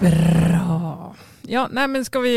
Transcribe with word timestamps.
Bra. 0.00 1.14
Ja, 1.42 1.64
nei, 1.70 1.86
men 1.90 2.04
skal 2.04 2.22
vi 2.22 2.36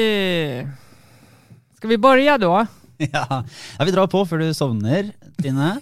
Skal 1.78 1.90
vi 1.90 1.98
begynne, 2.02 2.38
da? 2.42 2.66
Ja. 2.98 3.44
ja, 3.78 3.86
Vi 3.86 3.92
drar 3.92 4.08
på 4.08 4.22
før 4.26 4.40
du 4.42 4.54
sovner, 4.56 5.12
Tine. 5.38 5.74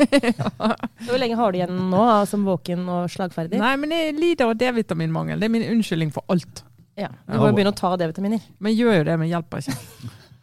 Hvor 1.05 1.19
lenge 1.21 1.37
har 1.37 1.53
du 1.53 1.59
igjen 1.59 1.77
nå 1.91 2.03
som 2.27 2.43
våken 2.43 2.83
og 2.89 3.05
slagferdig? 3.13 3.61
Nei, 3.61 3.75
men 3.77 3.93
jeg 3.93 4.15
lider 4.17 4.49
av 4.49 4.57
D-vitaminmangel. 4.57 5.37
Det 5.39 5.45
er 5.47 5.53
min 5.53 5.67
unnskyldning 5.75 6.09
for 6.11 6.25
alt. 6.33 6.63
Ja, 6.97 7.11
Du 7.29 7.37
må 7.37 7.51
jo 7.51 7.55
begynne 7.55 7.71
å 7.71 7.77
ta 7.77 7.93
D-vitaminer. 8.01 8.41
Men 8.57 8.73
jeg 8.73 8.81
gjør 8.81 8.97
jo 8.97 9.05
det, 9.11 9.17
men 9.21 9.31
hjelper 9.31 9.63
ikke. 9.63 9.77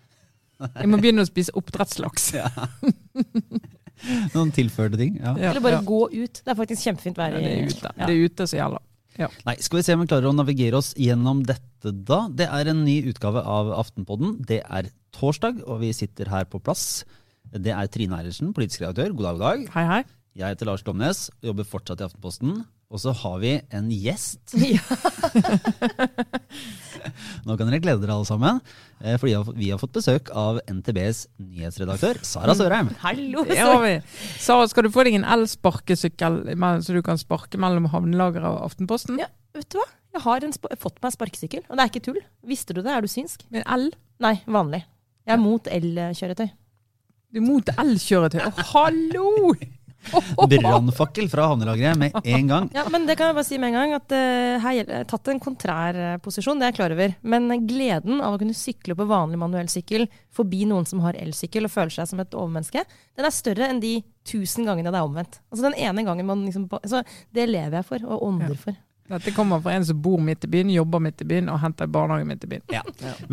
Jeg 0.77 0.91
må 0.93 0.99
begynne 1.01 1.25
å 1.25 1.29
spise 1.29 1.55
oppdrettslaks. 1.57 2.31
Ja. 2.37 2.49
Noen 4.35 4.53
tilførte 4.55 5.01
ting. 5.01 5.19
Ja. 5.21 5.35
Ja, 5.37 5.51
Eller 5.51 5.65
bare 5.65 5.81
ja. 5.81 5.87
gå 5.87 6.01
ut. 6.13 6.41
Det 6.45 6.53
er 6.53 6.59
faktisk 6.59 6.87
kjempefint 6.89 7.21
vær 7.21 7.35
Ja, 7.37 7.43
det 7.43 7.51
er 7.53 7.69
ute. 7.69 7.93
Ja. 7.97 8.07
Det 8.07 8.15
er 8.15 8.31
ute 8.31 8.47
som 8.51 8.61
gjelder. 8.61 8.87
Nei, 9.45 9.57
Skal 9.61 9.81
vi 9.81 9.85
se 9.85 9.95
om 9.97 10.01
vi 10.05 10.09
klarer 10.09 10.31
å 10.31 10.33
navigere 10.33 10.79
oss 10.79 10.95
gjennom 10.97 11.43
dette, 11.45 11.93
da. 11.93 12.23
Det 12.33 12.47
er 12.49 12.71
en 12.73 12.85
ny 12.87 13.01
utgave 13.11 13.43
av 13.45 13.73
Aftenpodden. 13.77 14.39
Det 14.49 14.63
er 14.65 14.89
torsdag, 15.17 15.61
og 15.67 15.83
vi 15.83 15.91
sitter 15.97 16.31
her 16.33 16.47
på 16.49 16.61
plass. 16.63 17.03
Det 17.51 17.75
er 17.75 17.91
Trine 17.93 18.17
Eilertsen, 18.21 18.55
politisk 18.57 18.85
redaktør. 18.85 19.13
God 19.19 19.27
dag, 19.27 19.37
god 19.41 19.47
dag. 19.47 19.71
Hei, 19.75 19.87
hei. 19.91 20.03
Jeg 20.41 20.55
heter 20.55 20.71
Lars 20.71 20.85
Glomnes, 20.87 21.25
jobber 21.45 21.67
fortsatt 21.67 22.01
i 22.01 22.07
Aftenposten. 22.07 22.61
Og 22.91 22.99
så 23.03 23.13
har 23.15 23.39
vi 23.43 23.57
en 23.77 23.91
gjest. 23.95 24.55
Ja. 24.75 24.81
Nå 27.47 27.57
kan 27.59 27.71
dere 27.71 27.81
glede 27.83 28.03
dere 28.03 28.17
alle 28.17 28.29
sammen, 28.29 28.61
for 29.01 29.25
fordi 29.25 29.57
vi 29.59 29.71
har 29.73 29.81
fått 29.81 29.95
besøk 29.97 30.31
av 30.37 30.61
NTBs 30.71 31.25
nyhetsredaktør, 31.43 32.21
Sara 32.27 32.57
Sørheim. 32.59 32.93
Hallo! 33.05 33.45
Det 33.49 33.59
har 33.61 33.81
vi. 33.85 33.95
Sara, 34.41 34.69
skal 34.71 34.87
du 34.87 34.93
få 34.95 35.07
deg 35.09 35.21
en 35.21 35.29
elsparkesykkel 35.37 36.43
så 36.85 36.97
du 36.97 37.01
kan 37.07 37.21
sparke 37.21 37.61
mellom 37.61 37.89
havnelageret 37.93 38.49
og 38.49 38.69
Aftenposten? 38.69 39.21
Ja, 39.21 39.31
vet 39.57 39.69
du 39.73 39.81
hva? 39.81 39.89
Jeg 40.11 40.25
har 40.25 40.47
en 40.47 40.55
fått 40.81 40.97
meg 41.05 41.15
sparkesykkel, 41.15 41.67
og 41.69 41.77
det 41.77 41.83
er 41.85 41.93
ikke 41.93 42.07
tull. 42.09 42.23
Visste 42.47 42.75
du 42.75 42.83
det? 42.83 42.91
Er 42.91 43.05
du 43.05 43.11
synsk? 43.11 43.45
Men 43.53 43.63
en 43.63 43.75
el? 43.77 43.91
Nei, 44.21 44.35
vanlig. 44.51 44.83
Jeg 45.25 45.37
er 45.37 45.41
mot 45.41 45.71
elkjøretøy. 45.71 46.49
Du 47.31 47.39
er 47.39 47.45
mot 47.47 47.69
elkjøretøy. 47.79 48.41
Å, 48.43 48.65
hallo! 48.73 49.53
Brannfakkel 50.51 51.29
fra 51.33 51.49
havnelageret 51.51 52.01
med 52.01 52.17
en 52.35 52.51
gang. 52.51 52.69
Ja, 52.75 52.87
men 52.93 53.07
det 53.09 53.19
kan 53.19 53.31
jeg 53.31 53.39
bare 53.39 53.49
si 53.49 53.61
med 53.61 53.73
en 53.73 53.79
gang, 53.79 53.95
at 53.99 54.15
uh, 54.17 54.61
her 54.65 54.77
gjelder 54.79 55.09
tatt 55.11 55.33
en 55.33 55.43
kontrær 55.43 56.01
posisjon, 56.25 56.61
det 56.61 56.69
er 56.69 56.73
jeg 56.73 56.79
klar 56.81 56.97
over. 56.97 57.17
Men 57.23 57.51
gleden 57.69 58.23
av 58.25 58.37
å 58.37 58.41
kunne 58.41 58.57
sykle 58.57 58.97
på 58.99 59.09
vanlig 59.11 59.41
manuell 59.41 59.71
sykkel 59.71 60.09
forbi 60.35 60.65
noen 60.71 60.89
som 60.89 61.03
har 61.05 61.19
elsykkel 61.21 61.69
og 61.69 61.75
føler 61.75 61.95
seg 62.01 62.11
som 62.11 62.23
et 62.23 62.37
overmenneske, 62.37 62.85
den 63.19 63.29
er 63.29 63.35
større 63.35 63.71
enn 63.71 63.83
de 63.83 63.99
tusen 64.27 64.69
gangene 64.69 64.93
det 64.93 65.01
er 65.01 65.09
omvendt. 65.09 65.41
Altså 65.51 65.69
den 65.69 65.79
ene 65.81 66.05
gangen 66.07 66.29
man 66.29 66.45
liksom 66.47 66.69
altså, 66.77 67.03
Det 67.35 67.49
lever 67.49 67.81
jeg 67.81 67.89
for, 67.89 68.07
og 68.07 68.25
ånder 68.29 68.57
for. 68.59 68.77
Dette 69.11 69.33
kommer 69.35 69.59
fra 69.65 69.75
en 69.75 69.85
som 69.87 69.99
bor 70.03 70.21
midt 70.23 70.45
i 70.47 70.51
byen, 70.51 70.71
jobber 70.71 71.03
midt 71.03 71.23
i 71.25 71.27
byen 71.27 71.51
og 71.51 71.59
henter 71.65 71.89
barnehage 71.91 72.27
midt 72.29 72.45
i 72.47 72.51
byen. 72.53 72.65
Ja. 72.71 72.83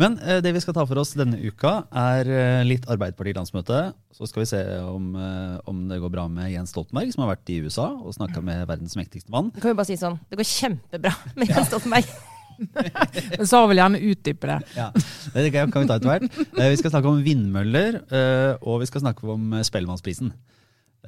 Men 0.00 0.16
uh, 0.24 0.38
det 0.42 0.52
vi 0.56 0.62
skal 0.64 0.74
ta 0.74 0.84
for 0.88 0.98
oss 0.98 1.14
denne 1.18 1.38
uka, 1.38 1.74
er 1.94 2.30
uh, 2.32 2.62
litt 2.66 2.88
Arbeiderparti-landsmøte. 2.90 3.82
Så 4.18 4.26
skal 4.26 4.42
vi 4.42 4.48
se 4.50 4.62
om, 4.82 5.12
uh, 5.14 5.60
om 5.70 5.84
det 5.90 6.00
går 6.02 6.12
bra 6.14 6.26
med 6.32 6.50
Jens 6.50 6.74
Stoltenberg, 6.74 7.12
som 7.14 7.22
har 7.24 7.36
vært 7.36 7.54
i 7.54 7.60
USA 7.62 7.92
og 7.94 8.16
snakka 8.16 8.42
med 8.42 8.66
verdens 8.70 8.98
mektigste 8.98 9.30
mann. 9.34 9.52
Kan 9.60 9.70
vi 9.70 9.78
bare 9.78 9.90
si 9.90 9.98
sånn, 10.00 10.18
det 10.26 10.40
går 10.40 10.50
kjempebra 10.50 11.14
med 11.38 11.54
Jens 11.54 11.70
Stoltenberg. 11.70 12.10
Men 13.38 13.46
Sara 13.46 13.68
vil 13.70 13.78
gjerne 13.78 14.02
utdype 14.02 14.48
det. 14.50 14.58
Ja, 14.74 14.90
Det 15.34 15.50
kan 15.54 15.70
kan 15.70 15.84
vi 15.84 15.90
ta 15.90 15.98
etter 16.00 16.10
hvert. 16.10 16.38
Vi 16.58 16.78
skal 16.80 16.90
snakke 16.90 17.12
om 17.12 17.20
vindmøller, 17.22 18.00
eh, 18.10 18.54
og 18.66 18.80
vi 18.82 18.88
skal 18.90 19.04
snakke 19.04 19.28
om 19.30 19.52
Spellemannsprisen. 19.62 20.32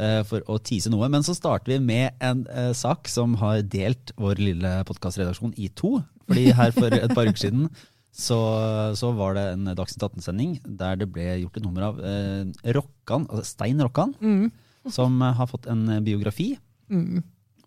Eh, 0.00 0.20
For 0.28 0.42
å 0.50 0.56
tease 0.64 0.90
noe. 0.92 1.08
Men 1.12 1.24
så 1.26 1.34
starter 1.36 1.74
vi 1.74 1.78
med 1.84 2.16
en 2.24 2.42
eh, 2.50 2.72
sak 2.76 3.08
som 3.10 3.36
har 3.40 3.60
delt 3.62 4.12
vår 4.20 4.40
lille 4.40 4.72
podkastredaksjon 4.88 5.54
i 5.60 5.68
to. 5.78 5.98
Fordi 6.30 6.48
her 6.56 6.72
for 6.76 6.94
et 6.94 7.12
par 7.16 7.28
uker 7.28 7.42
siden 7.47 7.69
så, 8.10 8.36
så 8.98 9.12
var 9.14 9.36
det 9.38 9.44
en 9.52 9.69
Dagsnytt 9.78 10.02
18-sending 10.08 10.56
der 10.80 10.97
det 10.98 11.06
ble 11.14 11.28
gjort 11.44 11.58
et 11.60 11.64
nummer 11.66 11.84
av 11.92 12.00
eh, 12.02 12.48
Rokkan, 12.75 13.28
altså 13.30 13.44
Stein 13.52 13.82
Rokkan, 13.84 14.16
Mm. 14.20 14.48
som 14.91 15.20
eh, 15.22 15.36
har 15.38 15.47
fått 15.50 15.69
en 15.70 15.84
biografi. 16.06 16.52
Mm. 16.91 17.20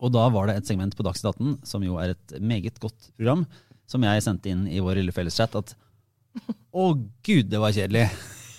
Og 0.03 0.12
da 0.12 0.25
var 0.34 0.50
det 0.50 0.58
et 0.59 0.68
segment 0.68 0.96
på 1.00 1.06
Dagsnytt 1.08 1.31
18, 1.38 1.53
som 1.69 1.84
jo 1.88 1.96
er 2.02 2.12
et 2.18 2.35
meget 2.44 2.75
godt 2.84 3.12
program, 3.16 3.46
som 3.88 4.03
jeg 4.03 4.24
sendte 4.25 4.52
inn 4.52 4.66
i 4.68 4.81
vår 4.84 5.00
lille 5.00 5.16
felleschat 5.16 5.56
at 5.59 5.75
å 6.84 6.90
gud, 7.24 7.47
det 7.52 7.59
var 7.62 7.75
kjedelig. 7.75 8.08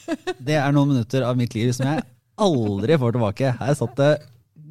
Det 0.47 0.57
er 0.61 0.73
noen 0.77 0.91
minutter 0.93 1.25
av 1.25 1.37
mitt 1.41 1.55
liv 1.57 1.71
som 1.73 1.87
jeg 1.89 2.03
aldri 2.41 2.99
får 3.01 3.15
tilbake. 3.17 3.53
Her 3.61 3.77
satt 3.79 3.97
det 4.01 4.13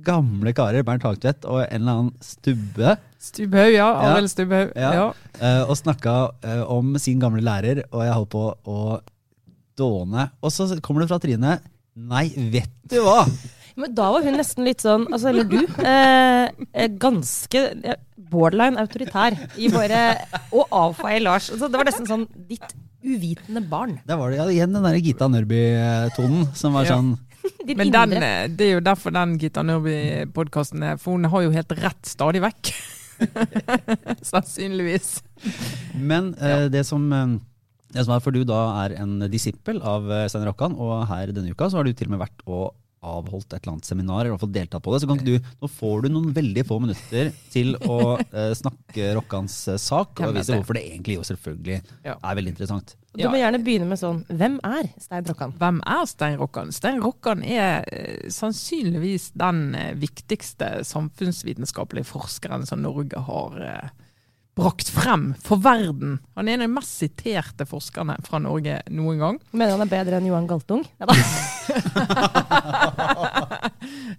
gamle 0.03 0.51
karer, 0.55 0.83
Bernt 0.83 1.05
Hagtvedt 1.07 1.45
og 1.47 1.61
en 1.63 1.79
eller 1.79 1.93
annen 1.93 2.13
stubbe, 2.23 2.97
Stubbhaug, 3.23 3.71
ja. 3.71 3.87
Arild 4.09 4.27
Stubbhaug. 4.33 4.73
Ja. 4.75 4.89
Ja. 4.97 5.03
Uh, 5.39 5.69
og 5.71 5.77
snakka 5.79 6.15
uh, 6.43 6.63
om 6.75 6.97
sin 6.99 7.21
gamle 7.23 7.39
lærer, 7.45 7.85
og 7.93 8.03
jeg 8.03 8.15
holdt 8.17 8.33
på 8.33 8.45
å 8.67 8.79
dåne. 9.79 10.27
Og 10.43 10.51
så 10.51 10.67
kommer 10.83 11.05
det 11.05 11.11
fra 11.13 11.21
Trine. 11.23 11.57
Nei, 11.95 12.25
vet 12.51 12.73
du 12.91 12.99
hva? 13.05 13.21
Men 13.79 13.93
da 13.97 14.09
var 14.13 14.25
hun 14.25 14.35
nesten 14.37 14.67
litt 14.67 14.83
sånn, 14.83 15.07
altså, 15.09 15.31
eller 15.31 15.47
du, 15.49 15.59
eh, 15.81 16.51
eh, 16.77 16.89
ganske 17.01 17.61
eh, 17.73 17.99
borderline 18.29 18.77
autoritær 18.81 19.33
i 19.57 19.69
bare 19.73 20.03
å 20.53 20.67
avfeie 20.83 21.21
Lars. 21.23 21.49
Altså, 21.53 21.69
det 21.71 21.79
var 21.79 21.89
nesten 21.89 22.09
sånn 22.09 22.27
ditt 22.49 22.75
uvitende 23.03 23.63
barn. 23.65 23.97
Der 24.05 24.19
var 24.19 24.29
det 24.29 24.37
ja, 24.37 24.45
igjen 24.53 24.77
den 24.77 24.85
der 24.85 24.99
Gita 25.01 25.25
Nørby-tonen 25.31 26.51
som 26.57 26.77
var 26.77 26.85
Ja. 26.85 26.99
sånn 26.99 27.15
Ditt 27.63 27.79
Men 27.79 27.91
den, 27.93 28.13
indre. 28.17 28.29
eh, 28.43 28.49
det 28.51 28.67
er 28.67 28.73
jo 28.77 28.83
derfor 28.83 29.13
den 29.15 29.37
Gita 29.39 29.63
Nørby-podkasten 29.63 30.83
er, 30.83 30.97
for 30.99 31.15
hun 31.15 31.29
har 31.31 31.45
jo 31.45 31.53
helt 31.55 31.71
rett 31.79 32.09
stadig 32.09 32.41
vekk. 32.43 32.73
Sannsynligvis. 34.31 35.21
Men 35.95 36.33
eh, 36.35 36.67
det 36.73 36.83
som 36.87 37.05
eh, 37.13 37.35
det 37.93 38.03
som 38.07 38.15
er 38.15 38.23
for 38.25 38.33
du 38.33 38.41
da 38.47 38.61
er 38.83 38.95
en 39.03 39.19
disippel 39.29 39.77
av 39.85 40.07
Stein 40.27 40.47
Rokkan, 40.47 40.73
og 40.81 41.05
her 41.11 41.29
denne 41.31 41.53
uka 41.53 41.67
så 41.69 41.77
har 41.79 41.85
du 41.85 41.93
til 41.93 42.09
og 42.09 42.15
med 42.15 42.23
vært 42.25 42.41
og 42.49 42.71
avholdt 43.03 43.53
et 43.53 43.59
eller 43.61 43.75
annet 43.75 43.89
seminar, 43.89 44.21
eller 44.23 44.31
i 44.31 44.35
hvert 44.35 44.45
fall 44.45 44.55
deltatt 44.55 44.83
på 44.85 44.93
det. 44.93 45.01
Så 45.03 45.09
kan 45.09 45.19
ikke 45.19 45.29
du, 45.37 45.53
nå 45.63 45.69
får 45.71 46.03
du 46.05 46.09
noen 46.13 46.33
veldig 46.35 46.65
få 46.69 46.79
minutter 46.83 47.31
til 47.53 47.75
å 47.83 47.99
eh, 48.39 48.51
snakke 48.57 49.13
Rokkans 49.19 49.57
eh, 49.73 49.79
sak, 49.81 50.23
og 50.23 50.35
vise 50.37 50.57
hvorfor 50.57 50.79
det 50.79 50.85
egentlig 50.89 51.19
jo 51.19 51.29
selvfølgelig 51.33 51.79
Ja. 52.07 52.17
er 52.17 52.37
veldig 52.39 52.53
interessant. 52.55 52.95
Du 53.13 53.27
må 53.29 53.37
gjerne 53.37 53.59
begynne 53.61 53.85
med 53.85 53.99
sånn 54.01 54.23
Hvem 54.25 54.55
er 54.65 54.87
Stein 55.01 55.27
Rokkan? 55.29 55.51
Hvem 55.61 55.81
er 55.85 56.05
Stein 56.09 56.39
Rokkan? 56.39 56.71
Stein 56.73 57.01
Rokkan 57.03 57.43
er 57.45 57.85
eh, 57.93 58.23
sannsynligvis 58.33 59.27
den 59.37 59.75
eh, 59.77 59.91
viktigste 60.01 60.79
samfunnsvitenskapelige 60.89 62.09
forskeren 62.09 62.65
som 62.65 62.81
Norge 62.81 63.21
har 63.27 63.59
eh, 63.61 63.91
brakt 64.55 64.89
frem 64.93 65.33
for 65.41 65.57
verden. 65.63 66.19
Han 66.37 66.47
er 66.47 66.53
en 66.57 66.61
av 66.65 66.69
de 66.69 66.73
mest 66.75 66.99
siterte 67.01 67.65
forskerne 67.65 68.17
fra 68.25 68.39
Norge 68.43 68.81
noen 68.93 69.19
gang. 69.21 69.39
Mener 69.51 69.71
han 69.77 69.85
er 69.85 69.91
bedre 69.91 70.17
enn 70.19 70.27
Johan 70.29 70.49
Galtung? 70.49 70.83
Ja, 70.99 71.05
da. 71.09 71.13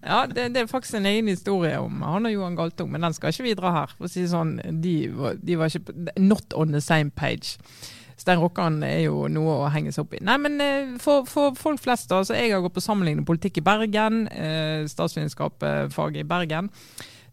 Ja, 0.04 0.26
det, 0.28 0.50
det 0.52 0.60
er 0.60 0.66
faktisk 0.68 0.98
en 0.98 1.06
egen 1.08 1.28
historie 1.30 1.78
om 1.80 2.02
han 2.04 2.26
og 2.28 2.32
Johan 2.34 2.56
Galtung, 2.58 2.90
men 2.92 3.04
den 3.04 3.14
skal 3.16 3.32
ikke 3.32 3.46
vi 3.46 3.54
dra 3.56 3.70
her. 3.72 3.88
For 3.96 4.04
å 4.08 4.10
si 4.10 4.24
sånn, 4.28 4.56
de, 4.82 4.94
de 5.40 5.56
var 5.60 5.66
ikke 5.70 5.94
Not 6.20 6.52
on 6.58 6.74
the 6.74 6.82
same 6.84 7.10
page. 7.14 7.56
Stein 8.20 8.40
Rokkan 8.42 8.82
er 8.86 9.06
jo 9.06 9.24
noe 9.32 9.56
å 9.64 9.70
henge 9.72 9.92
seg 9.94 10.04
opp 10.04 10.14
i. 10.16 10.22
Nei, 10.24 10.36
men 10.40 10.60
eh, 10.62 10.92
for, 11.02 11.24
for 11.28 11.56
folk 11.58 11.80
flest, 11.82 12.08
da. 12.12 12.22
Så 12.26 12.36
jeg 12.36 12.52
har 12.52 12.62
gått 12.64 12.76
på 12.76 12.84
sammenlignende 12.84 13.26
politikk 13.28 13.60
i 13.60 13.66
Bergen. 13.66 14.14
Eh, 14.30 14.84
Statsvitenskap-faget 14.90 16.22
i 16.22 16.28
Bergen. 16.28 16.70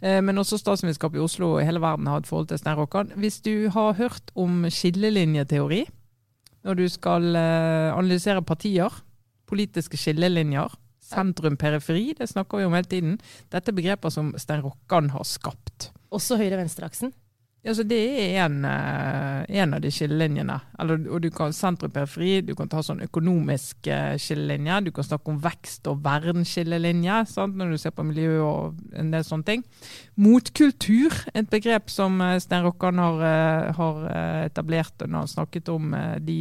Eh, 0.02 0.20
men 0.26 0.42
også 0.42 0.58
statsvitenskap 0.58 1.16
i 1.16 1.22
Oslo 1.22 1.54
og 1.56 1.66
hele 1.66 1.82
verden 1.82 2.10
har 2.10 2.22
et 2.22 2.30
forhold 2.30 2.50
til 2.50 2.58
Stein. 2.58 3.14
Hvis 3.22 3.42
du 3.46 3.70
har 3.70 3.94
hørt 3.94 4.32
om 4.36 4.66
skillelinjeteori, 4.70 5.86
når 6.66 6.78
du 6.78 6.88
skal 6.90 7.36
eh, 7.36 7.94
analysere 7.94 8.42
partier, 8.42 8.90
politiske 9.50 9.98
skillelinjer, 9.98 10.74
sentrum-periferi, 11.12 12.14
det 12.18 12.30
snakker 12.30 12.62
vi 12.62 12.66
om 12.66 12.74
hele 12.78 12.88
tiden. 12.88 13.18
Dette 13.52 13.72
er 13.72 13.78
begreper 13.78 14.10
som 14.14 14.34
Stein 14.40 14.64
Rokkan 14.64 15.12
har 15.14 15.26
skapt. 15.28 15.92
Også 16.12 16.38
høyre-venstre-aksen. 16.40 17.14
Ja, 17.62 17.76
så 17.78 17.84
det 17.86 18.00
er 18.02 18.40
en, 18.48 18.64
eh, 18.66 19.60
en 19.62 19.76
av 19.76 19.82
de 19.84 19.92
skillelinjene. 19.94 20.56
Eller, 20.82 21.04
og 21.14 21.22
du 21.22 21.30
kan 21.30 21.54
sentrum-periferi, 21.54 22.42
du 22.42 22.56
kan 22.58 22.68
ta 22.68 22.82
sånn 22.82 23.04
økonomisk 23.06 23.86
eh, 23.86 24.16
skillelinje, 24.18 24.80
du 24.88 24.92
kan 24.92 25.06
snakke 25.06 25.30
om 25.30 25.38
vekst 25.44 25.86
og 25.92 26.02
vern-skillelinje, 26.02 27.20
når 27.54 27.70
du 27.70 27.78
ser 27.78 27.94
på 27.94 28.08
miljø 28.08 28.42
og 28.42 28.82
en 28.98 29.14
del 29.14 29.28
sånne 29.28 29.46
ting. 29.46 29.66
Motkultur, 30.18 31.14
et 31.36 31.54
begrep 31.54 31.94
som 31.94 32.18
eh, 32.26 32.40
Stein 32.42 32.66
Rokkan 32.66 32.98
har, 32.98 33.22
har 33.78 34.10
etablert 34.48 35.06
når 35.06 35.20
han 35.20 35.30
snakket 35.30 35.70
om 35.70 35.94
de 36.18 36.40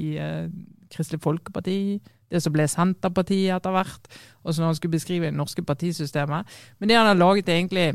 Kristelig 0.90 1.20
Folkeparti, 1.20 2.00
det 2.31 2.40
som 2.40 2.55
ble 2.55 2.64
Senterpartiet 2.64 3.58
etter 3.58 3.75
hvert, 3.75 4.08
og 4.40 4.56
når 4.56 4.70
han 4.70 4.78
skulle 4.78 4.96
beskrive 4.96 5.28
det 5.28 5.37
norske 5.37 5.62
partisystemet. 5.67 6.49
Men 6.78 6.88
det 6.88 6.96
han 6.96 7.11
har 7.12 7.20
laget 7.20 7.50
er 7.50 7.61
egentlig 7.61 7.90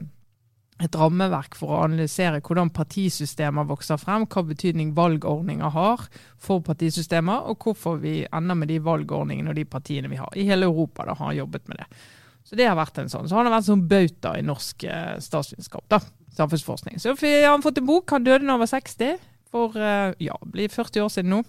et 0.84 0.96
rammeverk 1.00 1.56
for 1.56 1.72
å 1.72 1.84
analysere 1.86 2.42
hvordan 2.44 2.72
partisystemer 2.76 3.68
vokser 3.70 4.00
frem, 4.02 4.26
hva 4.28 4.44
betydning 4.44 4.92
valgordninger 4.98 5.72
har 5.72 6.04
for 6.42 6.64
partisystemer, 6.66 7.48
og 7.48 7.64
hvorfor 7.64 8.02
vi 8.02 8.18
ender 8.26 8.60
med 8.60 8.72
de 8.74 8.82
valgordningene 8.84 9.54
og 9.54 9.56
de 9.56 9.64
partiene 9.70 10.12
vi 10.12 10.20
har. 10.20 10.34
I 10.36 10.48
hele 10.50 10.68
Europa 10.68 11.08
da, 11.08 11.16
har 11.16 11.32
han 11.32 11.40
jobbet 11.40 11.72
med 11.72 11.80
det. 11.80 11.88
Så 12.46 12.60
det 12.60 12.68
har 12.68 12.76
vært 12.78 13.00
en 13.02 13.10
sånn. 13.10 13.30
Så 13.30 13.38
han 13.40 13.48
har 13.48 13.56
vært 13.56 13.70
sånn 13.70 13.86
bauta 13.90 14.36
i 14.38 14.44
norsk 14.46 14.84
eh, 14.86 15.16
statsvitenskap. 15.24 15.88
da, 15.90 16.02
Samfunnsforskning. 16.36 17.00
Så 17.00 17.16
har 17.16 17.48
han 17.48 17.64
fått 17.64 17.80
en 17.80 17.88
bok. 17.88 18.12
Han 18.12 18.28
døde 18.28 18.44
da 18.44 18.52
han 18.54 18.62
var 18.62 18.70
60. 18.70 19.16
For 19.56 19.80
eh, 19.80 20.12
ja, 20.28 20.36
blir 20.44 20.70
40 20.70 21.08
år 21.08 21.14
siden 21.16 21.32
nå. 21.34 21.40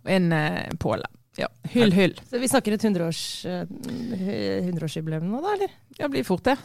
Og 0.00 0.10
en 0.16 0.32
eh, 0.34 0.72
påle. 0.82 1.06
Ja, 1.36 1.50
hyll, 1.68 1.92
hyll. 1.92 2.16
Så 2.30 2.40
vi 2.40 2.48
snakker 2.48 2.74
et 2.74 2.84
100-års, 2.88 3.22
eh, 3.46 3.66
100-årsjubileum 4.64 5.28
nå, 5.28 5.42
da, 5.44 5.52
eller? 5.52 5.74
Ja, 6.00 6.08
blir 6.08 6.24
fort 6.24 6.46
det. 6.48 6.56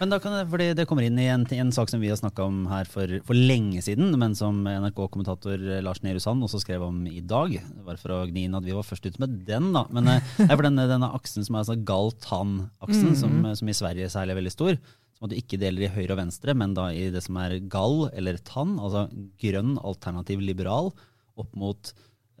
Men 0.00 0.10
da 0.12 0.18
kan 0.22 0.32
det, 0.34 0.44
fordi 0.50 0.66
det 0.78 0.86
kommer 0.90 1.04
inn 1.06 1.18
i 1.20 1.26
en, 1.30 1.44
en 1.56 1.72
sak 1.74 1.90
som 1.92 2.00
vi 2.02 2.08
har 2.10 2.18
snakka 2.18 2.44
om 2.48 2.62
her 2.70 2.88
for, 2.90 3.10
for 3.26 3.38
lenge 3.38 3.82
siden, 3.84 4.14
men 4.18 4.34
som 4.38 4.62
NRK-kommentator 4.66 5.60
Lars 5.84 6.00
Nehru 6.02 6.20
Sand 6.22 6.42
også 6.46 6.60
skrev 6.62 6.82
om 6.86 7.02
i 7.06 7.20
dag. 7.20 7.54
Bare 7.86 8.00
for 8.00 8.14
å 8.16 8.20
gni 8.30 8.46
inn 8.48 8.56
at 8.58 8.66
vi 8.66 8.74
var 8.76 8.86
først 8.88 9.06
ute 9.06 9.20
med 9.22 9.40
den, 9.48 9.70
da. 9.76 9.84
Men 9.94 10.08
eh, 10.14 10.22
det 10.40 10.48
er 10.48 10.56
for 10.58 10.66
denne, 10.66 10.88
denne 10.90 11.12
aksen 11.14 11.46
som 11.46 11.54
er 11.58 11.64
altså 11.64 11.78
gall-tann-aksen, 11.92 13.12
Mhm. 13.12 13.16
som, 13.20 13.38
som 13.58 13.68
i 13.70 13.76
Sverige 13.76 14.10
særlig 14.12 14.34
er 14.34 14.40
veldig 14.42 14.54
stor. 14.54 14.78
Som 15.18 15.30
du 15.30 15.36
ikke 15.38 15.58
deler 15.60 15.84
i 15.86 15.92
høyre 15.94 16.16
og 16.16 16.18
venstre, 16.24 16.54
men 16.58 16.72
da 16.74 16.88
i 16.90 17.04
det 17.14 17.20
som 17.22 17.36
er 17.38 17.58
gall 17.70 18.08
eller 18.10 18.40
tann, 18.42 18.74
altså 18.82 19.04
grønn, 19.38 19.76
alternativ, 19.78 20.40
liberal, 20.42 20.90
opp 21.38 21.52
mot 21.54 21.92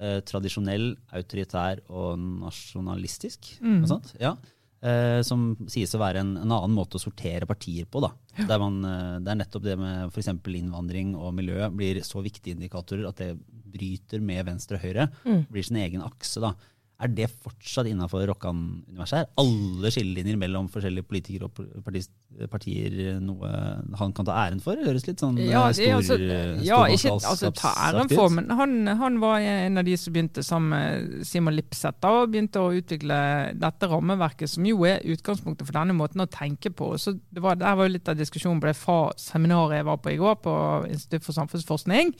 eh, 0.02 0.18
tradisjonell, 0.26 0.96
autoritær 1.14 1.78
og 1.88 2.18
nasjonalistisk. 2.42 3.52
Mm. 3.62 3.82
Og 3.84 3.88
sånt. 3.92 4.10
Ja. 4.20 4.34
Eh, 4.82 5.20
som 5.22 5.52
sies 5.70 5.92
å 5.94 6.00
være 6.02 6.24
en, 6.24 6.32
en 6.40 6.52
annen 6.56 6.72
måte 6.74 6.98
å 6.98 7.02
sortere 7.02 7.46
partier 7.46 7.86
på. 7.86 8.00
Da. 8.02 8.10
Der 8.48 8.58
man, 8.58 8.80
eh, 8.82 9.18
det 9.22 9.30
er 9.30 9.38
nettopp 9.38 9.62
det 9.62 9.76
med 9.78 10.08
f.eks. 10.10 10.32
innvandring 10.58 11.12
og 11.14 11.36
miljø 11.38 11.68
blir 11.70 12.00
så 12.06 12.22
viktige 12.24 12.56
indikatorer 12.56 13.06
at 13.06 13.22
det 13.22 13.36
bryter 13.72 14.20
med 14.24 14.42
venstre 14.48 14.80
og 14.80 14.82
høyre. 14.82 15.06
Mm. 15.22 15.44
Blir 15.54 15.68
sin 15.68 15.78
egen 15.84 16.02
akse. 16.02 16.42
da. 16.42 16.56
Er 17.02 17.10
det 17.10 17.26
fortsatt 17.42 17.88
innafor 17.90 18.22
Rokkan-universet? 18.30 19.24
Er 19.24 19.42
Alle 19.42 19.90
skillelinjer 19.90 20.36
mellom 20.38 20.68
forskjellige 20.70 21.06
politikere 21.08 21.48
og 21.48 22.50
partier 22.52 23.18
noe 23.22 23.50
han 23.98 24.14
kan 24.14 24.28
ta 24.28 24.36
æren 24.44 24.62
for? 24.62 24.78
Det 24.78 24.86
høres 24.86 25.08
litt 25.08 25.22
sånn 25.22 25.40
Ja, 25.40 25.64
eh, 25.66 25.72
det 25.72 25.80
stor, 25.80 25.96
altså, 25.96 26.18
stor, 26.20 26.62
ja 26.68 26.78
ikke 26.94 27.14
altså, 27.18 27.50
ta 27.58 27.72
æren 27.88 28.12
for, 28.12 28.30
men 28.36 28.54
han, 28.54 28.76
han 29.02 29.18
var 29.22 29.42
en 29.42 29.82
av 29.82 29.88
de 29.88 29.98
som 29.98 30.14
begynte 30.14 30.46
sammen 30.46 30.70
med 30.76 31.26
Simon 31.26 31.58
Lipseth 31.58 31.98
da, 31.98 32.14
og 32.22 32.32
begynte 32.36 32.62
å 32.62 32.70
utvikle 32.78 33.18
dette 33.58 33.90
rammeverket, 33.90 34.54
som 34.54 34.70
jo 34.70 34.86
er 34.86 35.02
utgangspunktet 35.02 35.66
for 35.66 35.80
denne 35.80 35.98
måten 35.98 36.22
å 36.22 36.30
tenke 36.30 36.70
på. 36.70 36.94
Så 37.02 37.16
det 37.18 37.42
var, 37.42 37.58
Der 37.58 37.76
var 37.78 37.88
jo 37.88 37.96
litt 37.96 38.08
av 38.10 38.18
diskusjonen 38.18 38.62
på 38.62 38.70
det 38.70 38.78
fra 38.78 38.98
seminaret 39.18 39.80
jeg 39.80 39.90
var 39.90 40.02
på 40.02 40.14
i 40.14 40.20
går, 40.22 40.38
på 40.46 40.56
Institutt 40.92 41.26
for 41.26 41.34
samfunnsforskning. 41.34 42.14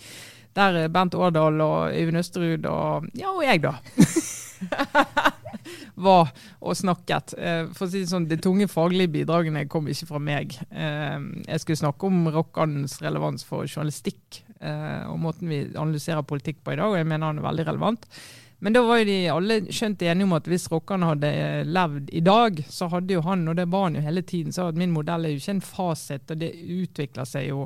Der 0.58 0.88
Bent 0.92 1.14
Årdal 1.14 1.60
og 1.64 1.94
Øyvind 1.94 2.20
Østerud 2.20 2.66
og 2.68 3.06
ja, 3.16 3.30
og 3.30 3.44
jeg, 3.46 3.62
da. 3.62 3.78
var 6.06 6.30
og 6.60 6.76
snakket. 6.76 7.34
Eh, 7.38 7.64
For 7.76 7.86
å 7.86 7.90
si 7.92 8.02
det 8.02 8.10
sånn, 8.10 8.28
De 8.30 8.38
tunge 8.40 8.68
faglige 8.70 9.12
bidragene 9.18 9.66
kom 9.70 9.88
ikke 9.90 10.08
fra 10.08 10.20
meg. 10.22 10.56
Eh, 10.70 11.18
Jeg 11.46 11.62
skulle 11.62 11.82
snakke 11.84 12.08
om 12.08 12.28
rockandens 12.32 12.98
relevans 13.04 13.44
for 13.46 13.66
journalistikk 13.68 14.42
eh, 14.60 15.02
og 15.10 15.18
måten 15.22 15.50
vi 15.50 15.64
analyserer 15.74 16.22
politikk 16.26 16.62
på 16.64 16.74
i 16.74 16.80
dag, 16.80 16.88
og 16.90 16.98
jeg 17.00 17.08
mener 17.08 17.30
han 17.32 17.42
er 17.42 17.48
veldig 17.48 17.68
relevant. 17.72 18.08
Men 18.62 18.76
da 18.76 18.84
var 18.86 19.00
jo 19.00 19.06
de 19.08 19.16
alle 19.26 19.54
skjønt 19.74 20.02
enige 20.06 20.26
om 20.28 20.36
at 20.36 20.46
hvis 20.46 20.68
rockerne 20.70 21.08
hadde 21.08 21.30
levd 21.66 22.12
i 22.14 22.20
dag, 22.22 22.60
så 22.70 22.86
hadde 22.92 23.16
jo 23.16 23.24
han, 23.26 23.42
og 23.50 23.56
det 23.58 23.64
var 23.72 23.88
han 23.88 23.96
jo 23.98 24.04
hele 24.04 24.22
tiden, 24.22 24.54
så 24.54 24.68
at 24.70 24.78
min 24.78 24.92
modell 24.94 25.26
er 25.26 25.34
jo 25.34 25.40
ikke 25.42 25.56
en 25.56 25.64
fasit, 25.66 26.30
og 26.30 26.38
det 26.38 26.52
utvikler 26.70 27.26
seg 27.26 27.48
jo 27.48 27.64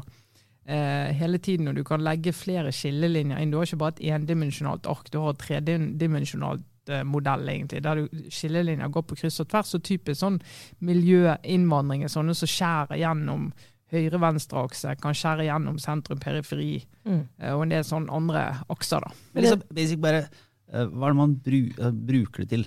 eh, 0.65 1.13
hele 1.21 1.37
tiden, 1.37 1.69
og 1.69 1.77
du 1.77 1.85
kan 1.85 2.01
legge 2.01 2.33
flere 2.33 2.73
skillelinjer 2.73 3.43
inn. 3.45 3.53
Du 3.53 3.59
har 3.61 3.69
ikke 3.69 3.83
bare 3.85 3.93
et 3.99 4.07
endimensjonalt 4.17 4.89
ark, 4.89 5.13
du 5.13 5.21
har 5.21 5.37
et 5.37 5.45
tredimensjonalt 5.45 6.65
modell, 7.05 7.49
egentlig, 7.49 7.83
der 7.83 7.95
du, 8.03 8.09
skillelinjer 8.31 8.89
går 8.95 9.03
på 9.11 9.17
kryss 9.21 9.41
og 9.43 9.49
tvers. 9.53 9.75
Og 9.79 9.83
typisk 9.87 10.21
sånn 10.23 10.41
miljøinnvandring 10.87 12.05
er 12.07 12.13
sånne 12.13 12.35
som 12.37 12.49
skjærer 12.51 13.01
gjennom 13.01 13.49
høyre-venstre-akse, 13.93 14.97
kan 15.01 15.15
skjære 15.15 15.45
gjennom 15.47 15.77
sentrum-periferi, 15.79 16.85
Mm. 17.07 17.21
eh, 17.41 17.53
og 17.55 17.63
en 17.63 17.69
del 17.69 17.85
sånne 17.87 18.11
andre 18.13 18.41
akser. 18.69 19.01
da. 19.01 19.13
Men 19.33 19.45
liksom, 19.45 19.63
basic 19.73 20.01
bare, 20.01 20.29
eh, 20.73 20.87
hva 20.87 21.07
er 21.07 21.13
det 21.13 21.17
man 21.17 21.35
bru, 21.37 21.61
eh, 21.79 21.91
bruker 21.93 22.39
det 22.45 22.49
til? 22.49 22.67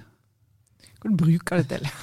Hva 1.01 1.09
du 1.11 1.15
bruker 1.17 1.57
det 1.63 1.67
til? 1.69 1.87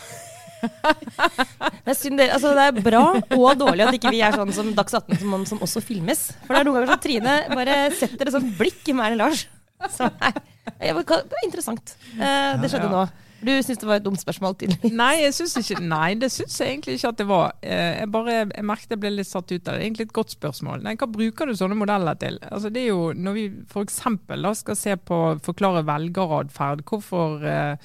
Det 1.86 1.92
er, 1.92 1.94
synd, 1.94 2.18
altså 2.20 2.50
det 2.56 2.62
er 2.64 2.82
bra 2.82 3.02
og 3.36 3.58
dårlig 3.60 3.84
at 3.86 3.94
ikke 3.94 4.10
vi 4.10 4.22
er 4.24 4.32
sånn 4.34 4.50
som 4.56 4.70
Dags 4.74 4.94
18 4.96 5.18
som, 5.20 5.44
som 5.46 5.58
også 5.62 5.82
filmes. 5.84 6.32
For 6.46 6.54
det 6.56 6.60
er 6.60 6.64
noen 6.64 6.74
ganger 6.80 6.90
som 6.94 7.02
Trine 7.04 7.34
bare 7.52 7.76
setter 7.94 8.26
et 8.26 8.32
sånt 8.34 8.56
blikk 8.58 8.88
i 8.88 8.92
meg 8.96 9.12
eller 9.12 9.26
Lars. 9.28 9.44
Så, 9.92 10.08
nei, 10.20 10.32
det 10.80 10.90
er 10.90 11.46
interessant. 11.46 11.96
Eh, 12.16 12.56
det 12.60 12.70
skjedde 12.72 12.90
nå. 12.92 13.06
Du 13.46 13.50
syns 13.62 13.78
det 13.78 13.86
var 13.86 13.98
et 14.00 14.04
dumt 14.04 14.18
spørsmål, 14.20 14.54
tydeligvis. 14.58 14.94
Nei, 14.96 15.12
jeg 15.20 15.34
synes 15.36 15.56
ikke, 15.60 15.82
nei, 15.84 16.14
det 16.18 16.30
syns 16.32 16.56
jeg 16.60 16.72
egentlig 16.72 16.96
ikke 16.96 17.10
at 17.12 17.18
det 17.20 17.26
var. 17.28 17.52
Eh, 17.60 17.98
Jeg 18.00 18.08
bare, 18.14 18.36
jeg 18.48 18.64
merket 18.66 18.94
jeg 18.96 19.02
ble 19.02 19.10
litt 19.12 19.28
satt 19.28 19.52
ut 19.52 19.68
av 19.68 19.76
det. 19.76 19.82
Egentlig 19.84 20.06
et 20.08 20.14
godt 20.16 20.32
spørsmål. 20.32 20.82
Nei, 20.86 20.96
Hva 20.96 21.08
bruker 21.12 21.46
du 21.46 21.52
sånne 21.58 21.76
modeller 21.78 22.16
til? 22.18 22.40
Altså, 22.48 22.72
det 22.72 22.86
er 22.86 22.88
jo 22.94 23.12
Når 23.12 23.36
vi 23.36 23.44
f.eks. 23.68 24.00
skal 24.62 24.76
se 24.80 24.96
på 24.96 25.20
forklare 25.44 25.84
velgeratferd, 25.86 26.82
hvorfor, 26.88 27.44
eh, 27.44 27.76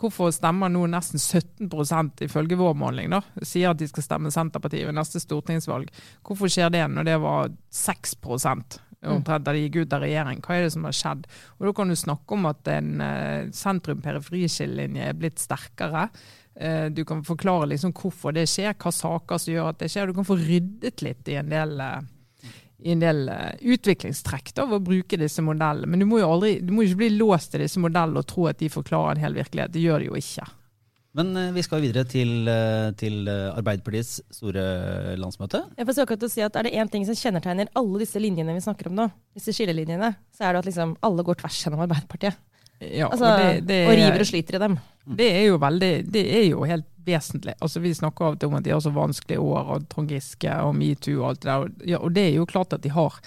hvorfor 0.00 0.32
stemmer 0.34 0.72
nå 0.72 0.86
nesten 0.90 1.20
17 1.20 2.24
ifølge 2.24 2.56
vår 2.58 2.74
måling 2.74 3.10
da, 3.12 3.20
sier 3.42 3.70
at 3.70 3.78
de 3.78 3.86
skal 3.88 4.02
stemme 4.02 4.32
Senterpartiet 4.32 4.88
ved 4.88 4.96
neste 4.96 5.20
stortingsvalg. 5.20 5.92
Hvorfor 6.24 6.48
skjer 6.48 6.72
det 6.72 6.88
når 6.90 7.04
det 7.04 7.20
var 7.20 7.52
6 7.70 8.16
omtrent 9.10 9.44
da 9.46 9.52
de 9.54 9.64
gikk 9.66 9.82
ut 9.82 9.96
av 9.96 10.04
regjering? 10.04 10.40
Hva 10.44 10.56
er 10.56 10.66
det 10.66 10.72
som 10.74 10.86
har 10.88 10.96
skjedd? 10.96 11.26
Og 11.58 11.68
Da 11.68 11.74
kan 11.76 11.92
du 11.92 11.96
snakke 11.98 12.38
om 12.38 12.48
at 12.50 12.72
en 12.72 12.94
uh, 13.02 13.52
sentrum-periferi-skillelinje 13.54 15.10
er 15.10 15.20
blitt 15.20 15.42
sterkere. 15.42 16.08
Eh, 16.56 16.86
du 16.86 17.04
kan 17.04 17.24
forklare 17.24 17.66
liksom 17.66 17.92
hvorfor 17.92 18.34
det 18.34 18.46
skjer, 18.46 18.76
hva 18.78 18.92
saker 18.94 19.40
som 19.42 19.54
gjør 19.54 19.70
at 19.72 19.80
det 19.82 19.90
skjer. 19.90 20.10
Du 20.10 20.18
kan 20.18 20.26
få 20.26 20.38
ryddet 20.38 21.02
litt 21.02 21.30
i 21.30 21.38
en 21.40 21.50
del, 21.50 21.80
eh, 21.82 22.52
i 22.86 22.92
en 22.94 23.02
del 23.02 23.24
eh, 23.32 23.56
utviklingstrekk 23.74 24.52
da, 24.54 24.68
ved 24.70 24.78
å 24.78 24.86
bruke 24.90 25.18
disse 25.20 25.42
modellene. 25.42 25.90
Men 25.90 26.04
du 26.04 26.08
må 26.10 26.22
jo 26.22 26.30
aldri, 26.36 26.58
du 26.62 26.70
må 26.74 26.86
ikke 26.86 27.02
bli 27.02 27.14
låst 27.16 27.54
til 27.54 27.64
disse 27.64 27.82
modellene 27.82 28.22
og 28.22 28.28
tro 28.30 28.46
at 28.50 28.62
de 28.62 28.70
forklarer 28.70 29.16
en 29.16 29.26
hel 29.26 29.40
virkelighet. 29.40 29.74
Det 29.74 29.82
gjør 29.82 30.04
de 30.04 30.12
jo 30.12 30.20
ikke. 30.20 30.46
Men 31.14 31.36
eh, 31.38 31.52
vi 31.54 31.62
skal 31.62 31.82
videre 31.84 32.02
til, 32.10 32.48
eh, 32.50 32.88
til 32.98 33.28
eh, 33.30 33.52
Arbeiderpartiets 33.54 34.16
store 34.34 34.64
landsmøte. 35.20 35.60
Jeg 35.78 35.86
får 35.86 36.00
akkurat 36.02 36.26
å 36.26 36.32
si 36.32 36.42
at 36.42 36.56
Er 36.58 36.66
det 36.66 36.74
én 36.74 36.90
ting 36.90 37.06
som 37.06 37.18
kjennetegner 37.18 37.70
alle 37.78 38.02
disse 38.02 38.22
linjene 38.22 38.56
vi 38.56 38.64
snakker 38.64 38.90
om 38.90 38.98
nå, 38.98 39.06
disse 39.36 39.54
skillelinjene, 39.54 40.10
så 40.34 40.48
er 40.48 40.56
det 40.56 40.64
at 40.64 40.70
liksom 40.72 40.96
alle 41.06 41.26
går 41.26 41.38
tvers 41.42 41.60
gjennom 41.62 41.84
Arbeiderpartiet. 41.86 42.40
Ja, 42.82 43.06
Altså, 43.06 43.28
og, 43.30 43.38
det, 43.38 43.62
det, 43.68 43.78
og 43.86 43.94
river 43.94 44.24
og 44.24 44.28
sliter 44.28 44.58
i 44.58 44.62
dem. 44.64 44.74
Det 45.20 45.30
er 45.30 45.44
jo 45.46 45.60
veldig, 45.62 45.92
det 46.10 46.24
er 46.34 46.44
jo 46.48 46.66
helt 46.66 46.90
vesentlig. 47.06 47.54
Altså 47.62 47.80
Vi 47.84 47.94
snakker 47.94 48.26
av 48.26 48.34
og 48.34 48.40
til 48.42 48.50
om 48.50 48.58
at 48.58 48.66
de 48.66 48.74
har 48.74 48.82
så 48.82 48.92
vanskelige 48.92 49.40
år, 49.40 49.70
og 49.70 49.88
Trond 49.92 50.10
Giske 50.10 50.58
og 50.66 50.74
metoo 50.76 51.20
og 51.20 51.28
alt 51.30 51.44
det 51.44 51.50
der. 51.50 51.62
Og, 51.62 51.88
ja, 51.94 52.02
og 52.02 52.14
det 52.16 52.26
er 52.26 52.38
jo 52.40 52.50
klart 52.50 52.74
at 52.74 52.82
de 52.82 52.92
har. 52.92 53.22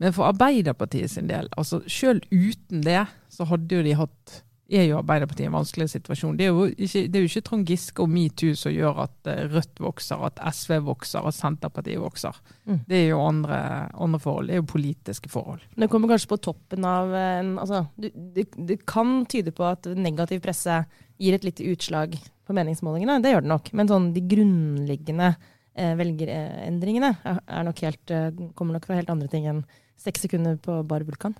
Men 0.00 0.14
for 0.16 0.30
Arbeiderpartiet 0.30 1.12
sin 1.12 1.28
del, 1.28 1.50
altså 1.58 1.82
selv 1.90 2.24
uten 2.32 2.84
det, 2.86 3.04
så 3.28 3.46
hadde 3.50 3.80
jo 3.80 3.84
de 3.84 3.96
hatt 3.98 4.38
er 4.68 4.84
jo 4.84 4.98
Arbeiderpartiet 4.98 5.46
i 5.46 5.48
en 5.48 5.56
vanskelig 5.56 5.88
situasjon. 5.94 6.36
Det 6.36 6.44
er 6.44 6.52
jo 6.52 6.66
ikke, 6.68 7.02
det 7.08 7.16
er 7.16 7.24
jo 7.24 7.30
ikke 7.30 7.42
Trond 7.46 7.70
Giske 7.70 8.04
og 8.04 8.10
metoo 8.12 8.56
som 8.58 8.74
gjør 8.74 9.02
at 9.06 9.30
eh, 9.32 9.44
Rødt 9.48 9.80
vokser, 9.80 10.24
at 10.28 10.42
SV 10.54 10.74
vokser, 10.84 11.24
at 11.24 11.36
Senterpartiet 11.36 12.02
vokser. 12.02 12.36
Mm. 12.68 12.80
Det 12.88 12.98
er 12.98 13.06
jo 13.08 13.22
andre, 13.24 13.60
andre 13.96 14.20
forhold. 14.20 14.50
Det 14.50 14.56
er 14.56 14.60
jo 14.60 14.68
politiske 14.74 15.32
forhold. 15.32 15.64
Det 15.72 15.88
kommer 15.92 16.12
kanskje 16.12 16.32
på 16.34 16.40
toppen 16.50 16.84
av 16.88 17.14
en 17.16 17.54
altså, 17.62 17.86
det, 17.96 18.48
det 18.52 18.80
kan 18.88 19.22
tyde 19.30 19.54
på 19.56 19.64
at 19.68 19.88
negativ 19.96 20.44
presse 20.44 20.82
gir 21.18 21.34
et 21.38 21.48
lite 21.48 21.64
utslag 21.72 22.18
på 22.18 22.56
meningsmålingene. 22.56 23.20
Det 23.24 23.32
gjør 23.32 23.44
det 23.44 23.52
nok. 23.54 23.72
Men 23.76 23.90
sånn, 23.90 24.12
de 24.12 24.24
grunnleggende 24.28 25.32
eh, 25.32 25.94
velgerendringene 25.98 27.14
er, 27.24 27.62
nok 27.66 27.84
helt, 27.86 28.04
eh, 28.12 28.30
kommer 28.58 28.76
nok 28.76 28.88
fra 28.88 29.00
helt 29.00 29.12
andre 29.12 29.32
ting 29.32 29.48
enn 29.48 29.64
seks 29.98 30.28
sekunder 30.28 30.60
på 30.62 30.82
bar 30.88 31.08
vulkan. 31.08 31.34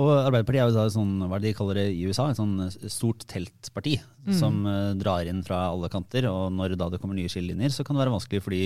Og 0.00 0.08
Arbeiderpartiet 0.14 0.62
er 0.62 0.70
jo 0.70 0.76
da 0.78 0.86
sånn, 0.92 1.18
hva 1.28 1.38
de 1.42 1.52
kaller 1.56 1.82
det 1.82 1.86
i 1.92 2.06
USA, 2.08 2.30
et 2.32 2.38
sånn 2.40 2.54
eh, 2.64 2.88
stort 2.92 3.26
teltparti 3.28 3.98
Mm. 4.22 4.34
som 4.38 4.58
uh, 4.66 4.94
drar 4.94 5.26
inn 5.26 5.42
fra 5.42 5.64
alle 5.72 5.88
kanter. 5.90 6.28
Og 6.30 6.52
når 6.54 6.76
da 6.78 6.88
det 6.92 7.00
kommer 7.02 7.16
nye 7.18 7.30
skillelinjer, 7.30 7.72
så 7.74 7.82
kan 7.82 7.96
det 7.96 8.04
være 8.04 8.14
vanskelig 8.14 8.42
fordi 8.44 8.60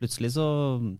plutselig 0.00 0.30
så, 0.32 0.46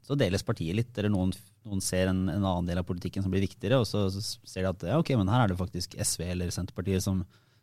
så 0.04 0.16
deles 0.20 0.44
partiet 0.44 0.76
litt, 0.76 0.90
eller 0.98 1.08
noen, 1.14 1.32
noen 1.64 1.80
ser 1.80 2.10
en, 2.10 2.26
en 2.28 2.44
annen 2.44 2.68
del 2.68 2.82
av 2.82 2.84
politikken 2.84 3.24
som 3.24 3.32
blir 3.32 3.46
viktigere, 3.46 3.78
og 3.80 3.86
så, 3.88 4.02
så 4.12 4.20
ser 4.20 4.66
de 4.66 4.68
at 4.74 4.84
ja, 4.90 4.98
ok, 5.00 5.14
men 5.16 5.30
her 5.32 5.46
er 5.46 5.54
det 5.54 5.56
faktisk 5.56 5.96
SV 5.96 6.26
eller 6.26 6.52
Senterpartiet 6.52 7.00
som, 7.00 7.22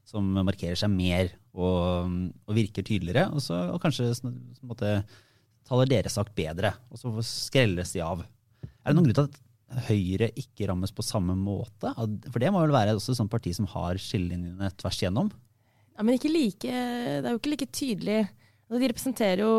som 0.09 0.25
markerer 0.39 0.79
seg 0.81 0.89
mer 0.89 1.29
og, 1.53 2.09
og 2.49 2.57
virker 2.57 2.81
tydeligere, 2.81 3.27
og, 3.29 3.45
så, 3.45 3.59
og 3.75 3.77
kanskje 3.83 4.09
så, 4.17 4.33
måte, 4.65 4.95
taler 5.69 5.93
deres 5.93 6.17
sak 6.17 6.33
bedre, 6.33 6.73
og 6.89 7.03
så 7.03 7.13
skrelles 7.29 7.93
de 7.93 8.01
av. 8.01 8.25
Er 8.65 8.89
det 8.89 8.97
noen 8.97 9.11
grunn 9.11 9.19
til 9.19 9.29
at 9.29 9.37
Høyre 9.87 10.29
ikke 10.39 10.67
rammes 10.69 10.93
på 10.95 11.03
samme 11.03 11.35
måte? 11.35 11.91
For 12.31 12.39
det 12.39 12.51
må 12.55 12.61
vel 12.63 12.71
være 12.75 12.93
også 12.95 13.11
et 13.13 13.19
sånt 13.19 13.31
parti 13.33 13.51
som 13.57 13.67
har 13.73 13.99
skillelinjene 13.99 14.69
tvers 14.79 15.01
igjennom? 15.01 15.31
Ja, 15.97 16.05
men 16.05 16.15
ikke 16.15 16.31
like, 16.31 16.71
det 16.71 17.25
er 17.25 17.33
jo 17.33 17.39
ikke 17.41 17.51
like 17.55 17.67
tydelig 17.73 18.19
altså, 18.21 18.79
De 18.79 18.89
representerer 18.91 19.41
jo 19.41 19.51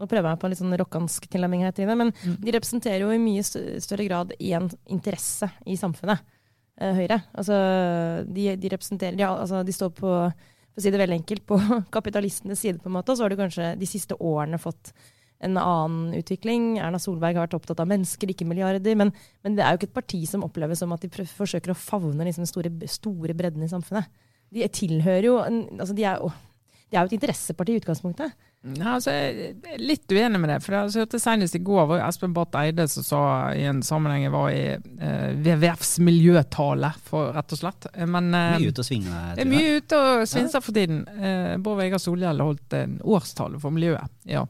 Nå 0.00 0.06
prøver 0.08 0.30
jeg 0.32 0.40
på 0.40 0.46
en 0.48 0.52
litt 0.54 0.60
sånn 0.62 0.76
rockansk 0.80 1.26
tilnærming 1.28 1.62
her, 1.66 1.72
Trine. 1.76 1.94
Men 2.00 2.12
Mm. 2.24 2.36
de 2.40 2.52
representerer 2.56 3.02
jo 3.04 3.10
i 3.12 3.18
mye 3.20 3.42
større 3.44 4.06
grad 4.08 4.32
én 4.40 4.70
interesse 4.88 5.50
i 5.68 5.76
samfunnet. 5.76 6.20
eh, 6.80 6.94
Høyre. 6.96 7.18
Altså, 7.36 7.52
de, 8.32 8.56
de 8.56 8.68
representerer 8.72 9.14
de, 9.18 9.22
altså, 9.28 9.60
de 9.68 9.72
står 9.76 9.90
på 9.92 10.08
for 10.72 10.80
å 10.80 10.82
si 10.86 10.88
det 10.90 10.98
veldig 11.02 11.18
enkelt, 11.20 11.44
på 11.44 11.58
kapitalistenes 11.92 12.58
side, 12.64 12.80
på 12.80 12.88
en 12.88 12.94
måte. 12.96 13.12
Og 13.12 13.18
så 13.20 13.26
har 13.26 13.28
du 13.28 13.36
kanskje 13.36 13.66
de 13.78 13.84
siste 13.86 14.16
årene 14.16 14.56
fått 14.58 14.94
en 15.42 15.56
annen 15.58 16.14
utvikling. 16.20 16.76
Erna 16.78 17.00
Solberg 17.02 17.36
har 17.38 17.46
vært 17.48 17.56
opptatt 17.58 17.80
av 17.82 17.90
mennesker, 17.90 18.30
ikke 18.30 18.46
milliarder. 18.48 18.94
Men, 18.98 19.10
men 19.42 19.58
det 19.58 19.64
er 19.66 19.74
jo 19.74 19.82
ikke 19.82 19.90
et 19.90 19.98
parti 20.00 20.22
som 20.30 20.44
oppleves 20.46 20.78
som 20.82 20.92
at 20.94 21.02
de 21.02 21.10
prøv- 21.12 21.34
forsøker 21.42 21.74
å 21.74 21.78
favne 21.78 22.24
liksom 22.28 22.46
den 22.46 22.52
store, 22.52 22.72
store 22.90 23.34
bredden 23.38 23.66
i 23.66 23.70
samfunnet. 23.72 24.08
De 24.52 24.66
tilhører 24.68 25.26
jo 25.30 25.36
en, 25.42 25.62
altså 25.80 25.94
de, 25.96 26.04
er, 26.04 26.22
de 26.90 26.96
er 26.96 27.02
jo 27.06 27.10
et 27.10 27.18
interesseparti 27.18 27.74
i 27.76 27.82
utgangspunktet. 27.82 28.34
Ja, 28.62 28.92
altså, 28.94 29.10
jeg 29.10 29.56
er 29.72 29.80
litt 29.82 30.12
uenig 30.14 30.38
med 30.38 30.52
det. 30.52 30.58
for 30.62 30.76
jeg 30.76 30.92
hørte 31.02 31.18
Senest 31.18 31.56
i 31.58 31.60
går 31.66 31.88
var 31.90 32.04
Espen 32.06 32.30
Barth 32.36 32.54
Eide 32.60 32.84
som 32.92 33.02
sa 33.02 33.22
i 33.58 33.64
en 33.66 33.80
sammenheng 33.82 34.22
jeg 34.28 34.30
var 34.36 34.52
i 34.54 34.60
eh, 34.76 35.32
WWFs 35.34 35.96
miljøtale, 36.06 36.92
for, 37.02 37.32
rett 37.34 37.56
og 37.56 37.58
slett. 37.58 37.88
Men, 38.06 38.28
eh, 38.38 38.60
Mye 38.62 38.70
ute 38.70 38.84
og 38.84 38.86
svinge. 38.86 39.24
det 39.34 39.42
er 39.42 39.50
mye 39.50 39.72
ute 39.80 39.98
og 39.98 40.22
svinser 40.30 40.62
for 40.62 40.78
tiden. 40.78 41.02
Eh, 41.18 41.56
Bård 41.58 41.80
Vegar 41.82 41.98
Solhjell 42.04 42.44
holdt 42.44 42.78
en 42.78 43.00
årstale 43.02 43.58
for 43.58 43.74
miljøet. 43.74 44.06
ja. 44.30 44.46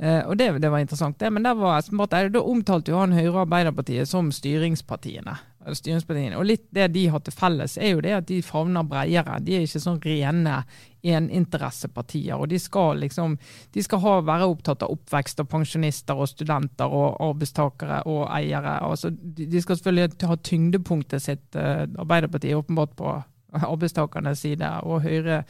Eh, 0.00 0.22
og 0.24 0.36
det, 0.40 0.46
det 0.62 0.70
var 0.72 0.80
interessant, 0.80 1.18
det. 1.20 1.28
Men 1.32 1.44
var 1.60 1.82
Eide, 1.82 2.30
da 2.32 2.40
omtalte 2.40 2.92
jo 2.94 2.98
han 2.98 3.12
Høyre 3.12 3.34
og 3.34 3.42
Arbeiderpartiet 3.46 4.08
som 4.08 4.30
styringspartiene. 4.32 5.34
styringspartiene. 5.76 6.38
Og 6.40 6.46
litt 6.48 6.64
det 6.74 6.88
de 6.94 7.06
har 7.12 7.20
til 7.20 7.34
felles, 7.36 7.76
er 7.78 7.92
jo 7.92 8.00
det 8.00 8.14
at 8.16 8.26
de 8.26 8.40
favner 8.42 8.82
bredere. 8.88 9.36
De 9.44 9.54
er 9.58 9.66
ikke 9.66 9.82
sånn 9.84 10.00
rene 10.02 10.62
eninteressepartier. 11.02 12.34
Og 12.38 12.48
de 12.48 12.58
skal 12.58 13.02
liksom 13.02 13.36
de 13.74 13.82
skal 13.84 14.00
ha, 14.02 14.14
være 14.26 14.48
opptatt 14.50 14.82
av 14.86 14.94
oppvekst 14.94 15.42
og 15.44 15.50
pensjonister 15.52 16.18
og 16.18 16.30
studenter 16.30 16.88
og 16.92 17.20
arbeidstakere 17.28 18.02
og 18.10 18.24
eiere. 18.32 18.78
Altså, 18.86 19.10
de, 19.12 19.46
de 19.46 19.62
skal 19.62 19.78
selvfølgelig 19.78 20.28
ha 20.30 20.38
tyngdepunktet 20.50 21.22
sitt, 21.22 21.46
eh, 21.56 21.84
Arbeiderpartiet 21.98 22.56
åpenbart 22.58 22.96
på 22.96 23.14
arbeidstakernes 23.52 24.40
side, 24.40 24.68
og 24.88 25.02
Høyre 25.04 25.42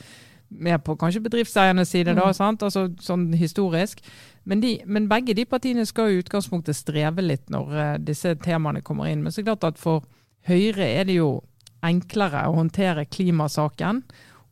mer 0.53 0.77
på 0.85 0.97
kanskje 1.01 1.23
bedriftseiernes 1.25 1.89
side, 1.89 2.13
da, 2.15 2.27
Mm. 2.27 2.35
sant? 2.35 2.63
Altså, 2.63 2.89
sånn 3.01 3.33
historisk. 3.35 4.03
Men, 4.45 4.63
de, 4.63 4.73
men 4.87 5.09
begge 5.11 5.37
de 5.39 5.45
partiene 5.47 5.85
skal 5.87 6.11
i 6.11 6.19
utgangspunktet 6.23 6.77
streve 6.77 7.23
litt 7.23 7.51
når 7.53 7.79
eh, 7.79 7.95
disse 8.03 8.35
temaene 8.43 8.83
kommer 8.83 9.11
inn. 9.11 9.23
Men 9.23 9.33
så 9.33 9.41
er 9.41 9.47
det 9.47 9.53
klart 9.53 9.73
at 9.75 9.81
for 9.83 10.05
Høyre 10.49 10.83
er 10.83 11.07
det 11.07 11.21
jo 11.21 11.37
enklere 11.87 12.49
å 12.49 12.57
håndtere 12.57 13.07
klimasaken 13.07 14.03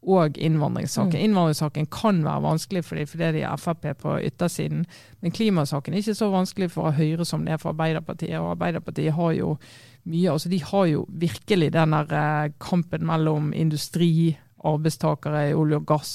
og 0.00 0.38
innvandringssaken. 0.40 1.16
Mm. 1.18 1.24
Innvandringssaken 1.28 1.88
kan 1.92 2.22
være 2.24 2.44
vanskelig 2.46 2.84
for 2.86 3.00
dem 3.00 3.08
fordi 3.10 3.30
de 3.36 3.42
er 3.44 3.60
Frp 3.60 3.88
på 4.00 4.16
yttersiden, 4.30 4.84
men 5.20 5.34
klimasaken 5.34 5.94
er 5.94 6.02
ikke 6.02 6.16
så 6.16 6.30
vanskelig 6.32 6.70
for 6.72 6.94
Høyre 6.96 7.26
som 7.28 7.44
det 7.44 7.54
er 7.54 7.60
for 7.60 7.74
Arbeiderpartiet. 7.74 8.38
Og 8.40 8.54
Arbeiderpartiet 8.54 9.16
har 9.16 9.34
jo 9.36 9.56
mye, 10.08 10.30
altså 10.32 10.48
de 10.48 10.62
har 10.64 10.86
jo 10.88 11.04
virkelig 11.08 11.72
den 11.74 11.96
der 11.96 12.14
eh, 12.16 12.52
kampen 12.62 13.04
mellom 13.06 13.52
industri, 13.52 14.38
arbeidstakere 14.66 15.48
i 15.50 15.56
olje 15.56 15.80
og 15.80 15.88
gass, 15.88 16.14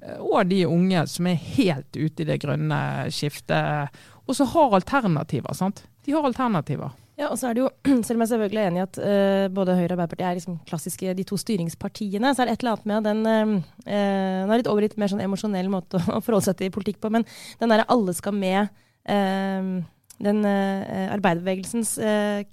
eh, 0.00 0.18
og 0.18 0.48
de 0.50 0.64
unge 0.68 1.06
som 1.10 1.28
er 1.30 1.40
helt 1.56 1.96
ute 1.96 2.24
i 2.24 2.28
det 2.28 2.40
grønne 2.42 2.80
skiftet, 3.14 4.02
og 4.24 4.36
som 4.36 4.48
har 4.54 4.78
alternativer. 4.80 5.54
sant? 5.54 5.84
De 6.04 6.12
har 6.12 6.24
alternativer. 6.24 6.92
Ja, 7.14 7.28
og 7.30 7.38
så 7.38 7.48
er 7.48 7.54
det 7.54 7.62
jo, 7.62 7.70
Selv 8.06 8.18
om 8.18 8.24
jeg 8.24 8.32
selvfølgelig 8.32 8.60
er 8.60 8.70
enig 8.72 8.80
i 8.80 8.84
at 8.88 8.98
uh, 8.98 9.54
både 9.54 9.76
Høyre 9.78 9.92
og 9.92 10.00
Arbeiderpartiet 10.00 10.26
er 10.26 10.38
liksom 10.40 10.58
klassiske 10.66 11.14
de 11.14 11.26
to 11.28 11.38
styringspartiene, 11.38 12.34
så 12.34 12.42
er 12.42 12.50
det 12.50 12.56
et 12.56 12.64
eller 12.64 12.74
annet 12.74 12.90
med 12.90 13.08
den 13.08 13.20
uh, 13.26 13.94
er 13.94 14.50
det 14.50 14.62
litt 14.64 14.70
over 14.72 14.86
litt 14.86 14.96
mer 14.98 15.12
sånn 15.12 15.22
emosjonell 15.22 15.70
måte 15.70 16.00
å 16.00 16.20
forholde 16.24 16.48
seg 16.48 16.58
til 16.58 16.74
politikk 16.74 16.98
på, 17.04 17.12
men 17.14 17.26
den 17.60 17.70
derre 17.70 17.86
alle 17.92 18.16
skal 18.16 18.34
med 18.34 18.66
uh, 19.06 19.74
den 20.24 20.46
Arbeiderbevegelsens 20.46 21.96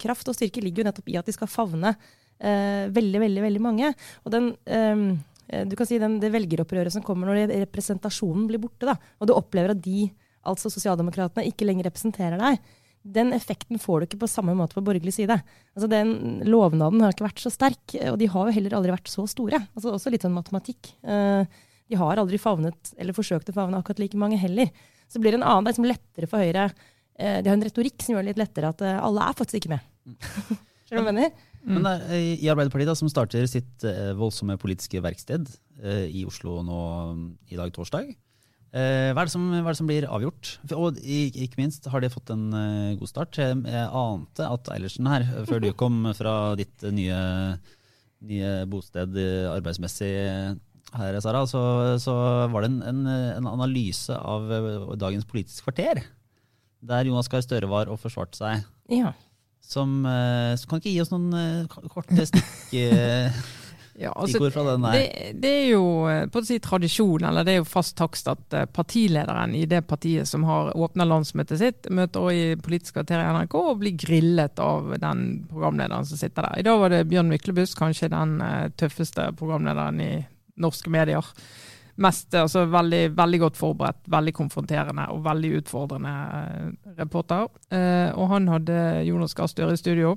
kraft 0.02 0.28
og 0.28 0.34
styrke 0.34 0.60
ligger 0.60 0.82
jo 0.82 0.86
nettopp 0.88 1.12
i 1.12 1.14
at 1.20 1.28
de 1.28 1.34
skal 1.36 1.48
favne 1.48 1.92
veldig, 2.42 3.20
veldig, 3.22 3.42
veldig 3.44 3.62
mange. 3.62 3.92
Og 4.26 4.34
den 4.34 4.52
eh, 4.66 5.64
du 5.68 5.74
kan 5.76 5.86
si 5.86 5.98
den, 6.00 6.18
Det 6.22 6.30
velgeropprøret 6.32 6.94
som 6.94 7.02
kommer 7.04 7.28
når 7.28 7.50
representasjonen 7.66 8.46
blir 8.48 8.62
borte, 8.62 8.86
da, 8.88 8.94
og 9.20 9.28
du 9.28 9.34
opplever 9.36 9.74
at 9.74 9.82
de, 9.84 10.06
altså 10.48 10.70
sosialdemokratene, 10.72 11.44
ikke 11.50 11.66
lenger 11.68 11.90
representerer 11.90 12.40
deg, 12.40 12.62
den 13.02 13.32
effekten 13.34 13.80
får 13.82 14.00
du 14.00 14.06
ikke 14.06 14.20
på 14.22 14.30
samme 14.30 14.54
måte 14.54 14.76
på 14.78 14.84
borgerlig 14.86 15.12
side. 15.16 15.34
Altså 15.74 15.88
den 15.90 16.40
Lovnaden 16.46 17.02
har 17.02 17.12
ikke 17.12 17.26
vært 17.26 17.42
så 17.42 17.50
sterk, 17.50 17.96
og 17.98 18.16
de 18.20 18.28
har 18.30 18.48
jo 18.48 18.54
heller 18.54 18.76
aldri 18.78 18.94
vært 18.94 19.10
så 19.10 19.26
store. 19.26 19.58
Altså 19.74 19.92
Også 19.96 20.12
litt 20.14 20.22
sånn 20.22 20.36
matematikk. 20.36 20.94
Eh, 21.02 21.44
De 21.90 21.98
har 21.98 22.16
aldri 22.16 22.38
favnet, 22.40 22.94
eller 22.96 23.12
forsøkt 23.12 23.50
å 23.50 23.56
favne 23.56 23.76
akkurat 23.76 23.98
like 24.00 24.16
mange 24.16 24.38
heller. 24.40 24.70
Så 25.10 25.20
blir 25.20 25.34
det 25.34 25.42
en 25.42 25.48
annen, 25.48 25.66
det 25.66 25.72
er 25.72 25.74
liksom 25.74 25.90
lettere 25.90 26.28
for 26.30 26.40
Høyre. 26.40 26.70
Eh, 27.18 27.42
De 27.42 27.50
har 27.50 27.58
en 27.58 27.66
retorikk 27.66 28.00
som 28.00 28.14
gjør 28.14 28.22
det 28.22 28.32
litt 28.32 28.44
lettere 28.46 28.70
at 28.70 28.80
eh, 28.86 29.00
alle 29.02 29.26
er 29.26 29.36
faktisk 29.36 29.58
ikke 29.60 29.74
med. 29.74 29.82
Skjønner 30.86 31.02
du 31.02 31.02
hva 31.02 31.02
jeg 31.02 31.08
mener? 31.10 31.34
Men 31.68 31.84
det 31.86 31.92
er, 31.92 32.04
eh, 32.16 32.42
i 32.42 32.50
Arbeiderpartiet, 32.50 32.90
da, 32.90 32.96
som 32.98 33.10
starter 33.10 33.46
sitt 33.50 33.84
eh, 33.86 34.10
voldsomme 34.18 34.56
politiske 34.60 34.98
verksted 35.04 35.50
eh, 35.82 36.08
i 36.10 36.24
Oslo 36.26 36.58
nå 36.66 36.78
mm, 37.14 37.22
i 37.54 37.58
dag, 37.60 37.70
torsdag, 37.74 38.10
eh, 38.74 39.10
hva, 39.12 39.22
er 39.22 39.28
det 39.28 39.34
som, 39.34 39.44
hva 39.52 39.62
er 39.62 39.70
det 39.70 39.78
som 39.78 39.90
blir 39.90 40.08
avgjort? 40.08 40.56
Og 40.74 40.98
ikke 40.98 41.60
minst, 41.60 41.86
har 41.92 42.02
de 42.02 42.10
fått 42.12 42.34
en 42.34 42.48
god 42.98 43.10
start? 43.10 43.38
Jeg, 43.38 43.62
ante 43.62 44.48
at 44.48 44.72
Eilertsen 44.74 45.10
her, 45.10 45.28
før 45.46 45.62
du 45.62 45.70
kom 45.78 46.02
fra 46.18 46.36
ditt 46.58 46.86
nye, 46.90 47.22
nye 48.26 48.52
bosted 48.70 49.16
arbeidsmessig 49.54 50.12
her, 50.92 51.22
Sara, 51.24 51.46
så, 51.48 51.62
så 52.02 52.14
var 52.52 52.64
det 52.66 52.72
en, 52.72 52.80
en, 52.90 53.04
en 53.38 53.52
analyse 53.54 54.12
av 54.18 54.50
dagens 55.00 55.28
Politisk 55.30 55.70
kvarter, 55.70 56.02
der 56.82 57.06
Jonas 57.06 57.30
Gahr 57.30 57.44
Støre 57.46 57.70
var 57.70 57.86
og 57.86 58.02
forsvarte 58.02 58.42
seg. 58.42 58.66
Ja. 58.90 59.14
Som, 59.62 60.04
eh, 60.06 60.58
kan 60.68 60.80
ikke 60.80 60.92
gi 60.92 61.00
oss 61.02 61.12
noen 61.12 61.32
eh, 61.38 61.82
korte 61.88 62.28
stikk, 62.28 62.54
eh, 62.76 63.42
Ja, 64.00 64.08
altså, 64.16 64.48
det, 64.48 65.34
det 65.36 65.50
er 65.52 65.66
jo 65.74 65.82
på 66.32 66.40
å 66.40 66.46
si 66.48 66.56
tradisjon, 66.64 67.26
eller 67.28 67.44
det 67.44 67.52
er 67.52 67.58
jo 67.58 67.66
fast 67.68 67.92
takst 67.98 68.30
at 68.32 68.54
partilederen 68.72 69.52
i 69.54 69.66
det 69.68 69.82
partiet 69.84 70.26
som 70.26 70.46
har 70.48 70.70
åpna 70.72 71.04
landsmøtet 71.04 71.60
sitt, 71.60 71.90
møter 71.92 72.24
også 72.24 72.32
i 72.32 72.56
Politisk 72.56 72.96
kvarter 72.96 73.20
i 73.20 73.26
NRK 73.36 73.58
og 73.60 73.82
blir 73.84 73.92
grillet 74.00 74.62
av 74.64 74.94
den 74.96 75.26
programlederen 75.50 76.08
som 76.08 76.18
sitter 76.18 76.48
der. 76.48 76.62
I 76.62 76.66
dag 76.66 76.80
var 76.80 76.94
det 76.96 77.02
Bjørn 77.12 77.30
Myklebust, 77.30 77.76
kanskje 77.78 78.08
den 78.16 78.38
tøffeste 78.80 79.28
programlederen 79.36 80.00
i 80.00 80.10
norske 80.64 80.90
medier. 80.90 81.28
Mest, 82.02 82.34
altså 82.34 82.64
veldig, 82.70 83.02
veldig 83.16 83.40
godt 83.44 83.58
forberedt, 83.60 84.02
veldig 84.10 84.34
konfronterende 84.34 85.06
og 85.12 85.22
veldig 85.24 85.54
utfordrende 85.60 86.12
eh, 86.40 86.92
reporter. 86.98 87.48
Eh, 87.70 88.10
og 88.16 88.28
han 88.32 88.48
hadde 88.50 88.76
Jonas 89.06 89.36
Gahr 89.38 89.50
Støre 89.50 89.76
i 89.76 89.80
studio. 89.80 90.16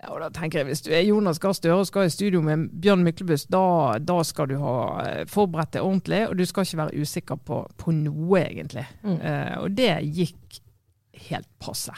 Ja, 0.00 0.10
og 0.12 0.20
da 0.20 0.28
tenker 0.34 0.60
jeg, 0.60 0.68
Hvis 0.68 0.82
du 0.84 0.90
er 0.92 1.04
Jonas 1.06 1.38
Gahr 1.40 1.54
Støre 1.56 1.78
og 1.80 1.86
skal 1.88 2.08
i 2.08 2.12
studio 2.12 2.42
med 2.44 2.66
Bjørn 2.82 3.04
Myklebust, 3.06 3.48
da, 3.52 3.98
da 4.00 4.18
skal 4.26 4.50
du 4.50 4.58
ha 4.60 4.74
eh, 5.04 5.22
forberedt 5.30 5.76
deg 5.76 5.86
ordentlig, 5.86 6.24
og 6.28 6.36
du 6.38 6.44
skal 6.48 6.66
ikke 6.66 6.82
være 6.82 7.04
usikker 7.04 7.40
på, 7.40 7.62
på 7.80 7.94
noe, 7.96 8.42
egentlig. 8.42 8.84
Mm. 9.04 9.16
Uh, 9.22 9.54
og 9.62 9.78
det 9.78 9.94
gikk 10.18 10.60
helt 11.30 11.48
passe. 11.62 11.94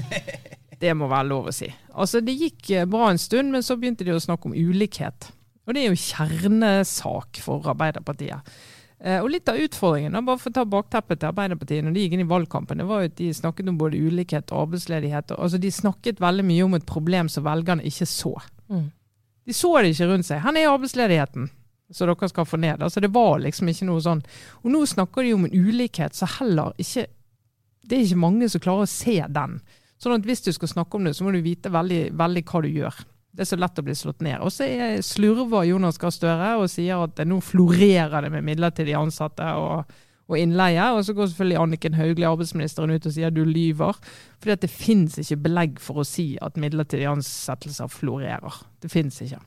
Det 0.80 0.94
må 0.96 1.10
være 1.10 1.28
lov 1.28 1.50
å 1.50 1.52
si. 1.52 1.66
Altså, 1.92 2.22
Det 2.24 2.32
gikk 2.40 2.70
bra 2.88 3.10
en 3.10 3.18
stund, 3.20 3.50
men 3.52 3.60
så 3.60 3.74
begynte 3.76 4.06
de 4.06 4.14
å 4.14 4.22
snakke 4.22 4.48
om 4.48 4.54
ulikhet. 4.56 5.26
Og 5.70 5.76
det 5.76 5.84
er 5.84 5.92
jo 5.92 6.02
kjernesak 6.02 7.38
for 7.44 7.70
Arbeiderpartiet. 7.70 8.54
Eh, 8.98 9.20
og 9.22 9.30
litt 9.30 9.48
av 9.48 9.56
utfordringen, 9.56 10.18
bare 10.26 10.40
for 10.40 10.50
å 10.50 10.56
ta 10.58 10.64
bakteppet 10.66 11.20
til 11.20 11.30
Arbeiderpartiet 11.30 11.86
når 11.86 11.94
de 11.94 12.02
gikk 12.02 12.16
inn 12.16 12.24
i 12.24 12.32
valgkampen, 12.32 12.82
det 12.82 12.86
var 12.88 13.04
jo 13.04 13.10
at 13.12 13.14
de 13.20 13.28
snakket 13.38 13.70
om 13.70 13.78
både 13.78 14.00
ulikhet 14.02 14.50
og 14.50 14.66
arbeidsledighet. 14.66 15.30
Altså 15.38 15.60
De 15.62 15.70
snakket 15.70 16.20
veldig 16.20 16.44
mye 16.48 16.66
om 16.66 16.74
et 16.74 16.88
problem 16.88 17.30
som 17.30 17.46
velgerne 17.46 17.86
ikke 17.86 18.08
så. 18.10 18.34
Mm. 18.66 18.90
De 19.46 19.56
så 19.56 19.70
det 19.78 19.94
ikke 19.94 20.10
rundt 20.10 20.26
seg. 20.26 20.42
Her 20.42 20.58
er 20.58 20.72
arbeidsledigheten? 20.72 21.46
Så 21.90 22.06
dere 22.06 22.28
skal 22.30 22.46
få 22.46 22.58
ned. 22.60 22.82
Altså 22.82 23.00
Det 23.00 23.12
var 23.14 23.38
liksom 23.42 23.70
ikke 23.70 23.88
noe 23.88 24.02
sånn. 24.02 24.24
Og 24.64 24.68
nå 24.74 24.82
snakker 24.86 25.22
de 25.22 25.32
om 25.38 25.46
en 25.46 25.54
ulikhet 25.54 26.14
så 26.14 26.28
heller 26.38 26.74
ikke 26.78 27.06
Det 27.80 27.96
er 27.96 28.04
ikke 28.04 28.20
mange 28.26 28.50
som 28.50 28.62
klarer 28.62 28.86
å 28.86 28.90
se 28.90 29.16
den. 29.26 29.56
Sånn 30.02 30.18
at 30.18 30.26
hvis 30.28 30.44
du 30.44 30.52
skal 30.52 30.70
snakke 30.70 30.96
om 30.96 31.06
det, 31.08 31.16
så 31.16 31.24
må 31.24 31.32
du 31.32 31.40
vite 31.42 31.72
veldig, 31.72 32.12
veldig 32.16 32.42
hva 32.46 32.60
du 32.62 32.68
gjør. 32.68 33.00
Det 33.30 33.44
er 33.44 33.50
så 33.52 33.58
lett 33.60 33.78
å 33.78 33.84
bli 33.86 33.94
slått 33.94 34.22
ned. 34.26 34.40
Og 34.42 34.50
så 34.50 34.66
er- 34.66 35.02
slurver 35.06 35.66
Jonas 35.68 35.98
Gahr 36.02 36.10
Støre 36.10 36.56
og 36.58 36.68
sier 36.72 36.98
at 37.04 37.14
det 37.16 37.28
nå 37.30 37.38
florerer 37.40 38.22
det 38.26 38.30
med 38.34 38.42
midlertidig 38.44 38.96
ansatte 38.98 39.46
og, 39.54 39.84
og 40.28 40.36
innleie. 40.38 40.82
Og 40.96 41.04
så 41.06 41.14
går 41.14 41.30
selvfølgelig 41.30 41.60
Anniken 41.62 41.94
Hauglie, 41.94 42.26
arbeidsministeren, 42.26 42.90
ut 42.90 43.06
og 43.06 43.12
sier 43.14 43.30
at 43.30 43.34
du 43.38 43.44
lyver. 43.46 43.94
Fordi 44.40 44.56
at 44.56 44.60
det 44.66 44.70
finnes 44.74 45.14
ikke 45.22 45.42
belegg 45.46 45.78
for 45.78 46.02
å 46.02 46.06
si 46.06 46.32
at 46.42 46.58
midlertidige 46.58 47.12
ansettelser 47.12 47.86
florerer. 47.88 48.60
Det 48.82 48.90
finnes 48.90 49.22
ikke. 49.22 49.38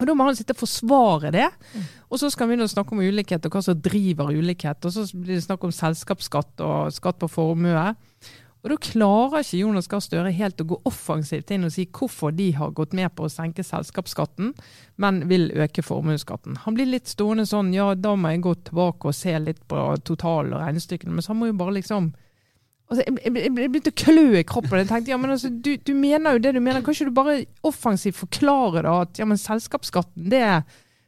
Og 0.00 0.06
Da 0.08 0.14
må 0.18 0.24
han 0.26 0.34
sitte 0.34 0.50
og 0.56 0.58
forsvare 0.64 1.30
det. 1.30 1.46
Og 2.10 2.18
så 2.18 2.30
skal 2.32 2.48
han 2.48 2.56
begynne 2.56 2.66
å 2.66 2.72
snakke 2.72 2.96
om 2.96 3.04
ulikhet 3.04 3.44
og 3.46 3.52
hva 3.54 3.60
som 3.62 3.78
driver 3.78 4.32
ulikhet. 4.34 4.82
Og 4.88 4.90
så 4.96 5.04
blir 5.14 5.36
det 5.36 5.44
snakk 5.44 5.62
om 5.68 5.70
selskapsskatt 5.70 6.64
og 6.64 6.90
skatt 6.96 7.20
på 7.22 7.28
formue. 7.30 7.84
Og 8.62 8.70
da 8.70 8.76
klarer 8.78 9.42
ikke 9.42 9.58
Jonas 9.58 9.88
Gahr 9.90 10.02
Støre 10.04 10.30
helt 10.36 10.60
å 10.62 10.68
gå 10.70 10.76
offensivt 10.86 11.50
inn 11.50 11.66
og 11.66 11.72
si 11.74 11.88
hvorfor 11.90 12.30
de 12.36 12.52
har 12.54 12.74
gått 12.78 12.94
med 12.94 13.10
på 13.16 13.26
å 13.26 13.32
senke 13.32 13.64
selskapsskatten, 13.66 14.52
men 15.02 15.22
vil 15.30 15.48
øke 15.64 15.82
formuesskatten. 15.82 16.60
Han 16.62 16.76
blir 16.78 16.86
litt 16.86 17.10
stående 17.10 17.48
sånn 17.50 17.72
ja, 17.74 17.90
da 17.98 18.14
må 18.14 18.30
jeg 18.30 18.44
gå 18.46 18.54
tilbake 18.68 19.10
og 19.10 19.18
se 19.18 19.34
litt 19.42 19.64
på 19.70 19.86
total 20.06 20.52
og 20.52 20.62
regnestykkene. 20.62 21.16
Men 21.16 21.26
så 21.26 21.34
må 21.34 21.50
jo 21.50 21.58
bare 21.58 21.80
liksom 21.80 22.12
Altså, 22.92 23.06
jeg, 23.06 23.20
jeg, 23.24 23.48
jeg 23.56 23.70
begynte 23.72 23.88
å 23.88 23.96
klø 23.96 24.24
i 24.36 24.44
kroppen. 24.44 24.82
Jeg 24.82 24.88
tenkte, 24.90 25.12
ja, 25.14 25.16
men 25.16 25.30
altså, 25.32 25.48
du, 25.48 25.70
du 25.80 25.94
mener 25.96 26.34
jo 26.34 26.42
det 26.44 26.50
du 26.52 26.58
mener. 26.60 26.82
Kan 26.84 26.92
ikke 26.92 27.08
du 27.08 27.14
bare 27.16 27.36
offensivt 27.64 28.18
forklare 28.18 28.82
da 28.84 28.98
at 29.06 29.20
ja, 29.22 29.24
men 29.24 29.40
selskapsskatten, 29.40 30.26
det, 30.28 30.42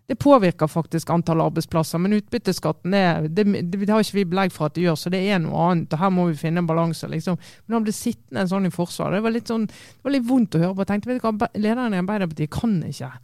Det 0.07 0.19
påvirker 0.21 0.69
faktisk 0.69 1.11
antall 1.11 1.41
arbeidsplasser, 1.41 1.99
men 1.99 2.13
utbytteskatten 2.19 2.95
er, 2.95 3.29
det, 3.29 3.47
det, 3.73 3.89
har 3.89 4.03
ikke 4.05 4.19
vi 4.19 4.25
belegg 4.35 4.53
for 4.53 4.69
at 4.69 4.77
det 4.77 4.85
gjør, 4.85 4.99
så 5.01 5.13
det 5.15 5.23
er 5.25 5.39
noe 5.41 5.69
annet. 5.71 5.95
og 5.97 6.03
Her 6.03 6.11
må 6.13 6.27
vi 6.29 6.37
finne 6.37 6.61
en 6.61 6.69
balanse. 6.69 7.09
Liksom. 7.09 7.39
Men 7.65 7.79
han 7.79 7.87
ble 7.87 7.95
sittende 7.97 8.45
sånn 8.51 8.69
i 8.69 8.73
forsvaret. 8.75 9.17
Det 9.17 9.25
var 9.25 9.33
litt, 9.33 9.49
sånn, 9.49 9.65
det 9.71 10.05
var 10.05 10.17
litt 10.17 10.27
vondt 10.29 10.59
å 10.59 10.61
høre 10.61 10.75
på. 10.75 10.85
Jeg 10.85 10.93
tenkte, 10.93 11.13
vet 11.13 11.23
du 11.23 11.25
hva, 11.25 11.49
Lederen 11.57 11.97
i 11.97 12.03
Arbeiderpartiet 12.03 12.53
kan 12.53 12.77
ikke 12.85 13.15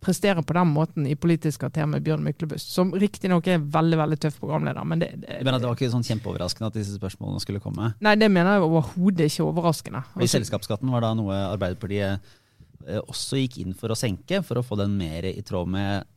prestere 0.00 0.42
på 0.42 0.56
den 0.56 0.72
måten 0.72 1.06
i 1.06 1.14
Politisk 1.14 1.60
kvarter 1.60 1.86
med 1.86 2.02
Bjørn 2.04 2.24
Myklebust, 2.24 2.72
som 2.72 2.92
riktignok 2.96 3.46
er 3.52 3.60
veldig 3.60 3.98
veldig 4.00 4.18
tøff 4.24 4.38
programleder. 4.40 4.86
Men 4.88 5.02
det, 5.02 5.10
det, 5.22 5.40
men 5.44 5.58
det 5.58 5.68
var 5.68 5.76
ikke 5.76 5.92
sånn 5.92 6.06
kjempeoverraskende 6.06 6.70
at 6.72 6.78
disse 6.80 6.96
spørsmålene 6.96 7.42
skulle 7.44 7.62
komme? 7.62 7.92
Nei, 8.02 8.16
det 8.20 8.30
mener 8.32 8.56
jeg 8.56 8.66
overhodet 8.66 9.28
ikke 9.28 9.46
overraskende. 9.50 10.02
Og 10.16 10.32
Selskapsskatten 10.32 10.90
var 10.94 11.04
da 11.04 11.12
noe 11.18 11.42
Arbeiderpartiet 11.50 12.32
også 12.80 13.42
gikk 13.42 13.60
inn 13.62 13.76
for 13.76 13.92
å 13.92 13.98
senke, 13.98 14.40
for 14.46 14.60
å 14.60 14.64
få 14.64 14.78
den 14.80 14.96
mer 14.98 15.28
i 15.28 15.42
tråd 15.46 15.68
med 15.70 16.08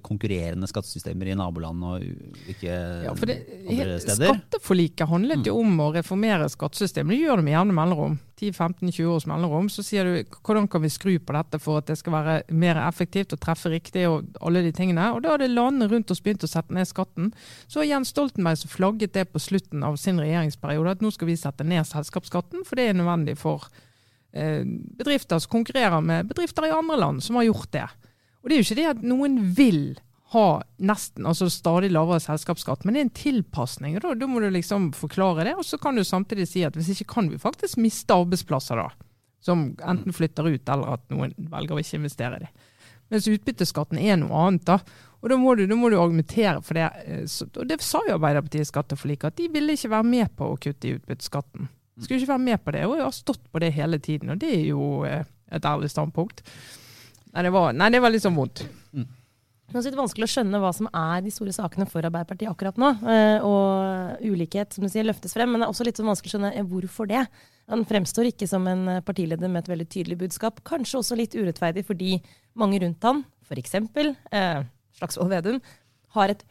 konkurrerende 0.00 0.66
skattesystemer 0.66 1.26
i 1.26 1.36
naboland 1.36 1.84
og 1.84 2.04
ikke 2.50 2.70
ja, 2.70 3.12
det, 3.12 3.36
andre 3.68 3.98
steder. 4.00 4.30
Skatteforliket 4.30 5.08
handlet 5.10 5.46
jo 5.46 5.58
om 5.60 5.80
å 5.82 5.90
reformere 5.94 6.48
skattesystemet. 6.52 7.16
Det 7.16 7.26
gjør 7.26 7.40
de 7.42 7.46
med 7.48 7.56
jevne 7.56 7.76
mellomrom. 7.76 8.16
10-15-20 8.42 9.10
års 9.12 9.26
mellomrom. 9.30 9.68
Så 9.70 9.84
sier 9.86 10.08
du 10.08 10.38
hvordan 10.40 10.66
kan 10.70 10.82
vi 10.82 10.90
skru 10.92 11.12
på 11.18 11.36
dette 11.36 11.60
for 11.62 11.82
at 11.82 11.90
det 11.90 11.98
skal 12.00 12.16
være 12.16 12.38
mer 12.56 12.80
effektivt 12.86 13.36
og 13.36 13.42
treffe 13.42 13.72
riktig 13.72 14.06
og 14.08 14.32
alle 14.40 14.64
de 14.66 14.72
tingene. 14.74 15.12
Og 15.14 15.22
da 15.24 15.36
hadde 15.36 15.52
landene 15.52 15.90
rundt 15.92 16.10
oss 16.14 16.22
begynt 16.24 16.46
å 16.46 16.50
sette 16.50 16.74
ned 16.74 16.88
skatten. 16.88 17.30
Så 17.70 17.86
Jens 17.86 18.14
Stoltenberg 18.14 18.62
så 18.62 18.72
flagget 18.72 19.14
det 19.18 19.28
på 19.32 19.42
slutten 19.42 19.84
av 19.86 19.98
sin 20.00 20.20
regjeringsperiode 20.22 20.96
at 20.96 21.04
nå 21.04 21.12
skal 21.14 21.30
vi 21.30 21.38
sette 21.38 21.66
ned 21.66 21.86
selskapsskatten, 21.88 22.66
for 22.66 22.78
det 22.78 22.90
er 22.90 22.98
nødvendig 22.98 23.38
for 23.40 23.68
eh, 23.68 23.88
bedrifter 24.32 25.42
som 25.42 25.52
konkurrerer 25.52 26.00
med 26.00 26.30
bedrifter 26.30 26.64
i 26.64 26.72
andre 26.72 26.96
land 26.96 27.24
som 27.24 27.36
har 27.36 27.44
gjort 27.50 27.68
det. 27.74 27.84
Og 28.40 28.48
det 28.48 28.54
er 28.54 28.62
jo 28.62 28.66
ikke 28.66 28.78
det 28.78 28.88
at 28.94 29.04
noen 29.04 29.36
vil 29.56 29.82
ha 30.32 30.62
nesten, 30.80 31.26
altså 31.28 31.50
stadig 31.52 31.90
lavere 31.92 32.22
selskapsskatt, 32.24 32.84
men 32.84 32.96
det 32.96 33.00
er 33.00 33.06
en 33.06 33.16
tilpasning. 33.18 33.98
Da, 34.00 34.14
da 34.16 34.28
må 34.28 34.40
du 34.40 34.48
liksom 34.50 34.90
forklare 34.96 35.44
det. 35.44 35.54
Og 35.60 35.66
så 35.68 35.76
kan 35.80 35.98
du 35.98 36.04
samtidig 36.08 36.48
si 36.48 36.64
at 36.64 36.76
hvis 36.78 36.88
ikke 36.94 37.10
kan 37.18 37.28
vi 37.28 37.40
faktisk 37.40 37.80
miste 37.82 38.16
arbeidsplasser 38.16 38.80
da. 38.80 38.88
Som 39.42 39.72
enten 39.82 40.14
flytter 40.14 40.48
ut, 40.48 40.68
eller 40.70 40.94
at 40.96 41.04
noen 41.12 41.34
velger 41.52 41.76
å 41.76 41.82
ikke 41.82 41.98
investere 42.00 42.38
i 42.38 42.44
dem. 42.46 42.68
Mens 43.12 43.28
utbytteskatten 43.28 44.00
er 44.00 44.16
noe 44.22 44.46
annet. 44.46 44.64
da. 44.70 44.78
Og 45.20 45.28
da 45.30 45.36
må, 45.36 45.52
du, 45.58 45.66
da 45.68 45.76
må 45.76 45.90
du, 45.92 45.98
argumentere 46.00 46.62
for 46.64 46.78
det. 46.78 46.88
Eh, 47.04 47.26
og 47.50 47.68
det 47.68 47.82
sa 47.84 48.00
jo 48.08 48.16
Arbeiderpartiet 48.16 48.64
i 48.64 48.70
skatteforliket, 48.70 49.34
at 49.34 49.42
de 49.42 49.50
ville 49.52 49.76
ikke 49.76 49.92
være 49.92 50.08
med 50.08 50.32
på 50.38 50.48
å 50.48 50.58
kutte 50.62 50.88
i 50.88 50.96
utbytteskatten. 50.96 51.68
Skulle 52.02 52.20
ikke 52.20 52.34
være 52.34 52.46
med 52.50 52.62
på 52.64 52.74
det, 52.74 52.84
og 52.88 52.98
jeg 52.98 53.06
har 53.06 53.16
stått 53.16 53.44
på 53.52 53.62
det 53.62 53.72
hele 53.76 53.98
tiden. 54.02 54.34
Og 54.34 54.40
det 54.42 54.52
er 54.58 54.68
jo 54.72 54.86
eh, 55.08 55.24
et 55.54 55.66
ærlig 55.68 55.90
standpunkt. 55.92 56.44
Nei, 57.32 57.46
det 57.46 57.52
var, 57.54 57.72
nei, 57.76 57.88
det 57.94 58.02
var 58.02 58.12
litt 58.12 58.24
sånn 58.24 58.36
vondt. 58.36 58.64
Mm. 58.92 59.08
Det 59.72 59.88
er 59.88 59.96
vanskelig 59.96 60.26
å 60.26 60.32
skjønne 60.34 60.58
hva 60.60 60.70
som 60.76 60.88
er 60.90 61.22
de 61.24 61.30
store 61.32 61.52
sakene 61.56 61.86
for 61.88 62.04
Arbeiderpartiet 62.04 62.50
akkurat 62.50 62.76
nå. 62.80 62.90
Eh, 63.08 63.44
og 63.46 64.20
ulikhet 64.20 64.74
som 64.74 64.84
du 64.84 64.90
sier, 64.92 65.06
løftes 65.08 65.32
frem, 65.32 65.48
men 65.48 65.62
det 65.62 65.66
er 65.68 65.72
også 65.72 65.86
litt 65.88 66.00
sånn 66.00 66.10
vanskelig 66.10 66.28
å 66.28 66.34
skjønne 66.34 66.52
eh, 66.58 66.66
hvorfor 66.68 67.08
det. 67.08 67.22
Han 67.72 67.86
fremstår 67.88 68.28
ikke 68.28 68.48
som 68.50 68.66
en 68.68 68.98
partileder 69.06 69.48
med 69.48 69.62
et 69.62 69.70
veldig 69.72 69.88
tydelig 69.88 70.18
budskap. 70.26 70.60
Kanskje 70.68 71.00
også 71.00 71.16
litt 71.16 71.36
urettferdig 71.38 71.86
fordi 71.88 72.18
mange 72.60 72.82
rundt 72.82 73.06
han, 73.08 73.22
f.eks. 73.48 73.78
Eh, 73.80 74.64
Slagsvold 74.98 75.32
Vedum, 75.32 75.62
har 76.18 76.34
et 76.34 76.44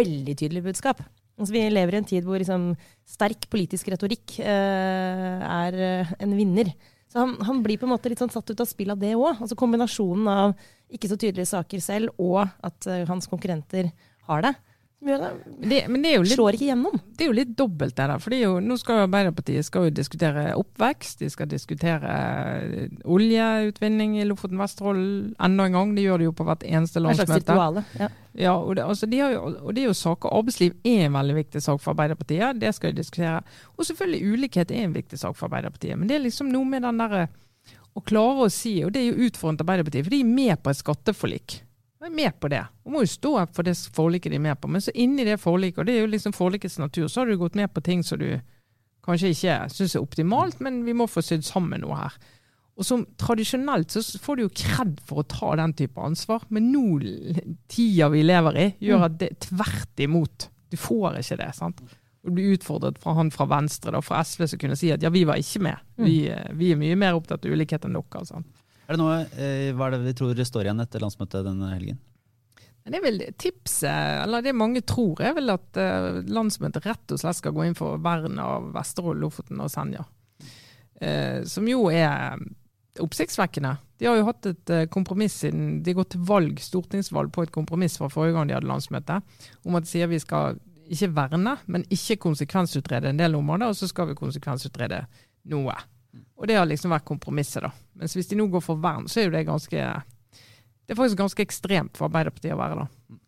veldig 0.00 0.34
tydelig 0.40 0.64
budskap. 0.66 1.04
Altså, 1.34 1.52
vi 1.56 1.62
lever 1.72 1.96
i 1.96 2.00
en 2.00 2.06
tid 2.08 2.26
hvor 2.26 2.38
liksom, 2.38 2.72
sterk 3.08 3.48
politisk 3.50 3.88
retorikk 3.90 4.36
eh, 4.42 5.40
er 5.44 5.78
en 6.22 6.36
vinner. 6.38 6.70
Så 7.14 7.22
han, 7.22 7.34
han, 7.46 7.62
blir 7.62 7.78
på 7.78 7.86
en 7.86 7.92
måte 7.94 8.10
litt 8.10 8.18
sånn 8.18 8.32
satt 8.34 8.48
ut 8.50 8.60
av 8.62 8.66
spill 8.66 8.90
av 8.90 8.98
det 8.98 9.12
òg. 9.14 9.36
Altså 9.38 9.54
kombinasjonen 9.58 10.30
av 10.30 10.54
ikke 10.94 11.10
så 11.10 11.18
tydelige 11.18 11.46
saker 11.52 11.82
selv, 11.82 12.14
og 12.18 12.42
at 12.42 12.88
uh, 12.90 13.04
hans 13.06 13.28
konkurrenter 13.30 13.92
har 14.26 14.42
det. 14.42 14.50
Det, 15.04 15.84
men 15.88 16.02
det 16.02 16.12
litt, 16.22 16.32
slår 16.32 16.56
ikke 16.56 16.68
gjennom. 16.70 16.96
Det 17.12 17.26
er 17.26 17.28
jo 17.28 17.36
litt 17.36 17.50
dobbelt, 17.58 17.92
det 17.96 18.06
der. 18.08 18.22
For 18.22 18.36
jo, 18.36 18.54
nå 18.64 18.76
skal 18.80 18.98
jo 18.98 19.04
Arbeiderpartiet 19.04 19.66
skal 19.66 19.88
jo 19.88 19.92
diskutere 19.94 20.44
oppvekst, 20.56 21.20
de 21.20 21.28
skal 21.32 21.50
diskutere 21.50 22.14
eh, 22.14 22.94
oljeutvinning 23.04 24.16
i 24.22 24.24
Lofoten 24.28 24.60
Vesterålen 24.60 25.34
enda 25.36 25.68
en 25.68 25.76
gang. 25.76 25.92
De 25.96 26.06
gjør 26.06 26.22
det 26.22 26.30
jo 26.30 26.36
på 26.38 26.46
hvert 26.48 26.64
eneste 26.64 27.02
landsmøte. 27.04 27.84
Ja. 28.00 28.08
ja 28.46 28.54
og, 28.56 28.72
det, 28.78 28.86
altså, 28.88 29.10
de 29.10 29.20
jo, 29.20 29.44
og 29.52 29.76
det 29.76 29.84
er 29.84 29.90
jo 29.90 29.98
saker 29.98 30.38
Arbeidsliv 30.40 30.78
er 30.80 31.06
en 31.10 31.20
veldig 31.20 31.36
viktig 31.42 31.64
sak 31.66 31.84
for 31.84 31.92
Arbeiderpartiet. 31.92 32.62
Det 32.64 32.72
skal 32.78 32.94
de 32.94 33.02
diskutere. 33.02 33.42
Og 33.76 33.90
selvfølgelig 33.90 34.32
ulikhet 34.32 34.72
er 34.72 34.88
en 34.88 34.96
viktig 34.96 35.20
sak 35.20 35.36
for 35.36 35.50
Arbeiderpartiet. 35.50 36.00
Men 36.00 36.08
det 36.08 36.16
er 36.16 36.24
liksom 36.24 36.48
noe 36.54 36.68
med 36.68 36.86
den 36.86 37.04
derre 37.04 37.28
å 37.94 38.02
klare 38.02 38.48
å 38.48 38.50
si, 38.50 38.78
og 38.82 38.90
det 38.94 39.04
er 39.04 39.12
jo 39.12 39.28
utfordrende 39.28 39.68
Arbeiderpartiet, 39.68 40.08
for 40.08 40.16
de 40.16 40.24
er 40.24 40.32
med 40.32 40.64
på 40.64 40.72
et 40.72 40.80
skatteforlik 40.80 41.60
er 42.08 42.16
med 42.16 42.36
på 42.40 42.50
det. 42.52 42.62
Og 42.84 42.94
må 42.94 43.04
jo 43.04 43.10
stå 43.10 43.32
for 43.54 43.66
det 43.66 43.76
forliket 43.94 44.32
de 44.32 44.38
er 44.38 44.46
med 44.46 44.60
på. 44.60 44.70
Men 44.70 44.84
så 44.84 44.94
inni 44.94 45.26
det 45.26 45.40
forliket, 45.42 45.82
og 45.82 45.88
det 45.88 45.96
er 45.96 46.04
jo 46.04 46.12
liksom 46.12 46.36
forlikets 46.36 46.78
natur, 46.82 47.08
så 47.08 47.22
har 47.22 47.30
du 47.30 47.38
gått 47.40 47.58
med 47.58 47.72
på 47.74 47.82
ting 47.84 48.04
som 48.04 48.20
du 48.20 48.28
kanskje 49.04 49.34
ikke 49.34 49.58
syns 49.72 49.96
er 49.96 50.04
optimalt, 50.04 50.62
men 50.64 50.82
vi 50.86 50.94
må 50.96 51.06
få 51.10 51.22
sydd 51.24 51.44
sammen 51.46 51.84
noe 51.84 51.98
her. 51.98 52.16
Og 52.74 52.86
som 52.86 53.04
Tradisjonelt 53.20 53.92
så 53.94 54.02
får 54.22 54.36
du 54.36 54.44
jo 54.46 54.54
kred 54.56 54.96
for 55.06 55.22
å 55.22 55.28
ta 55.30 55.52
den 55.60 55.74
type 55.78 56.00
ansvar, 56.02 56.46
men 56.54 56.72
nå, 56.72 56.86
tida 57.70 58.08
vi 58.10 58.24
lever 58.24 58.58
i, 58.58 58.66
gjør 58.88 59.02
mm. 59.02 59.06
at 59.06 59.20
det 59.20 59.30
tvert 59.46 60.02
imot. 60.02 60.48
Du 60.72 60.78
får 60.80 61.20
ikke 61.20 61.38
det. 61.38 61.52
sant? 61.54 61.84
Og 62.24 62.34
blir 62.34 62.56
utfordret 62.56 62.98
fra 62.98 63.14
han 63.18 63.30
fra 63.34 63.46
Venstre, 63.52 63.92
da, 63.94 64.00
fra 64.02 64.24
SV, 64.24 64.46
som 64.50 64.62
kunne 64.62 64.78
si 64.80 64.90
at 64.94 65.04
ja, 65.04 65.12
vi 65.14 65.22
var 65.28 65.38
ikke 65.38 65.62
med. 65.68 65.86
Mm. 66.00 66.06
Vi, 66.08 66.16
eh, 66.32 66.50
vi 66.58 66.72
er 66.72 66.80
mye 66.80 66.98
mer 66.98 67.18
opptatt 67.18 67.46
av 67.46 67.54
ulikhet 67.54 67.86
enn 67.86 67.94
dere. 67.94 68.24
sant? 68.26 68.63
Er 68.84 68.96
det 68.96 69.00
noe, 69.00 69.20
eh, 69.40 69.70
Hva 69.72 69.88
er 69.88 69.96
det 69.96 70.04
vi 70.04 70.16
tror 70.18 70.40
står 70.44 70.68
igjen 70.68 70.82
etter 70.84 71.02
landsmøtet 71.04 71.46
denne 71.46 71.70
helgen? 71.72 72.00
Det 72.84 72.98
er 72.98 73.04
vel 73.04 73.22
tipset, 73.40 73.88
eller 73.88 74.44
det 74.44 74.52
mange 74.52 74.82
tror, 74.84 75.22
er 75.24 75.32
vel 75.32 75.54
at 75.54 75.78
uh, 75.80 76.18
landsmøtet 76.28 76.84
rett 76.84 77.14
og 77.14 77.20
slett 77.22 77.38
skal 77.38 77.54
gå 77.56 77.64
inn 77.64 77.78
for 77.78 77.96
vern 78.04 78.36
av 78.36 78.66
Vesterålen, 78.74 79.22
Lofoten 79.22 79.62
og 79.64 79.70
Senja. 79.72 80.04
Uh, 81.00 81.40
som 81.48 81.64
jo 81.64 81.86
er 81.88 82.36
oppsiktsvekkende. 83.00 83.72
De 83.96 84.10
har 84.10 84.18
jo 84.18 84.26
hatt 84.28 84.50
et 84.50 84.74
kompromiss 84.92 85.38
siden 85.46 85.80
de 85.86 85.94
går 85.96 86.10
til 86.12 86.28
valg, 86.28 86.60
stortingsvalg 86.60 87.32
på 87.32 87.46
et 87.46 87.54
kompromiss 87.54 87.96
fra 87.96 88.10
forrige 88.12 88.36
gang 88.36 88.52
de 88.52 88.58
hadde 88.58 88.68
landsmøte, 88.68 89.16
om 89.64 89.80
at 89.80 89.88
de 89.88 89.92
sier 89.94 90.12
vi 90.12 90.20
skal 90.20 90.60
ikke 90.92 91.14
verne, 91.16 91.56
men 91.64 91.88
ikke 91.88 92.20
konsekvensutrede 92.20 93.08
en 93.10 93.22
del 93.22 93.34
områder, 93.38 93.72
og 93.72 93.78
så 93.80 93.88
skal 93.88 94.10
vi 94.10 94.18
konsekvensutrede 94.18 95.06
noe. 95.50 95.78
Og 96.40 96.50
det 96.50 96.56
har 96.58 96.66
liksom 96.68 96.92
vært 96.94 97.06
kompromisset, 97.06 97.62
da. 97.64 97.70
Mens 98.00 98.16
hvis 98.16 98.28
de 98.30 98.38
nå 98.38 98.48
går 98.52 98.64
for 98.64 98.80
vern, 98.82 99.06
så 99.10 99.20
er 99.20 99.28
jo 99.28 99.34
det 99.36 99.44
ganske 99.46 99.84
Det 100.84 100.92
er 100.92 100.98
faktisk 100.98 101.20
ganske 101.20 101.44
ekstremt 101.44 101.98
for 101.98 102.08
Arbeiderpartiet 102.08 102.56
å 102.56 102.60
være, 102.60 102.84
da. 102.84 103.18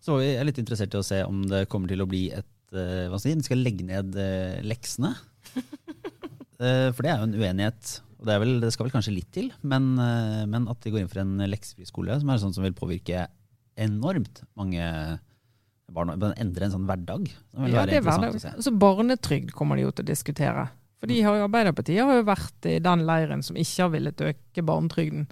Så 0.00 0.20
vi 0.20 0.30
er 0.32 0.46
litt 0.48 0.60
interessert 0.60 0.94
i 0.96 1.00
å 1.00 1.04
se 1.04 1.22
om 1.26 1.42
det 1.48 1.66
kommer 1.72 1.90
til 1.90 2.04
å 2.04 2.08
bli 2.08 2.28
et 2.32 2.76
uh, 2.76 3.08
Hva 3.12 3.18
skal 3.20 3.40
De 3.40 3.48
skal 3.48 3.64
legge 3.64 3.84
ned 3.88 4.14
uh, 4.16 4.60
leksene. 4.64 5.14
uh, 5.56 6.88
for 6.94 7.02
det 7.04 7.10
er 7.10 7.18
jo 7.18 7.28
en 7.28 7.36
uenighet. 7.36 7.96
Og 8.20 8.28
det, 8.28 8.36
vel, 8.42 8.54
det 8.60 8.70
skal 8.74 8.86
vel 8.86 8.92
kanskje 8.92 9.16
litt 9.16 9.30
til, 9.32 9.46
men, 9.64 9.94
men, 9.96 10.66
at 10.68 10.82
de 10.84 10.90
går 10.92 11.00
inn 11.00 11.08
for 11.08 11.22
en 11.22 11.40
leksefri 11.48 11.86
skole, 11.88 12.18
som 12.20 12.28
er 12.28 12.40
sånn 12.42 12.52
som 12.52 12.66
vil 12.66 12.74
påvirke 12.76 13.22
enormt 13.80 14.42
mange 14.60 14.84
barn, 15.88 16.12
endre 16.36 16.66
en 16.66 16.74
sånn 16.74 16.84
hverdag. 16.84 17.30
Ja, 17.64 17.86
det 17.88 17.96
er 17.96 18.04
hverdag. 18.04 18.36
Altså, 18.52 18.74
barnetrygd 18.76 19.54
kommer 19.56 19.80
de 19.80 19.86
jo 19.86 19.94
til 19.94 20.04
å 20.04 20.10
diskutere. 20.10 20.66
For 21.00 21.08
de 21.08 21.22
har 21.24 21.38
jo, 21.38 21.46
Arbeiderpartiet 21.48 22.04
har 22.04 22.18
jo 22.18 22.28
vært 22.28 22.66
i 22.68 22.76
den 22.84 23.06
leiren 23.08 23.42
som 23.44 23.56
ikke 23.56 23.86
har 23.86 23.92
villet 23.94 24.24
øke 24.30 24.64
barnetrygden, 24.68 25.30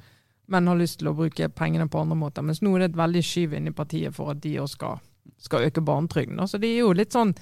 men 0.49 0.71
har 0.71 0.79
lyst 0.81 1.03
til 1.03 1.11
å 1.11 1.17
bruke 1.17 1.51
pengene 1.53 1.91
på 1.93 2.01
andre 2.01 2.17
måter. 2.17 2.45
Mens 2.45 2.63
nå 2.65 2.73
er 2.75 2.87
det 2.87 2.93
et 2.95 3.01
veldig 3.03 3.25
skyv 3.29 3.57
inn 3.59 3.69
i 3.69 3.77
partiet 3.77 4.17
for 4.17 4.33
at 4.33 4.41
de 4.41 4.55
òg 4.63 4.71
skal, 4.73 5.03
skal, 5.37 5.67
øke 5.69 5.85
barnetrygden. 5.85 6.41
Så 6.49 6.61
de 6.63 6.73
er 6.73 6.87
jo 6.87 6.95
litt 6.97 7.13
sånn 7.17 7.37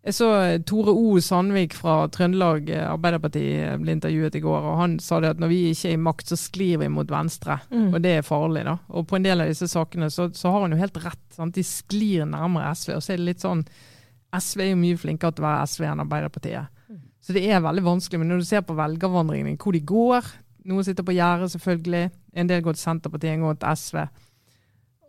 jeg 0.00 0.16
så 0.16 0.28
Tore 0.64 0.94
O. 0.96 1.18
Sandvik 1.20 1.74
fra 1.76 2.06
Trøndelag 2.08 2.70
Arbeiderparti 2.72 3.42
ble 3.82 3.98
intervjuet 3.98 4.38
i 4.38 4.40
går, 4.40 4.68
og 4.70 4.78
han 4.80 4.94
sa 5.04 5.18
det 5.20 5.34
at 5.34 5.42
når 5.42 5.50
vi 5.52 5.58
ikke 5.74 5.90
er 5.90 5.98
i 5.98 6.00
makt, 6.00 6.30
så 6.32 6.38
sklir 6.40 6.80
vi 6.80 6.88
mot 6.88 7.12
venstre. 7.12 7.58
Mm. 7.68 7.90
Og 7.90 7.98
det 8.00 8.14
er 8.16 8.24
farlig, 8.24 8.62
da. 8.64 8.78
Og 8.96 9.04
på 9.10 9.18
en 9.18 9.26
del 9.28 9.44
av 9.44 9.52
disse 9.52 9.68
sakene 9.68 10.08
så, 10.08 10.30
så 10.32 10.54
har 10.54 10.64
han 10.64 10.72
jo 10.72 10.80
helt 10.80 10.96
rett. 11.04 11.26
Sant? 11.36 11.52
De 11.52 11.66
sklir 11.68 12.24
nærmere 12.24 12.72
SV. 12.72 12.94
Og 12.96 13.04
så 13.04 13.12
er 13.12 13.20
det 13.20 13.28
litt 13.28 13.44
sånn 13.44 13.60
SV 14.40 14.64
er 14.64 14.72
jo 14.72 14.80
mye 14.80 15.02
flinkere 15.04 15.36
til 15.36 15.44
å 15.44 15.50
være 15.50 15.68
SV 15.68 15.86
enn 15.90 16.04
Arbeiderpartiet. 16.06 16.79
Så 17.20 17.36
det 17.36 17.44
er 17.46 17.62
veldig 17.64 17.84
vanskelig. 17.84 18.20
Men 18.22 18.32
når 18.32 18.42
du 18.42 18.48
ser 18.48 18.64
på 18.66 18.76
velgervandringen, 18.78 19.58
hvor 19.60 19.76
de 19.76 19.84
går 19.84 20.32
Noen 20.68 20.84
sitter 20.84 21.06
på 21.08 21.14
gjerdet, 21.16 21.46
selvfølgelig. 21.54 22.10
En 22.36 22.48
del 22.50 22.60
går 22.60 22.76
til 22.76 22.82
Senterpartiet, 22.82 23.32
en 23.32 23.46
går 23.46 23.54
til 23.62 23.78
SV. 23.80 24.02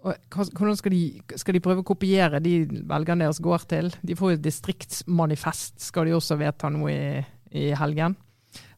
Og 0.02 0.38
hvordan 0.39 0.78
skal 0.80 0.95
de, 0.95 1.02
skal 1.38 1.58
de, 1.58 1.62
prøve 1.62 1.84
å 1.84 1.89
kopiere 1.91 2.39
de 2.41 2.56
velgerne 2.89 3.28
deres 3.28 3.41
går 3.43 3.65
til? 3.69 3.91
De 4.02 4.15
får 4.17 4.32
jo 4.32 4.39
et 4.39 4.45
distriktsmanifest, 4.45 5.76
skal 5.84 6.08
de 6.08 6.15
også 6.17 6.39
vedta 6.39 6.71
noe 6.74 6.93
i, 6.93 7.26
i 7.52 7.67
helgen. 7.78 8.15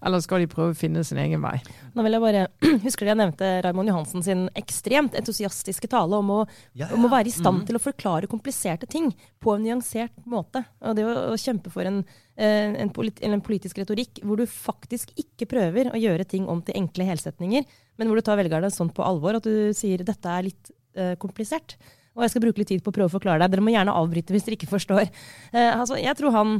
Eller 0.04 0.22
skal 0.22 0.44
de 0.44 0.50
prøve 0.52 0.74
å 0.74 0.78
finne 0.78 1.02
sin 1.08 1.22
egen 1.22 1.42
vei? 1.46 1.56
Nå 1.96 2.04
vil 2.06 2.18
jeg 2.18 2.24
bare, 2.26 2.42
Husker 2.86 3.08
du 3.08 3.14
jeg 3.14 3.20
nevnte 3.22 3.52
Raymond 3.64 3.90
Johansen 3.90 4.26
sin 4.26 4.44
ekstremt 4.60 5.16
entusiastiske 5.18 5.90
tale 5.92 6.20
om 6.20 6.34
å, 6.36 6.42
ja, 6.74 6.90
ja. 6.90 6.92
om 6.98 7.08
å 7.08 7.14
være 7.14 7.32
i 7.32 7.36
stand 7.36 7.62
mm. 7.62 7.66
til 7.70 7.80
å 7.80 7.84
forklare 7.86 8.30
kompliserte 8.32 8.90
ting 8.90 9.14
på 9.42 9.56
en 9.56 9.64
nyansert 9.64 10.14
måte. 10.30 10.66
Og 10.84 11.00
det 11.00 11.08
å, 11.08 11.16
å 11.32 11.40
kjempe 11.40 11.72
for 11.74 11.88
en, 11.88 12.04
en, 12.36 12.90
polit, 12.90 13.20
en, 13.22 13.42
politisk 13.46 13.78
retorikk 13.78 14.22
hvor 14.26 14.40
du 14.40 14.48
faktisk 14.50 15.12
ikke 15.22 15.46
prøver 15.52 15.92
å 15.94 16.00
gjøre 16.02 16.26
ting 16.26 16.48
om 16.50 16.64
til 16.66 16.80
enkle 16.80 17.06
helsetninger, 17.06 17.68
men 18.00 18.10
hvor 18.10 18.18
du 18.18 18.26
tar 18.26 18.40
velgerne 18.40 18.72
sånn 18.74 18.90
på 18.90 19.06
alvor 19.06 19.38
at 19.38 19.46
du 19.46 19.70
sier 19.78 20.02
dette 20.02 20.32
er 20.32 20.48
litt 20.48 20.72
uh, 20.98 21.14
komplisert. 21.22 21.76
Og 22.18 22.26
jeg 22.26 22.34
skal 22.34 22.44
bruke 22.46 22.62
litt 22.62 22.72
tid 22.74 22.82
på 22.86 22.90
å 22.90 22.96
prøve 22.96 23.12
å 23.12 23.14
forklare 23.14 23.42
deg. 23.44 23.54
Dere 23.54 23.66
må 23.66 23.74
gjerne 23.74 23.94
avbryte 23.98 24.34
hvis 24.34 24.48
dere 24.48 24.58
ikke 24.58 24.72
forstår. 24.74 25.12
Uh, 25.54 25.74
altså, 25.78 26.00
jeg 26.02 26.18
tror 26.18 26.34
han 26.34 26.58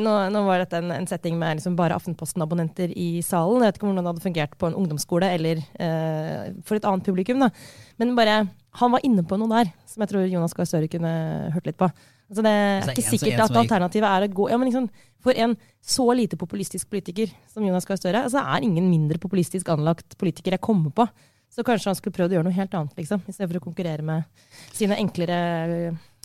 nå, 0.00 0.12
nå, 0.32 0.40
var 0.46 0.62
dette 0.62 0.78
en, 0.80 0.88
en 0.94 1.06
setting 1.08 1.36
med 1.36 1.58
liksom 1.58 1.74
bare 1.76 1.96
Aftenposten-abonnenter 1.98 2.94
i 2.96 3.20
salen. 3.24 3.60
Jeg 3.60 3.72
vet 3.72 3.78
ikke 3.78 3.88
hvordan 3.90 4.00
det 4.00 4.12
hadde 4.14 4.24
fungert 4.24 4.54
på 4.56 4.70
en 4.70 4.76
ungdomsskole 4.80 5.28
eller 5.36 5.60
eh, 5.60 6.54
for 6.64 6.78
et 6.78 6.86
annet 6.88 7.04
publikum. 7.04 7.42
Da. 7.44 7.50
Men 8.00 8.14
bare, 8.16 8.38
han 8.80 8.94
var 8.94 9.04
inne 9.04 9.24
på 9.28 9.36
noe 9.40 9.52
der 9.52 9.72
som 9.90 10.04
jeg 10.04 10.14
tror 10.14 10.24
Jonas 10.30 10.56
Gahr 10.56 10.70
Støre 10.70 10.88
kunne 10.92 11.12
hørt 11.52 11.68
litt 11.68 11.76
på. 11.80 11.90
Altså 12.32 12.44
det 12.46 12.52
er 12.52 12.92
ikke 12.94 13.10
sikkert 13.12 13.42
at 13.44 13.58
alternativet 13.60 14.08
er 14.08 14.24
å 14.24 14.28
gå 14.32 14.46
ja, 14.48 14.56
men 14.56 14.70
liksom, 14.70 14.86
For 15.20 15.36
en 15.36 15.52
så 15.84 16.06
lite 16.16 16.38
populistisk 16.40 16.88
politiker 16.88 17.28
som 17.52 17.66
Jonas 17.66 17.84
Gahr 17.86 18.00
Støre, 18.00 18.24
altså 18.24 18.40
er 18.40 18.64
ingen 18.64 18.88
mindre 18.88 19.20
populistisk 19.20 19.68
anlagt 19.74 20.16
politiker 20.18 20.56
jeg 20.56 20.64
kommer 20.64 20.94
på. 20.96 21.06
Så 21.52 21.60
kanskje 21.66 21.92
han 21.92 21.98
skulle 21.98 22.16
prøvd 22.16 22.32
å 22.32 22.38
gjøre 22.38 22.48
noe 22.48 22.56
helt 22.56 22.74
annet, 22.78 22.96
liksom, 22.96 23.20
i 23.28 23.34
stedet 23.34 23.50
for 23.50 23.60
å 23.60 23.66
konkurrere 23.66 24.06
med 24.06 24.24
sine 24.72 24.96
enklere 24.96 25.36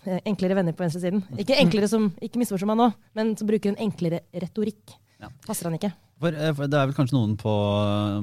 Eh, 0.07 0.21
enklere 0.25 0.55
venner 0.55 0.75
på 0.75 0.85
venstresiden. 0.85 1.23
Ikke 1.41 1.57
enklere 1.59 1.89
som, 1.91 2.07
ikke 2.23 2.39
misforstå 2.39 2.69
meg 2.69 2.77
nå, 2.79 2.87
men 3.17 3.33
som 3.39 3.49
bruker 3.49 3.73
en 3.73 3.81
enklere 3.89 4.21
retorikk. 4.31 4.93
Ja. 5.21 5.31
Passer 5.47 5.69
han 5.69 5.77
ikke. 5.77 5.93
For, 6.17 6.33
eh, 6.33 6.53
for, 6.57 6.69
Det 6.69 6.77
er 6.77 6.89
vel 6.89 6.97
kanskje 6.97 7.17
noen 7.17 7.33
på, 7.37 7.53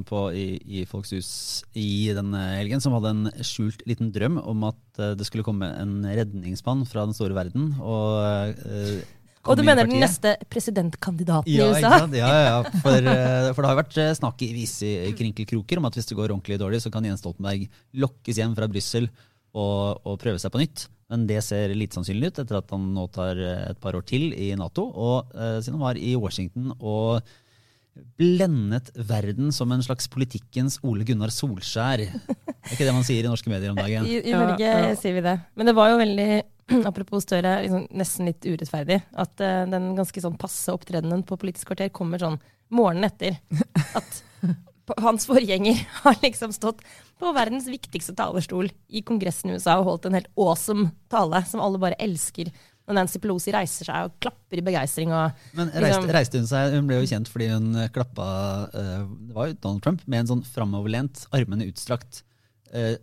på, 0.09 0.20
i, 0.35 0.46
i 0.66 0.85
Folks 0.90 1.14
hus 1.14 1.33
i 1.78 2.11
denne 2.14 2.40
helgen 2.59 2.83
som 2.83 2.94
hadde 2.96 3.12
en 3.14 3.26
skjult 3.46 3.85
liten 3.88 4.11
drøm 4.14 4.40
om 4.42 4.70
at 4.70 5.02
eh, 5.02 5.12
det 5.18 5.26
skulle 5.28 5.46
komme 5.46 5.68
en 5.78 6.00
redningsmann 6.07 6.83
fra 6.90 7.07
den 7.07 7.14
store 7.16 7.37
verden. 7.37 7.72
Og, 7.78 8.64
uh, 8.64 9.20
og 9.44 9.59
du 9.61 9.62
mener 9.66 9.87
den 9.87 10.00
neste 10.00 10.35
presidentkandidaten 10.50 11.50
ja, 11.52 11.68
i 11.68 11.76
USA? 11.76 12.09
Ja, 12.16 12.33
ja, 12.48 12.57
for, 12.85 12.96
for, 12.96 13.61
det 13.61 13.70
har 13.70 13.80
vært 13.83 14.00
snakk 14.18 14.42
i 14.42 14.54
vise 14.57 14.94
krinkelkroker 15.18 15.78
om 15.78 15.90
at 15.90 15.98
hvis 15.98 16.11
det 16.11 16.18
går 16.18 16.30
ordentlig 16.33 16.59
dårlig, 16.62 16.80
så 16.83 16.90
kan 16.94 17.07
Jens 17.07 17.22
Stoltenberg 17.22 17.68
lokkes 18.00 18.40
hjem 18.40 18.57
fra 18.59 18.70
Brussel 18.70 19.11
og, 19.54 20.02
og 20.02 20.18
prøve 20.22 20.40
seg 20.42 20.54
på 20.54 20.64
nytt. 20.64 20.88
Men 21.12 21.26
det 21.28 21.40
ser 21.44 21.72
lite 21.76 21.98
sannsynlig 21.98 22.32
ut 22.32 22.42
etter 22.42 22.58
at 22.58 22.70
han 22.72 22.84
nå 22.96 23.06
tar 23.12 23.40
eh, 23.40 23.70
et 23.70 23.80
par 23.80 23.96
år 23.98 24.04
til 24.08 24.30
i 24.32 24.52
Nato. 24.58 24.86
Og 24.88 25.34
eh, 25.36 25.58
siden 25.60 25.78
han 25.78 25.88
var 25.88 26.00
i 26.00 26.14
Washington 26.16 26.72
og 26.78 27.34
blendet 28.18 28.90
verden 28.94 29.52
som 29.54 29.70
en 29.70 29.82
slags 29.84 30.08
politikkens 30.10 30.80
Ole 30.82 31.06
Gunnar 31.06 31.30
Solskjær. 31.30 32.02
Det 32.02 32.34
er 32.34 32.74
ikke 32.74 32.88
det 32.88 32.96
man 32.96 33.06
sier 33.06 33.22
i 33.22 33.30
norske 33.30 33.52
medier 33.52 33.70
om 33.70 33.78
dagen. 33.78 34.08
I, 34.08 34.18
i 34.24 34.34
Norge 34.34 34.64
ja, 34.64 34.80
ja. 34.88 34.96
sier 34.98 35.14
vi 35.18 35.22
det. 35.24 35.36
Men 35.54 35.70
det 35.70 35.76
var 35.78 35.92
jo 35.92 36.00
veldig, 36.00 36.28
apropos 36.90 37.26
Støre, 37.26 37.54
liksom 37.66 37.86
nesten 37.94 38.30
litt 38.30 38.48
urettferdig 38.48 38.98
at 39.12 39.44
uh, 39.44 39.62
den 39.70 39.92
ganske 39.98 40.24
sånn 40.24 40.38
passe 40.40 40.74
opptredenen 40.74 41.22
på 41.28 41.38
Politisk 41.38 41.70
kvarter 41.70 41.92
kommer 41.94 42.22
sånn 42.22 42.40
morgenen 42.74 43.12
etter. 43.12 43.38
At 43.94 44.24
hans 45.00 45.26
forgjenger 45.28 45.80
har 46.04 46.20
liksom 46.22 46.52
stått 46.52 46.84
på 47.20 47.32
verdens 47.32 47.66
viktigste 47.70 48.14
talerstol 48.18 48.70
i 48.88 49.02
Kongressen 49.06 49.52
i 49.52 49.58
USA 49.58 49.78
og 49.80 49.88
holdt 49.88 50.08
en 50.10 50.18
helt 50.18 50.30
awesome 50.36 50.90
tale 51.12 51.40
som 51.48 51.62
alle 51.64 51.80
bare 51.80 51.98
elsker. 52.02 52.50
Når 52.84 52.98
Nancy 52.98 53.20
Pelosi 53.22 53.52
reiser 53.54 53.88
seg 53.88 54.10
og 54.10 54.16
klapper 54.20 54.60
i 54.60 54.64
begeistring. 54.64 55.12
Men 55.56 55.70
reiste, 55.72 55.84
liksom, 55.86 56.10
reiste, 56.12 56.42
hun 56.42 56.48
seg 56.50 56.74
Hun 56.74 56.90
ble 56.90 56.98
jo 56.98 57.08
kjent 57.08 57.30
fordi 57.32 57.46
hun 57.48 57.78
klappa 57.94 58.26
uh, 58.74 59.06
Det 59.08 59.36
var 59.38 59.48
jo 59.48 59.56
Donald 59.62 59.80
Trump 59.86 60.02
med 60.04 60.20
en 60.20 60.30
sånn 60.34 60.42
framoverlent, 60.44 61.22
armene 61.32 61.64
utstrakt, 61.70 62.20
uh, 62.74 62.98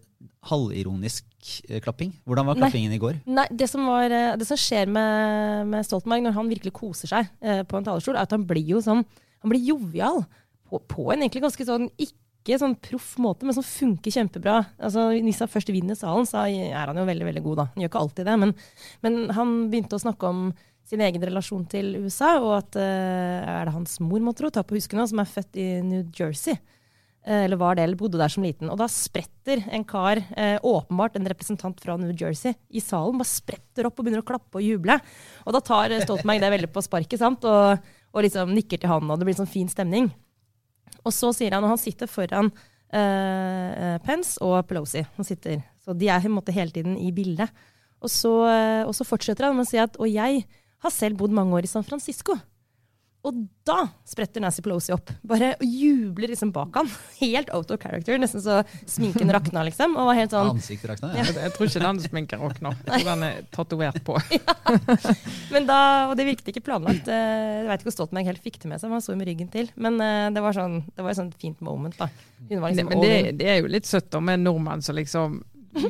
halvironisk 0.51 1.25
uh, 1.71 1.79
klapping. 1.81 2.13
Hvordan 2.29 2.51
var 2.51 2.61
klappingen 2.61 2.93
nei, 2.93 2.99
i 2.99 3.01
går? 3.01 3.17
Nei, 3.25 3.47
Det 3.57 3.71
som, 3.71 3.89
var, 3.89 4.13
det 4.37 4.49
som 4.51 4.61
skjer 4.67 4.91
med, 4.91 5.65
med, 5.73 5.87
Stoltenberg 5.87 6.27
når 6.27 6.37
han 6.37 6.53
virkelig 6.53 6.75
koser 6.77 7.15
seg 7.15 7.33
på 7.41 7.79
en 7.79 7.89
talerstol, 7.89 8.19
er 8.19 8.29
at 8.29 8.37
han 8.37 8.45
blir 8.45 8.75
jo 8.75 8.83
sånn 8.85 9.01
Han 9.41 9.49
blir 9.49 9.65
jovial 9.65 10.21
på, 10.71 10.79
på, 10.87 11.07
en 11.11 11.25
egentlig 11.25 11.43
ganske 11.43 11.67
sånn 11.67 11.89
ikke 11.99 12.57
sånn 12.57 12.73
proff 12.81 13.13
måte, 13.21 13.45
men 13.45 13.53
som 13.53 13.65
funker 13.65 14.15
kjempebra. 14.15 14.55
Altså, 14.81 15.11
Hvis 15.13 15.43
han 15.43 15.51
først 15.51 15.69
vinner 15.69 15.99
salen, 15.99 16.25
så 16.25 16.47
er 16.47 16.73
han 16.79 16.97
jo 16.97 17.05
veldig 17.05 17.27
veldig 17.27 17.43
god, 17.45 17.59
da. 17.59 17.65
Han 17.73 17.83
gjør 17.83 17.91
ikke 17.91 18.03
alltid 18.05 18.29
det, 18.31 18.37
men, 18.41 18.53
men 19.05 19.19
han 19.37 19.55
begynte 19.69 19.99
å 19.99 20.03
snakke 20.07 20.31
om 20.31 20.45
sin 20.91 21.03
egen 21.05 21.23
relasjon 21.23 21.63
til 21.71 21.95
USA, 22.01 22.35
og 22.41 22.53
at 22.57 22.77
uh, 22.79 23.59
er 23.61 23.67
det 23.67 23.75
hans 23.75 23.99
mor, 24.03 24.19
må 24.23 24.33
tro, 24.35 24.49
ta 24.51 24.63
på 24.65 24.75
huskene, 24.75 25.05
som 25.07 25.21
er 25.21 25.29
født 25.29 25.59
i 25.61 25.67
New 25.85 26.03
Jersey. 26.17 26.57
Uh, 27.21 27.43
eller 27.45 27.59
var 27.61 27.77
det, 27.77 27.85
eller 27.85 27.99
bodde 27.99 28.19
der 28.19 28.33
som 28.33 28.43
liten. 28.43 28.71
Og 28.73 28.79
da 28.81 28.89
spretter 28.91 29.61
en 29.71 29.85
kar, 29.87 30.23
uh, 30.33 30.57
åpenbart 30.67 31.19
en 31.19 31.29
representant 31.31 31.79
fra 31.83 31.95
New 32.01 32.11
Jersey, 32.17 32.57
i 32.73 32.83
salen. 32.83 33.21
Bare 33.21 33.29
spretter 33.29 33.87
opp 33.87 34.01
og 34.01 34.07
begynner 34.07 34.25
å 34.25 34.27
klappe 34.27 34.59
og 34.59 34.65
juble. 34.65 34.97
Og 35.45 35.55
da 35.55 35.63
tar 35.63 35.95
Stoltenberg 36.01 36.43
det 36.43 36.51
veldig 36.57 36.73
på 36.73 36.83
sparket, 36.89 37.21
sant, 37.21 37.45
og, 37.47 37.93
og 38.11 38.27
liksom 38.27 38.51
nikker 38.57 38.81
til 38.81 38.91
han, 38.91 39.07
og 39.07 39.21
det 39.21 39.29
blir 39.29 39.37
sånn 39.37 39.51
fin 39.51 39.71
stemning. 39.71 40.09
Og 41.01 41.13
så 41.15 41.31
sier 41.35 41.55
han, 41.55 41.65
og 41.65 41.73
han 41.73 41.81
sitter 41.81 42.09
foran 42.09 42.51
uh, 42.51 43.97
Pence 44.05 44.37
og 44.43 44.59
Pelosi. 44.69 45.03
Han 45.17 45.27
sitter, 45.27 45.63
så 45.81 45.95
de 45.97 46.09
er 46.11 46.29
måte 46.29 46.55
hele 46.55 46.73
tiden 46.73 46.97
i 46.99 47.11
bildet. 47.15 47.49
Og 48.01 48.09
så, 48.11 48.31
uh, 48.45 48.83
og 48.87 48.93
så 48.97 49.07
fortsetter 49.07 49.47
han 49.47 49.57
med 49.57 49.67
å 49.67 49.71
si 49.71 49.79
at 49.81 49.97
Og 50.01 50.09
jeg 50.09 50.45
har 50.81 50.93
selv 50.93 51.19
bodd 51.19 51.33
mange 51.35 51.53
år 51.57 51.67
i 51.67 51.71
San 51.71 51.85
Francisco. 51.85 52.37
Og 53.21 53.37
da 53.67 53.83
spretter 54.07 54.41
Nancy 54.41 54.63
Pelosi 54.65 54.93
opp. 54.95 55.11
Bare 55.29 55.51
og 55.53 55.65
jubler 55.67 56.31
liksom 56.31 56.49
bak 56.55 56.79
han. 56.79 56.87
Helt 57.19 57.51
out 57.53 57.69
of 57.69 57.77
character. 57.81 58.17
Nesten 58.21 58.41
så 58.41 58.61
sminken 58.89 59.29
rakna, 59.33 59.61
liksom. 59.67 59.93
Og 59.93 60.09
var 60.09 60.17
helt 60.17 60.33
sånn 60.33 60.49
Ansiktet 60.55 60.89
rakna? 60.89 61.11
Ja. 61.13 61.27
Jeg, 61.27 61.37
jeg, 61.37 61.53
tror 61.53 61.69
ikke 61.69 61.83
den 61.85 62.01
sminken 62.07 62.41
rakna. 62.41 62.73
Den 62.89 63.27
er 63.27 63.43
tatovert 63.53 64.01
på. 64.07 64.17
ja. 64.37 64.57
Men 65.53 65.69
da, 65.69 65.79
Og 66.09 66.15
det 66.17 66.25
virket 66.31 66.49
ikke 66.53 66.65
planlagt. 66.71 67.11
Eh, 67.13 67.61
jeg 67.61 67.69
vet 67.69 67.83
ikke 67.83 67.91
hvor 67.91 67.97
Stoltenberg 67.99 68.31
helt 68.31 68.43
fikk 68.43 68.57
det 68.63 68.73
med 68.73 68.81
seg, 68.81 68.95
han 68.95 69.05
så 69.05 69.17
med 69.19 69.29
ryggen 69.29 69.53
til. 69.53 69.69
Men 69.77 70.01
eh, 70.01 70.27
det 70.33 70.41
var 70.41 70.57
sånn, 70.57 70.81
det 70.89 71.05
var 71.05 71.13
et 71.13 71.21
sånt 71.21 71.37
fint 71.41 71.61
moment, 71.65 71.97
da. 72.01 72.09
Liksom 72.49 72.89
men 72.89 73.03
det, 73.05 73.15
det, 73.37 73.47
er 73.47 73.61
jo 73.61 73.69
litt 73.69 73.85
søtt 73.85 74.09
da, 74.11 74.19
med 74.23 74.41
nordmenn 74.41 74.81
som 74.81 74.97
liksom 74.97 75.37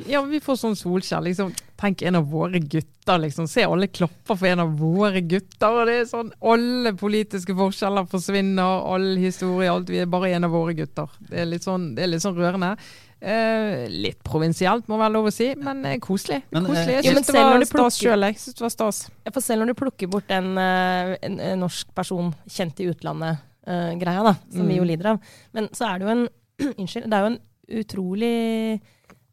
ja, 0.07 0.21
vi 0.27 0.39
får 0.43 0.57
sånn 0.61 0.75
Solskjær. 0.77 1.23
Liksom, 1.25 1.51
tenk 1.79 2.01
en 2.05 2.19
av 2.19 2.27
våre 2.29 2.59
gutter, 2.59 3.21
liksom. 3.23 3.47
Se 3.49 3.65
alle 3.65 3.89
klapper 3.89 4.37
for 4.37 4.49
en 4.49 4.63
av 4.63 4.73
våre 4.79 5.21
gutter. 5.25 5.69
og 5.69 5.87
det 5.89 5.99
er 5.99 6.09
sånn, 6.09 6.31
Alle 6.41 6.93
politiske 6.97 7.55
forskjeller 7.57 8.09
forsvinner, 8.11 8.83
all 8.93 9.15
historie, 9.21 9.71
alt. 9.71 9.89
Vi 9.89 10.01
er 10.03 10.11
bare 10.11 10.33
en 10.35 10.47
av 10.47 10.53
våre 10.53 10.75
gutter. 10.77 11.09
Det 11.29 11.41
er 11.43 11.49
litt 11.49 11.65
sånn, 11.67 11.93
det 11.97 12.05
er 12.05 12.13
litt 12.13 12.25
sånn 12.25 12.37
rørende. 12.37 12.75
Eh, 13.21 13.85
litt 13.89 14.17
provinsielt, 14.25 14.87
må 14.89 14.97
være 14.97 15.13
lov 15.13 15.27
å 15.29 15.33
si, 15.33 15.51
men 15.61 15.83
eh, 15.85 15.99
koselig. 16.01 16.39
Men, 16.49 16.65
koselig. 16.65 16.95
Jeg 16.97 17.13
syns 17.19 17.27
det 17.29 17.43
var 17.45 17.65
stas 17.69 17.99
sjøl. 18.01 18.25
Jeg 18.25 18.39
synes 18.41 18.57
det 18.57 18.65
var 18.65 18.73
stas. 18.73 19.01
For 19.29 19.45
selv 19.45 19.61
når 19.61 19.73
du 19.73 19.79
plukker 19.83 20.09
bort 20.09 20.33
en, 20.33 20.55
eh, 20.57 21.13
en, 21.27 21.37
en 21.51 21.61
norsk 21.61 21.91
person 21.97 22.31
kjent 22.49 22.81
i 22.81 22.89
utlandet-greia, 22.89 24.23
uh, 24.23 24.31
da, 24.31 24.33
som 24.49 24.65
mm. 24.65 24.71
vi 24.71 24.79
jo 24.79 24.87
lider 24.89 25.11
av, 25.13 25.21
men 25.53 25.69
så 25.77 25.91
er 25.91 26.01
det 26.01 26.07
jo 26.07 26.15
en 26.15 26.27
Unnskyld. 26.81 27.07
Det 27.09 27.17
er 27.17 27.23
jo 27.23 27.31
en 27.31 27.39
utrolig 27.81 28.35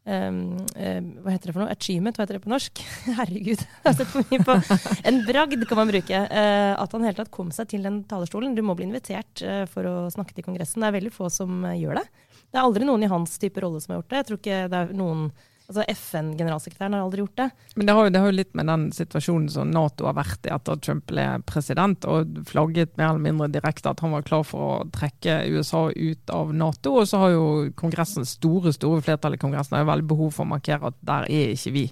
Um, 0.09 0.37
um, 0.73 1.09
hva 1.21 1.33
heter 1.35 1.51
det 1.51 1.53
for 1.53 1.61
noe? 1.61 1.73
Achievement, 1.75 2.17
hva 2.17 2.25
heter 2.25 2.39
det 2.39 2.41
på 2.41 2.49
norsk? 2.49 2.81
Herregud, 3.19 3.61
jeg 3.61 3.85
har 3.85 3.97
sett 3.99 4.09
for 4.09 4.25
mye 4.31 4.45
på 4.47 4.55
En 5.11 5.19
bragd 5.27 5.65
kan 5.69 5.77
man 5.77 5.91
bruke. 5.91 6.21
Uh, 6.31 6.73
at 6.73 6.95
han 6.95 7.05
helt 7.05 7.19
tatt 7.21 7.29
kom 7.35 7.51
seg 7.53 7.69
til 7.75 7.85
den 7.85 8.01
talerstolen. 8.09 8.55
Du 8.57 8.63
må 8.65 8.73
bli 8.79 8.87
invitert 8.89 9.43
uh, 9.45 9.67
for 9.69 9.85
å 9.85 9.93
snakke 10.13 10.33
til 10.33 10.47
Kongressen. 10.47 10.81
Det 10.81 10.89
er 10.89 10.97
veldig 10.97 11.13
få 11.13 11.29
som 11.33 11.61
uh, 11.67 11.75
gjør 11.77 12.01
det. 12.01 12.07
Det 12.49 12.57
er 12.57 12.65
aldri 12.65 12.87
noen 12.89 13.05
i 13.05 13.11
hans 13.11 13.37
type 13.41 13.61
rolle 13.61 13.83
som 13.83 13.93
har 13.93 14.01
gjort 14.01 14.09
det. 14.09 14.21
Jeg 14.23 14.29
tror 14.29 14.41
ikke 14.41 14.63
det 14.73 14.81
er 14.81 14.97
noen 14.97 15.27
Altså 15.69 15.83
FN-generalsekretæren 15.93 16.95
har 16.97 17.03
aldri 17.05 17.21
gjort 17.21 17.37
det. 17.37 17.45
Men 17.77 17.85
det 17.85 17.93
har, 17.93 18.07
jo, 18.07 18.11
det 18.13 18.21
har, 18.23 18.31
jo, 18.31 18.37
litt 18.39 18.55
med 18.57 18.65
den 18.71 18.87
situasjonen 18.95 19.51
som 19.53 19.69
Nato 19.69 20.07
har 20.09 20.15
vært 20.17 20.47
i 20.49 20.53
etter 20.55 20.73
at 20.73 20.81
Trump 20.81 21.05
ble 21.11 21.25
president, 21.45 22.07
og 22.09 22.39
flagget 22.49 22.95
mer 22.97 23.11
eller 23.11 23.21
mindre 23.27 23.51
direkte 23.53 23.91
at 23.93 24.01
han 24.01 24.15
var 24.15 24.25
klar 24.25 24.47
for 24.49 24.65
å 24.65 24.89
trekke 24.95 25.43
USA 25.53 25.83
ut 25.93 26.33
av 26.33 26.55
Nato. 26.57 26.95
Og 26.97 27.05
så 27.11 27.21
har 27.21 27.35
jo 27.35 27.45
Kongressen, 27.77 28.25
store 28.25 28.73
store 28.73 29.05
flertall 29.05 29.37
i 29.37 29.41
Kongressen 29.41 29.77
har 29.77 29.85
jo 29.85 29.91
veldig 29.91 30.09
behov 30.09 30.33
for 30.33 30.47
å 30.47 30.53
markere 30.55 30.89
at 30.89 30.97
der 31.05 31.29
er 31.29 31.53
ikke 31.53 31.75
vi. 31.77 31.85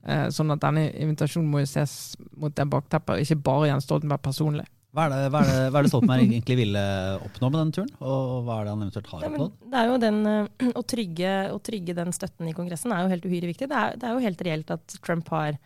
Eh, 0.00 0.28
sånn 0.32 0.54
at 0.54 0.62
denne 0.62 0.86
invitasjonen 1.02 1.50
må 1.50 1.60
jo 1.60 1.68
ses 1.68 2.14
mot 2.40 2.54
det 2.56 2.68
bakteppet, 2.72 3.24
ikke 3.24 3.42
bare 3.50 3.72
Jens 3.72 3.88
Stoltenberg 3.88 4.22
personlig. 4.24 4.64
Hva 4.90 5.04
er, 5.06 5.12
det, 5.12 5.18
hva, 5.30 5.40
er 5.44 5.46
det, 5.46 5.58
hva 5.70 5.78
er 5.78 5.86
det 5.86 5.90
Stoltenberg 5.92 6.24
egentlig 6.24 6.54
ville 6.58 6.80
oppnå 7.22 7.48
med 7.50 7.60
denne 7.60 7.74
turen? 7.76 7.90
Og 8.02 8.30
hva 8.46 8.56
er 8.58 8.64
det 8.66 8.72
han 8.72 8.80
eventuelt 8.82 9.10
har 9.12 9.26
oppnådd? 9.28 9.52
det 9.70 9.78
er 9.78 9.90
jo 9.90 9.98
den, 10.02 10.18
uh, 10.26 10.70
å, 10.80 10.82
trygge, 10.90 11.34
å, 11.54 11.58
trygge, 11.62 11.94
den 11.94 12.16
støtten 12.16 12.48
i 12.50 12.54
Kongressen 12.56 12.94
er 12.94 13.04
jo 13.04 13.12
helt 13.12 13.28
uhyre 13.28 13.50
viktig. 13.52 13.68
Det 13.70 13.78
er, 13.78 14.00
det 14.00 14.08
er 14.08 14.16
jo 14.16 14.24
helt 14.24 14.42
reelt 14.48 14.72
at 14.74 14.96
Trump 14.98 15.30
har 15.30 15.60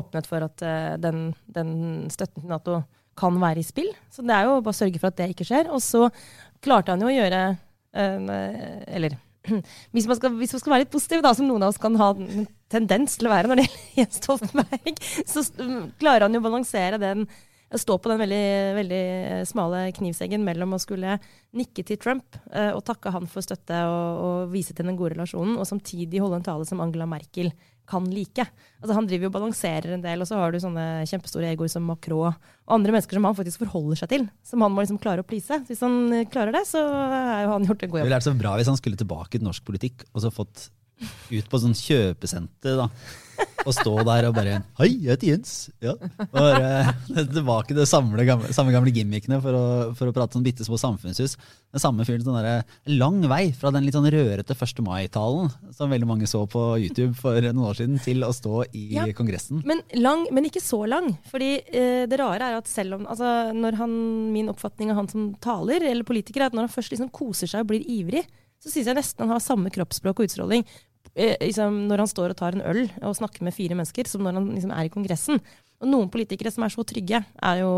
åpnet 0.00 0.28
for 0.30 0.46
at 0.46 0.64
uh, 0.64 0.94
den, 1.02 1.26
den, 1.52 1.74
støtten 2.14 2.46
til 2.46 2.54
Nato 2.54 2.78
kan 3.20 3.36
være 3.42 3.60
i 3.60 3.66
spill. 3.68 3.90
Så 4.08 4.24
det 4.24 4.32
er 4.32 4.48
jo 4.48 4.62
bare 4.62 4.72
å 4.72 4.80
sørge 4.80 5.02
for 5.02 5.10
at 5.12 5.20
det 5.20 5.28
ikke 5.34 5.48
skjer. 5.50 5.68
Og 5.68 5.84
så 5.84 6.06
klarte 6.64 6.96
han 6.96 7.04
jo 7.04 7.10
å 7.10 7.18
gjøre 7.18 7.42
uh, 7.52 8.32
Eller 8.88 9.18
hvis 9.92 10.08
man, 10.08 10.16
skal, 10.16 10.32
hvis 10.40 10.56
man, 10.56 10.64
skal, 10.64 10.72
være 10.72 10.86
litt 10.86 10.96
positiv, 10.96 11.20
da, 11.26 11.34
som 11.36 11.44
noen 11.48 11.68
av 11.68 11.74
oss 11.74 11.82
kan 11.82 12.00
ha 12.00 12.14
en 12.16 12.48
tendens 12.72 13.20
til 13.20 13.28
å 13.28 13.34
være 13.34 13.52
når 13.52 13.60
det 13.60 13.68
gjelder 13.68 14.00
Jens 14.00 14.18
Stoltenberg, 14.24 15.06
så 15.28 15.44
klarer 16.00 16.24
han 16.24 16.36
jo 16.36 16.40
å 16.40 16.48
balansere 16.48 17.00
den 17.02 17.28
stå 17.78 17.98
på 18.02 18.10
den 18.10 18.18
veldig, 18.18 18.44
veldig 18.74 19.02
smale 19.46 19.82
knivseggen 19.94 20.42
mellom 20.46 20.74
å 20.74 20.80
skulle 20.82 21.18
nikke 21.56 21.84
til 21.86 21.98
Trump 22.02 22.38
uh, 22.50 22.72
og 22.74 22.82
takke 22.86 23.12
han 23.14 23.28
for 23.30 23.46
støtte 23.46 23.82
og, 23.86 24.22
og, 24.24 24.38
vise 24.54 24.74
til 24.74 24.88
den 24.88 24.98
gode 24.98 25.14
relasjonen, 25.14 25.58
og 25.58 25.68
samtidig 25.68 26.22
holde 26.22 26.40
en 26.40 26.46
tale 26.46 26.66
som 26.66 26.82
Angela 26.82 27.06
Merkel 27.10 27.52
kan 27.90 28.06
like. 28.10 28.44
Altså 28.78 28.94
Han 28.94 29.06
driver 29.10 29.26
jo 29.26 29.30
og 29.32 29.36
balanserer 29.38 29.94
en 29.96 30.02
del, 30.02 30.22
og 30.22 30.28
så 30.30 30.38
har 30.38 30.52
du 30.54 30.60
sånne 30.62 31.06
kjempestore 31.10 31.50
egoer 31.50 31.70
som 31.70 31.86
Macron 31.86 32.30
og 32.30 32.50
andre 32.70 32.94
mennesker 32.94 33.18
som 33.18 33.26
han 33.26 33.38
faktisk 33.38 33.64
forholder 33.64 34.02
seg 34.02 34.12
til, 34.12 34.26
som 34.46 34.62
han 34.62 34.74
må 34.74 34.84
liksom 34.84 35.00
klare 35.02 35.24
å 35.24 35.26
please. 35.26 35.62
Hvis 35.66 35.82
han 35.82 36.26
klarer 36.30 36.54
det, 36.54 36.66
så 36.70 36.82
er 36.82 37.46
jo 37.46 37.54
han 37.54 37.66
gjort 37.66 37.86
en 37.86 37.90
god 37.90 38.02
jobb. 38.02 38.06
Det 38.06 38.10
ville 38.10 38.20
vært 38.20 38.30
så 38.30 38.36
bra 38.38 38.58
hvis 38.58 38.70
han 38.70 38.78
skulle 38.78 39.00
tilbake 39.00 39.38
til 39.38 39.46
norsk 39.46 39.66
politikk 39.66 40.06
og 40.10 40.22
så 40.22 40.34
fått 40.34 40.68
ut 41.30 41.50
på 41.50 41.60
sånn 41.62 41.76
kjøpesenter 41.76 42.78
da, 42.82 42.88
og 43.64 43.72
stå 43.72 43.92
der 44.04 44.26
og 44.28 44.34
bare 44.36 44.58
Hei, 44.76 44.88
jeg 45.00 45.14
heter 45.14 45.28
Jens. 45.30 45.52
Ja. 45.80 45.94
Bare 46.32 46.92
tilbake 47.16 47.70
til 47.70 47.78
det 47.80 47.86
samme 47.88 48.24
gamle, 48.28 48.50
samme 48.56 48.72
gamle 48.74 48.92
gimmickene 48.92 49.38
for 49.40 49.56
å, 49.56 49.62
for 49.96 50.10
å 50.10 50.14
prate 50.16 50.36
sånn 50.36 50.44
bitte 50.44 50.64
små 50.66 50.76
samfunnshus. 50.80 51.36
Den 51.72 51.82
samme 51.82 52.04
fyren 52.08 52.24
sånn 52.26 52.36
der, 52.36 52.66
lang 53.00 53.20
vei 53.30 53.50
fra 53.56 53.72
den 53.72 53.86
litt 53.86 53.96
sånn 53.96 54.08
rørete 54.12 54.56
1. 54.56 54.82
mai-talen 54.84 55.48
som 55.76 55.92
veldig 55.92 56.08
mange 56.10 56.28
så 56.28 56.42
på 56.50 56.64
YouTube 56.82 57.14
for 57.20 57.40
noen 57.46 57.70
år 57.70 57.80
siden, 57.80 58.00
til 58.04 58.26
å 58.28 58.32
stå 58.36 58.64
i 58.76 58.86
Ja. 58.98 59.06
Kongressen. 59.16 59.62
Men 59.68 59.80
lang, 60.00 60.26
men 60.34 60.48
ikke 60.48 60.62
så 60.64 60.82
lang. 60.88 61.12
Fordi 61.30 61.54
eh, 61.64 62.04
det 62.10 62.20
rare 62.20 62.50
er 62.50 62.58
at 62.60 62.68
selv 62.68 62.98
om 62.98 63.08
altså, 63.08 63.30
når 63.56 63.80
han, 63.80 63.96
Min 64.34 64.52
oppfatning 64.52 64.92
av 64.92 65.00
han 65.00 65.08
som 65.10 65.30
taler, 65.40 65.84
eller 65.84 66.04
politiker, 66.08 66.42
er 66.44 66.50
at 66.52 66.56
når 66.56 66.68
han 66.68 66.76
først 66.76 66.92
liksom 66.92 67.08
koser 67.14 67.48
seg 67.50 67.64
og 67.64 67.72
blir 67.72 67.88
ivrig, 67.88 68.26
så 68.60 68.68
syns 68.68 68.90
jeg 68.90 68.96
nesten 68.98 69.24
han 69.24 69.32
har 69.32 69.40
samme 69.40 69.70
kroppsspråk 69.72 70.18
og 70.20 70.26
utstråling 70.28 70.66
eh, 70.66 70.89
liksom, 71.40 71.82
når 71.90 72.04
han 72.04 72.10
står 72.10 72.34
og 72.34 72.38
tar 72.38 72.56
en 72.56 72.66
øl 72.66 72.84
og 73.06 73.16
snakker 73.18 73.44
med 73.46 73.56
fire 73.56 73.76
mennesker, 73.78 74.08
som 74.10 74.22
når 74.24 74.38
han 74.38 74.52
liksom 74.54 74.74
er 74.74 74.88
i 74.88 74.92
Kongressen. 74.92 75.40
Og 75.80 75.88
noen 75.88 76.10
politikere 76.12 76.52
som 76.52 76.64
er 76.66 76.72
så 76.72 76.84
trygge, 76.86 77.22
er 77.22 77.62
jo, 77.62 77.70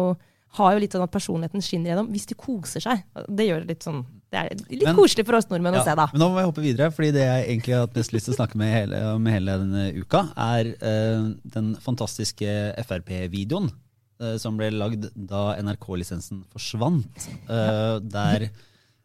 har 0.59 0.75
jo 0.75 0.83
litt 0.83 0.95
sånn 0.95 1.05
at 1.05 1.13
personligheten 1.15 1.65
skinner 1.65 1.93
gjennom 1.93 2.11
hvis 2.13 2.27
de 2.31 2.39
koser 2.39 2.85
seg. 2.85 3.05
Det 3.29 3.47
gjør 3.49 3.63
det 3.63 3.77
litt 3.77 3.87
sånn 3.87 4.03
Det 4.33 4.41
er 4.41 4.49
litt 4.73 4.87
Men- 4.89 4.97
koselig 4.97 5.27
for 5.29 5.37
oss 5.37 5.49
nordmenn 5.51 5.77
å 5.77 5.85
se, 5.85 5.95
da. 5.99 6.07
Men 6.15 6.23
nå 6.25 6.29
må 6.33 6.41
jeg 6.41 6.49
hoppe 6.49 6.65
videre, 6.65 6.91
fordi 6.95 7.13
det 7.13 7.27
jeg 7.27 7.47
egentlig 7.51 7.75
har 7.77 7.87
hatt 7.87 7.97
mest 8.01 8.15
lyst 8.17 8.29
til 8.31 8.33
å 8.33 8.39
snakke 8.39 8.57
med 8.57 8.73
hele, 8.73 9.01
om 9.13 9.27
hele 9.29 9.57
denne 9.61 9.87
uka, 9.93 10.23
er 10.41 10.73
uh, 10.81 11.31
den 11.57 11.75
fantastiske 11.85 12.55
Frp-videoen 12.81 13.69
uh, 13.69 14.37
som 14.41 14.57
ble 14.57 14.71
lagd 14.73 15.11
da 15.15 15.51
NRK-lisensen 15.61 16.47
forsvant. 16.49 17.29
Uh, 17.45 18.01
der 18.01 18.49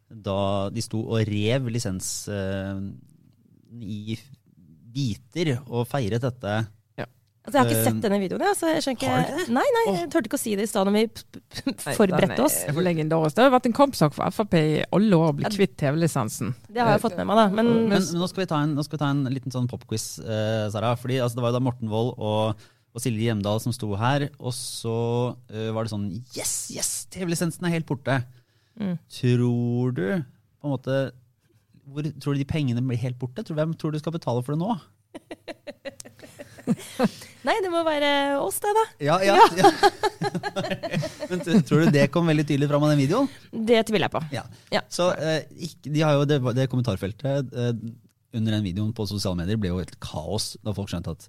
da 0.08 0.68
de 0.72 0.82
sto 0.84 1.02
og 1.04 1.20
rev 1.28 1.68
lisens 1.68 2.08
eh, 2.32 2.78
i 3.72 4.18
biter 4.94 5.56
og 5.66 5.86
feiret 5.90 6.24
dette. 6.24 6.58
Altså, 7.48 7.56
jeg 7.56 7.64
har 7.64 7.70
ikke 7.70 7.80
Eh, 7.80 7.86
sett 7.88 8.02
denne 8.04 8.18
videoen. 8.20 8.42
Ja, 8.44 8.52
så 8.52 8.68
jeg 8.68 8.82
skjønner 8.84 9.08
har 9.08 9.28
ikke 9.30 9.52
Nei, 9.56 9.64
nei, 9.72 9.82
jeg 9.96 10.08
turte 10.12 10.28
ikke 10.28 10.36
å 10.36 10.42
si 10.42 10.54
det 10.58 10.66
i 10.66 10.68
stad 10.68 10.88
når 10.88 10.96
vi 10.98 11.04
forberedte 11.96 12.44
oss. 12.44 12.58
Nei, 12.68 12.92
er. 12.92 13.08
Det 13.08 13.44
har 13.44 13.54
vært 13.54 13.68
en 13.70 13.76
kampsak 13.78 14.16
for 14.16 14.34
Frp 14.36 14.56
i 14.58 14.64
alle 14.84 15.16
år 15.16 15.30
å 15.32 15.36
bli 15.38 15.52
kvitt 15.54 15.78
TV-lisensen. 15.80 16.52
Det 16.68 16.82
har 16.82 16.92
jeg 16.92 17.04
fått 17.06 17.16
med 17.16 17.30
meg, 17.30 17.40
da. 17.40 17.46
Men, 17.48 17.70
Men, 17.88 17.94
men 17.94 18.08
nå, 18.20 18.28
skal 18.28 18.44
vi 18.44 18.48
ta 18.50 18.60
en, 18.66 18.74
nå 18.76 18.84
skal 18.84 18.98
vi 18.98 19.02
ta 19.04 19.12
en 19.14 19.24
liten 19.32 19.54
sånn 19.54 19.70
popquiz, 19.70 20.18
eh, 20.20 20.66
Sara. 20.74 20.92
Fordi 21.00 21.22
altså, 21.24 21.38
det 21.38 21.46
var 21.46 21.54
jo 21.54 21.56
da 21.56 21.64
Morten 21.64 21.88
Wold 21.92 22.18
og, 22.18 22.68
og 22.92 23.04
Silje 23.04 23.30
Hjemdal 23.30 23.62
som 23.64 23.72
sto 23.72 23.94
her, 23.96 24.28
og 24.36 24.52
så 24.52 24.98
uh, 25.32 25.70
var 25.72 25.86
det 25.86 25.94
sånn 25.94 26.10
Yes, 26.36 26.68
yes! 26.74 26.92
TV-lisensen 27.14 27.64
er 27.64 27.78
helt 27.78 27.88
borte. 27.88 28.20
Mm. 28.76 28.98
Tror 29.08 29.96
du 29.96 30.04
på 30.20 30.68
en 30.68 30.74
måte 30.76 31.00
hvor 31.88 32.06
Tror 32.20 32.36
du 32.36 32.42
de 32.42 32.48
pengene 32.48 32.82
blir 32.84 33.00
helt 33.00 33.18
borte? 33.20 33.44
Hvem 33.46 33.74
tror 33.78 33.94
du 33.94 34.00
skal 34.00 34.14
betale 34.14 34.44
for 34.44 34.54
det 34.54 34.60
nå? 34.62 34.76
nei, 37.48 37.54
det 37.64 37.70
må 37.72 37.80
være 37.86 38.10
oss, 38.42 38.58
det, 38.62 38.72
da. 38.76 38.84
Ja, 39.06 39.16
ja, 39.24 39.36
ja. 39.56 39.70
Men 41.30 41.40
tror 41.66 41.86
du 41.86 41.94
det 41.94 42.08
kom 42.12 42.28
veldig 42.28 42.44
tydelig 42.48 42.68
fram 42.70 42.84
av 42.84 42.92
den 42.92 43.00
videoen? 43.00 43.30
Det 43.52 43.80
tviler 43.88 44.08
jeg 44.08 44.14
på. 44.14 44.22
Ja. 44.34 44.44
Ja. 44.74 44.82
Så 44.92 45.10
eh, 45.16 45.48
de 45.86 46.04
har 46.04 46.18
jo 46.18 46.28
det, 46.28 46.38
det 46.58 46.68
kommentarfeltet 46.72 47.52
eh, 47.56 47.72
under 48.36 48.58
den 48.58 48.66
videoen 48.66 48.92
på 48.96 49.08
sosiale 49.08 49.38
medier 49.40 49.60
ble 49.60 49.72
jo 49.72 49.82
et 49.82 49.94
kaos 50.04 50.56
da 50.64 50.74
folk 50.76 50.90
skjønte 50.92 51.14
at 51.16 51.28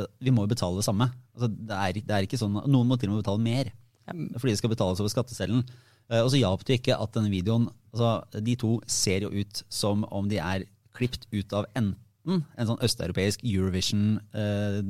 eh, 0.00 0.08
vi 0.24 0.32
må 0.34 0.46
jo 0.46 0.54
betale 0.54 0.80
det 0.80 0.86
samme. 0.88 1.10
Altså, 1.36 1.50
det, 1.52 1.76
er, 1.76 2.00
det 2.00 2.16
er 2.16 2.28
ikke 2.28 2.40
sånn, 2.40 2.56
Noen 2.64 2.88
må 2.88 2.96
til 2.96 3.12
og 3.12 3.18
med 3.18 3.26
betale 3.26 3.44
mer 3.44 3.74
fordi 4.06 4.52
det 4.52 4.60
skal 4.60 4.70
betales 4.70 5.00
over 5.02 5.10
skatteseddelen. 5.10 5.64
Eh, 6.10 6.22
og 6.22 6.30
så 6.30 6.38
hjalp 6.38 6.62
det 6.68 6.74
ikke 6.80 6.94
at 7.02 7.12
denne 7.16 7.30
videoen 7.32 7.64
altså, 7.92 8.10
De 8.44 8.54
to 8.60 8.76
ser 8.86 9.20
jo 9.26 9.30
ut 9.34 9.62
som 9.72 10.04
om 10.14 10.28
de 10.30 10.38
er 10.38 10.64
klipt 10.96 11.26
ut 11.32 11.52
av 11.52 11.64
enten 11.76 11.96
en 12.58 12.66
sånn 12.66 12.80
østeuropeisk 12.82 13.40
Eurovision 13.46 14.18
eh, 14.34 14.80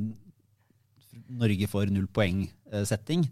Norge 1.37 1.67
får 1.69 1.89
null 1.91 2.07
poeng-setting, 2.15 3.25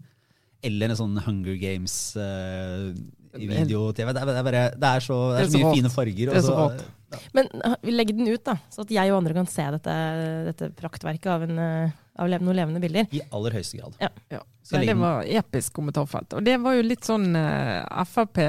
eller 0.66 0.90
en 0.92 0.98
sånn 1.00 1.16
Hunger 1.26 1.56
Games-video-TV. 1.62 4.10
det, 4.14 4.22
er- 4.22 4.30
det, 4.30 4.36
er 4.54 4.76
det 4.76 4.90
er 4.90 5.00
så, 5.06 5.18
det 5.36 5.42
er 5.46 5.50
så 5.54 5.58
mye 5.62 5.76
fine 5.78 5.90
farger. 5.94 6.26
Det 6.30 6.34
er 6.34 6.38
og 6.38 6.44
så 6.44 6.48
så- 6.52 6.60
rart. 6.60 6.82
Men 7.38 7.46
legg 7.96 8.10
den 8.18 8.28
ut, 8.28 8.44
da, 8.44 8.56
så 8.74 8.80
at 8.84 8.92
jeg 8.92 9.12
og 9.14 9.18
andre 9.22 9.34
kan 9.38 9.48
se 9.48 9.66
dette, 9.78 9.94
dette 10.50 10.66
praktverket 10.76 11.28
av, 11.32 11.42
en, 11.48 11.58
uh, 11.60 11.90
av 12.16 12.30
lev 12.32 12.44
noen 12.46 12.58
levende 12.58 12.82
bilder. 12.84 13.08
I 13.12 13.22
aller 13.36 13.58
høyeste 13.58 13.80
grad. 13.80 13.98
Ja. 14.00 14.10
ja. 14.32 14.42
Nei, 14.72 14.82
det 14.88 14.96
var 14.98 15.28
episk 15.42 15.76
kommentarfelt. 15.76 16.34
Og 16.38 16.46
det 16.46 16.56
var 16.64 16.78
jo 16.78 16.86
litt 16.86 17.06
sånn 17.06 17.36
uh, 17.38 18.04
Frp 18.10 18.40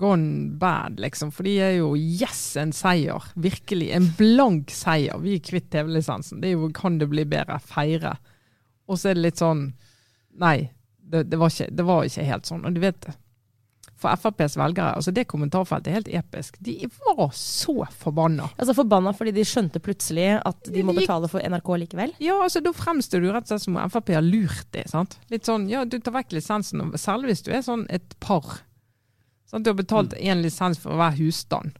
gone 0.00 0.48
bad, 0.60 0.98
liksom. 1.02 1.30
For 1.34 1.46
de 1.46 1.54
er 1.62 1.76
jo 1.76 1.92
yes, 1.98 2.42
en 2.60 2.72
seier. 2.74 3.30
Virkelig. 3.38 3.92
En 3.96 4.08
blank 4.18 4.72
seier. 4.74 5.20
Vi 5.22 5.36
er 5.38 5.44
kvitt 5.44 5.70
TV-lisensen. 5.74 6.40
Det 6.42 6.50
er 6.50 6.56
jo 6.56 6.72
kan 6.74 6.98
det 7.00 7.10
bli 7.12 7.26
bedre. 7.28 7.60
Feire. 7.62 8.16
Og 8.90 8.98
så 8.98 9.12
er 9.12 9.18
det 9.18 9.28
litt 9.28 9.42
sånn 9.42 9.70
Nei, 10.40 10.70
det, 11.10 11.24
det, 11.26 11.38
var, 11.40 11.50
ikke, 11.50 11.72
det 11.74 11.84
var 11.84 12.06
ikke 12.06 12.24
helt 12.28 12.48
sånn. 12.48 12.62
Og 12.64 12.74
du 12.74 12.80
vet 12.82 13.08
For 14.00 14.08
FrPs 14.16 14.54
velgere, 14.56 14.94
altså 14.96 15.12
det 15.12 15.26
kommentarfeltet 15.28 15.90
er 15.90 15.98
helt 15.98 16.08
episk. 16.22 16.54
De 16.64 16.88
var 17.04 17.34
så 17.36 17.74
forbanna. 18.00 18.46
Altså 18.56 18.72
Forbanna 18.78 19.12
fordi 19.12 19.34
de 19.36 19.44
skjønte 19.44 19.82
plutselig 19.84 20.30
at 20.38 20.70
de 20.72 20.84
må 20.88 20.94
betale 20.96 21.28
for 21.28 21.44
NRK 21.44 21.68
likevel. 21.82 22.14
Ja, 22.24 22.38
altså 22.40 22.62
da 22.64 22.72
fremstår 22.72 23.20
du 23.20 23.28
rett 23.28 23.44
og 23.44 23.52
slett 23.52 23.66
som 23.66 23.76
om 23.76 23.92
Frp 23.92 24.14
har 24.16 24.24
lurt 24.24 24.70
deg. 24.72 24.88
sant? 24.88 25.18
Litt 25.28 25.48
sånn, 25.48 25.68
ja, 25.68 25.84
Du 25.84 25.98
tar 26.00 26.16
vekk 26.16 26.32
lisensen, 26.38 26.80
særlig 26.96 27.34
hvis 27.34 27.44
du 27.44 27.52
er 27.52 27.66
sånn 27.66 27.84
et 27.92 28.16
par. 28.24 28.62
Sant? 29.50 29.66
Du 29.66 29.72
har 29.74 29.76
betalt 29.76 30.16
én 30.16 30.40
lisens 30.40 30.80
for 30.80 30.96
hver 30.96 31.20
husstand 31.20 31.76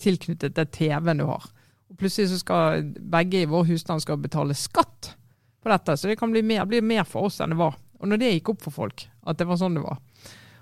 tilknyttet 0.00 0.56
til 0.56 0.68
TV-en 0.72 1.20
du 1.20 1.26
har. 1.28 1.44
Og 1.90 1.98
Plutselig 2.00 2.30
så 2.32 2.40
skal 2.40 2.84
begge 3.12 3.42
i 3.42 3.48
vår 3.50 3.66
husstand 3.72 4.00
skal 4.00 4.20
betale 4.22 4.56
skatt 4.56 5.12
på 5.60 5.68
dette, 5.68 5.96
så 5.98 6.08
det 6.08 6.16
kan 6.16 6.30
bli 6.32 6.40
mer, 6.46 6.64
bli 6.64 6.80
mer 6.80 7.04
for 7.04 7.28
oss 7.28 7.40
enn 7.42 7.52
det 7.52 7.60
var. 7.60 7.76
Og 8.00 8.08
når 8.08 8.20
det 8.22 8.30
gikk 8.32 8.54
opp 8.54 8.62
for 8.64 8.72
folk, 8.72 9.04
at 9.28 9.36
det 9.36 9.44
var 9.50 9.58
sånn 9.60 9.76
det 9.76 9.82
var, 9.84 9.98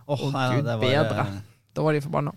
Åh, 0.08 0.24
og 0.24 0.34
nei, 0.34 0.48
Gud 0.56 0.68
bedre. 0.82 1.24
eh, 1.26 1.38
da 1.76 1.84
var 1.84 1.94
de 1.94 2.02
forbanna. 2.02 2.32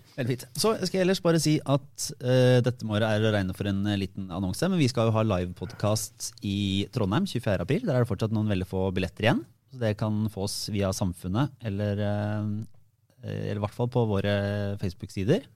Så 0.54 0.74
skal 0.86 1.00
jeg 1.00 1.06
ellers 1.06 1.22
bare 1.24 1.40
si 1.42 1.56
at 1.58 2.04
uh, 2.22 2.58
dette 2.62 2.86
må 2.86 2.94
være 2.98 3.30
å 3.30 3.32
regne 3.34 3.56
for 3.56 3.70
en 3.70 3.80
uh, 3.88 3.96
liten 3.98 4.28
annonse, 4.30 4.68
men 4.70 4.78
vi 4.78 4.90
skal 4.92 5.08
jo 5.08 5.16
ha 5.16 5.24
livepodkast 5.26 6.28
i 6.46 6.86
Trondheim 6.94 7.26
24. 7.26 7.64
april. 7.64 7.82
Der 7.88 7.96
er 7.96 8.04
det 8.04 8.10
fortsatt 8.12 8.34
noen 8.34 8.52
veldig 8.52 8.68
få 8.70 8.84
billetter 8.94 9.26
igjen. 9.26 9.42
Så 9.72 9.80
det 9.80 9.96
kan 9.98 10.20
fås 10.30 10.54
via 10.70 10.92
Samfunnet, 10.94 11.56
eller, 11.64 12.04
uh, 12.04 13.24
eller 13.24 13.58
i 13.58 13.64
hvert 13.64 13.78
fall 13.78 13.90
på 13.90 14.04
våre 14.10 14.36
Facebook-sider. 14.82 15.48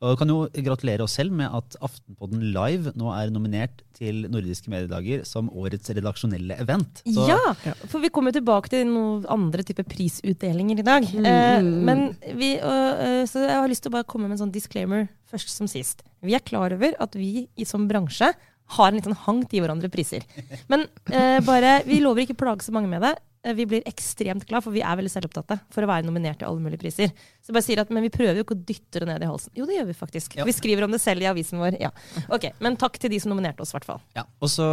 Og 0.00 0.16
kan 0.16 0.30
jo 0.32 0.46
gratulere 0.64 1.04
oss 1.04 1.12
selv 1.18 1.34
med 1.36 1.52
at 1.52 1.74
Aftenpodden 1.84 2.40
Live 2.54 2.94
nå 2.96 3.10
er 3.12 3.32
nominert 3.34 3.82
til 3.98 4.22
Nordiske 4.32 4.72
mediedager 4.72 5.26
som 5.28 5.50
årets 5.52 5.92
redaksjonelle 5.92 6.56
event. 6.62 7.02
Så 7.04 7.26
ja, 7.28 7.36
for 7.84 8.00
vi 8.00 8.08
kommer 8.08 8.32
tilbake 8.32 8.72
til 8.72 8.86
noen 8.88 9.26
andre 9.28 9.64
typer 9.68 9.84
prisutdelinger 9.84 10.80
i 10.80 10.86
dag. 10.86 11.04
Mm, 11.04 11.28
Eh, 11.30 11.62
men 11.84 12.00
vi, 12.38 12.54
øh, 12.56 13.26
så 13.28 13.44
jeg 13.44 13.58
har 13.60 13.68
lyst 13.68 13.84
til 13.84 13.92
å 13.92 13.98
bare 13.98 14.08
komme 14.08 14.26
med 14.26 14.38
en 14.38 14.46
sånn 14.46 14.54
disclaimer 14.54 15.06
først 15.30 15.52
som 15.52 15.68
sist. 15.70 16.00
Vi 16.24 16.34
er 16.34 16.42
klar 16.48 16.72
over 16.74 16.96
at 16.98 17.14
vi 17.14 17.46
i 17.60 17.68
som 17.68 17.84
bransje 17.90 18.32
har 18.76 18.88
en 18.88 18.96
liten 18.96 19.16
hang 19.26 19.42
til 19.44 19.58
å 19.58 19.58
gi 19.58 19.64
hverandre 19.66 19.90
priser. 19.92 20.24
Men 20.70 20.86
eh, 21.12 21.40
bare, 21.44 21.80
vi 21.84 22.00
lover 22.00 22.24
ikke 22.24 22.38
å 22.38 22.42
plage 22.44 22.64
så 22.66 22.72
mange 22.74 22.88
med 22.88 23.04
det. 23.04 23.14
Eh, 23.42 23.54
Vi 23.54 23.66
blir 23.66 23.86
ekstremt 23.88 24.44
glad, 24.46 24.64
for 24.64 24.74
vi 24.74 24.82
er 24.84 24.98
veldig 24.98 25.12
selvopptatte 25.12 25.56
for 25.72 25.84
å 25.84 25.88
være 25.88 26.06
nominert 26.06 26.40
til 26.40 26.48
alle 26.48 26.60
mulige 26.60 26.82
priser. 26.82 27.12
Så 27.40 27.50
jeg 27.50 27.56
bare 27.56 27.66
sier 27.66 27.80
at, 27.82 27.90
Men 27.90 28.04
vi 28.04 28.12
prøver 28.12 28.36
jo 28.36 28.44
ikke 28.44 28.56
å 28.56 28.64
dytte 28.68 29.00
det 29.00 29.08
ned 29.08 29.22
i 29.22 29.30
halsen. 29.30 29.52
Jo, 29.56 29.66
det 29.66 29.78
gjør 29.78 29.88
vi 29.88 29.96
faktisk. 29.96 30.36
Ja. 30.36 30.44
Vi 30.44 30.52
skriver 30.56 30.84
om 30.84 30.92
det 30.92 31.00
selv 31.00 31.24
i 31.24 31.30
avisen 31.30 31.58
vår. 31.58 31.78
Ja. 31.80 31.90
Ok, 32.28 32.50
Men 32.60 32.76
takk 32.76 32.98
til 32.98 33.10
de 33.10 33.20
som 33.20 33.32
nominerte 33.32 33.64
oss, 33.64 33.72
i 33.72 33.78
hvert 33.78 33.88
fall. 33.88 34.02
Ja, 34.16 34.26
og 34.40 34.52
så, 34.52 34.68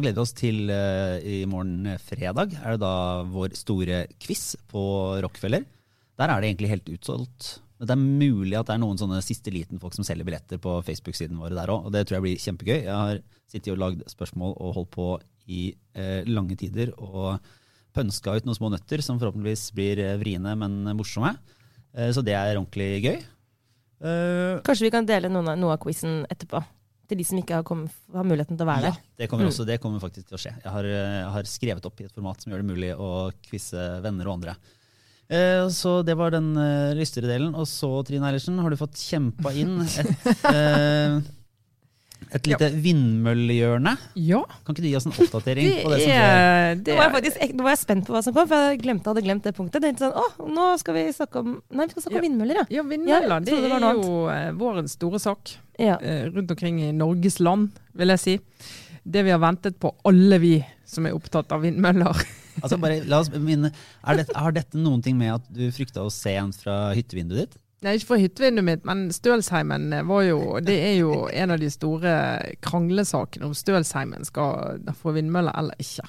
gleder 0.00 0.20
vi 0.20 0.26
oss 0.26 0.36
til 0.36 0.70
uh, 0.70 1.18
i 1.24 1.44
morgen 1.48 1.86
eh, 1.86 1.98
fredag. 1.98 2.54
Er 2.60 2.76
det 2.76 2.84
da 2.84 3.24
vår 3.24 3.56
store 3.56 4.06
quiz 4.20 4.56
på 4.68 4.84
Rockefeller. 5.24 5.64
Der 6.20 6.28
er 6.28 6.40
det 6.40 6.50
egentlig 6.50 6.68
helt 6.74 6.88
utsolgt. 6.92 7.60
Det 7.80 7.94
er 7.94 7.96
mulig 7.96 8.58
at 8.58 8.68
det 8.68 8.74
er 8.74 8.82
noen 8.82 8.98
sånne 9.00 9.22
siste 9.24 9.48
liten 9.52 9.80
folk 9.80 9.94
som 9.96 10.04
selger 10.04 10.26
billetter 10.28 10.60
på 10.60 10.82
Facebook-siden 10.84 11.38
vår 11.40 11.54
der 11.56 11.72
òg. 11.72 11.86
Og 11.88 11.94
det 11.94 12.04
tror 12.04 12.18
jeg 12.18 12.26
blir 12.26 12.42
kjempegøy. 12.42 12.76
Jeg 12.84 12.92
har 12.92 13.22
sittet 13.48 13.72
og 13.72 13.80
lagd 13.80 14.04
spørsmål 14.10 14.52
og 14.60 14.74
holdt 14.76 14.90
på 14.92 15.06
i 15.50 15.62
eh, 15.96 16.28
lange 16.28 16.58
tider 16.60 16.92
og 17.00 17.40
pønska 17.96 18.36
ut 18.38 18.44
noen 18.48 18.56
små 18.58 18.70
nøtter 18.72 19.02
som 19.02 19.18
forhåpentligvis 19.20 19.68
blir 19.76 19.98
eh, 20.04 20.16
vriene, 20.20 20.56
men 20.58 20.80
morsomme. 20.96 21.34
Eh, 21.94 22.10
så 22.14 22.22
det 22.24 22.34
er 22.38 22.54
ordentlig 22.56 22.90
gøy. 23.04 23.16
Eh, 24.00 24.60
Kanskje 24.64 24.86
vi 24.86 24.92
kan 24.94 25.06
dele 25.08 25.28
noe 25.32 25.56
av 25.74 25.80
quizen 25.82 26.22
etterpå? 26.32 26.62
Til 27.10 27.18
de 27.18 27.24
som 27.26 27.40
ikke 27.40 27.56
har, 27.58 27.64
kommet, 27.66 27.90
har 28.14 28.22
muligheten 28.24 28.54
til 28.56 28.62
å 28.62 28.70
være 28.70 28.84
Ja, 28.86 28.90
der. 28.94 29.00
det 29.18 29.26
kommer, 29.28 29.44
Mm. 29.44 29.50
også, 29.50 29.66
det 29.66 29.80
kommer 29.82 29.98
faktisk 29.98 30.28
til 30.28 30.36
å 30.38 30.42
skje. 30.44 30.52
Jeg 30.62 30.70
har, 30.72 30.84
eh, 30.84 31.16
jeg 31.24 31.32
har 31.34 31.42
skrevet 31.42 31.86
opp 31.86 32.00
i 32.00 32.04
et 32.06 32.12
format 32.14 32.40
som 32.40 32.52
gjør 32.52 32.62
det 32.62 32.68
mulig 32.70 32.92
å 32.94 33.32
quize 33.42 34.00
venner 34.04 34.28
og 34.30 34.34
andre. 34.38 34.54
Eh, 35.28 35.66
så 35.70 36.04
det 36.06 36.16
var 36.16 36.30
den 36.30 36.56
eh, 36.56 36.94
lystigere 36.94 37.28
delen. 37.34 37.54
Og 37.54 37.66
så, 37.66 37.90
Trine 38.06 38.22
Eilertsen, 38.30 38.58
har 38.62 38.70
du 38.70 38.76
fått 38.76 38.94
kjempa 38.94 39.52
inn 39.54 39.80
et, 39.82 40.46
eh, 40.54 41.18
Et 42.30 42.46
lite 42.46 42.68
vindmøllehjørne. 42.84 43.92
Ja, 44.22 44.40
Kan 44.64 44.76
ikke 44.76 44.84
du 44.84 44.88
gi 44.90 44.96
oss 44.98 45.06
en 45.08 45.14
oppdatering 45.16 45.66
det 45.66 45.78
på 45.82 45.92
det 45.92 46.00
som 46.02 46.10
skjer? 46.10 46.26
er, 46.26 46.76
Nå 46.80 46.96
var, 46.98 47.02
jeg 47.06 47.14
faktisk, 47.16 47.54
nå 47.56 47.66
var 47.66 47.74
jeg 47.74 47.80
spent 47.82 48.06
på 48.06 48.14
hva 48.14 48.22
som 48.26 48.36
kom, 48.36 48.50
for 48.50 48.66
jeg 48.70 48.80
glemte, 48.84 49.10
hadde 49.10 49.24
glemt 49.26 49.46
det 49.48 49.54
punktet. 49.56 49.82
Det 49.82 49.92
sånn, 49.98 50.14
å, 50.14 50.48
nå 50.50 50.66
skal 50.82 50.98
vi 50.98 51.06
snakke 51.16 51.42
om 51.42 51.56
Nei, 51.74 51.86
vi 51.88 51.94
skal 51.96 52.04
snakke 52.06 52.20
om 52.20 52.26
vindmøller, 52.28 52.60
ja. 52.62 52.66
Ja, 52.78 52.84
vindmøller 52.86 53.34
Ja, 53.34 53.40
det 53.46 53.56
det 53.64 53.72
er 53.80 53.98
jo 53.98 54.12
eh, 54.30 54.50
vårens 54.60 54.94
store 54.98 55.20
sak 55.22 55.54
ja. 55.80 55.96
eh, 55.98 56.28
rundt 56.30 56.52
omkring 56.54 56.82
i 56.84 56.92
Norges 56.96 57.40
land, 57.42 57.72
vil 57.98 58.14
jeg 58.14 58.22
si. 58.22 58.36
Det 59.02 59.24
vi 59.26 59.32
har 59.34 59.40
ventet 59.42 59.80
på, 59.82 59.94
alle 60.06 60.38
vi 60.42 60.54
som 60.86 61.06
er 61.08 61.16
opptatt 61.16 61.50
av 61.56 61.64
vindmøller. 61.64 62.22
Altså 62.60 62.76
bare, 62.82 63.00
la 63.08 63.22
oss 63.22 63.30
minne, 63.32 63.70
er 64.04 64.20
dette, 64.20 64.36
Har 64.44 64.54
dette 64.54 64.78
noen 64.78 65.02
ting 65.04 65.16
med 65.18 65.32
at 65.38 65.50
du 65.54 65.66
frykta 65.74 66.04
å 66.04 66.12
se 66.12 66.34
en 66.36 66.52
fra 66.54 66.90
hyttevinduet 66.96 67.46
ditt? 67.46 67.60
Nei, 67.80 67.94
ikke 67.96 68.10
fra 68.10 68.20
hyttevinduet 68.20 68.66
mitt, 68.66 68.82
men 68.84 69.06
Stølsheimen 69.14 69.86
var 70.04 70.24
jo 70.26 70.40
Det 70.60 70.74
er 70.84 70.98
jo 70.98 71.14
en 71.32 71.54
av 71.54 71.60
de 71.62 71.70
store 71.72 72.14
kranglesakene 72.60 73.48
om 73.48 73.54
Stølsheimen 73.56 74.26
skal 74.28 74.82
få 75.00 75.14
vindmøller 75.16 75.56
eller 75.56 75.80
ikke. 75.80 76.04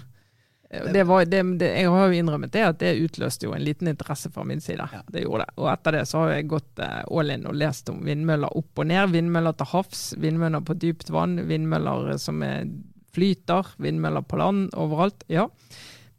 Eh, 0.70 0.90
Det 0.92 1.06
var, 1.08 1.24
det, 1.26 1.40
det, 1.62 1.70
jeg 1.80 1.94
har 1.94 2.12
jo 2.12 2.20
innrømmet 2.20 2.52
det 2.52 2.66
at 2.68 2.80
det 2.84 2.92
utløste 3.06 3.48
jo 3.48 3.56
en 3.56 3.64
liten 3.64 3.88
interesse 3.88 4.32
fra 4.36 4.44
min 4.48 4.60
side. 4.64 4.84
Ja. 4.92 5.00
Det 5.08 5.24
gjorde 5.24 5.46
det. 5.48 5.56
Og 5.64 5.72
etter 5.72 5.96
det 5.96 6.04
så 6.12 6.26
har 6.26 6.34
jeg 6.36 6.50
gått 6.52 6.84
eh, 6.84 7.02
all 7.08 7.32
in 7.32 7.48
og 7.48 7.56
lest 7.56 7.92
om 7.94 8.04
vindmøller 8.08 8.58
opp 8.60 8.84
og 8.84 8.92
ned. 8.92 9.16
Vindmøller 9.16 9.56
til 9.60 9.72
havs, 9.72 10.04
vindmøller 10.20 10.68
på 10.68 10.76
dypt 10.80 11.12
vann, 11.16 11.40
vindmøller 11.48 12.18
som 12.20 12.44
er, 12.44 12.68
flyter, 13.16 13.74
vindmøller 13.84 14.24
på 14.28 14.40
land, 14.40 14.70
overalt. 14.80 15.24
Ja. 15.32 15.48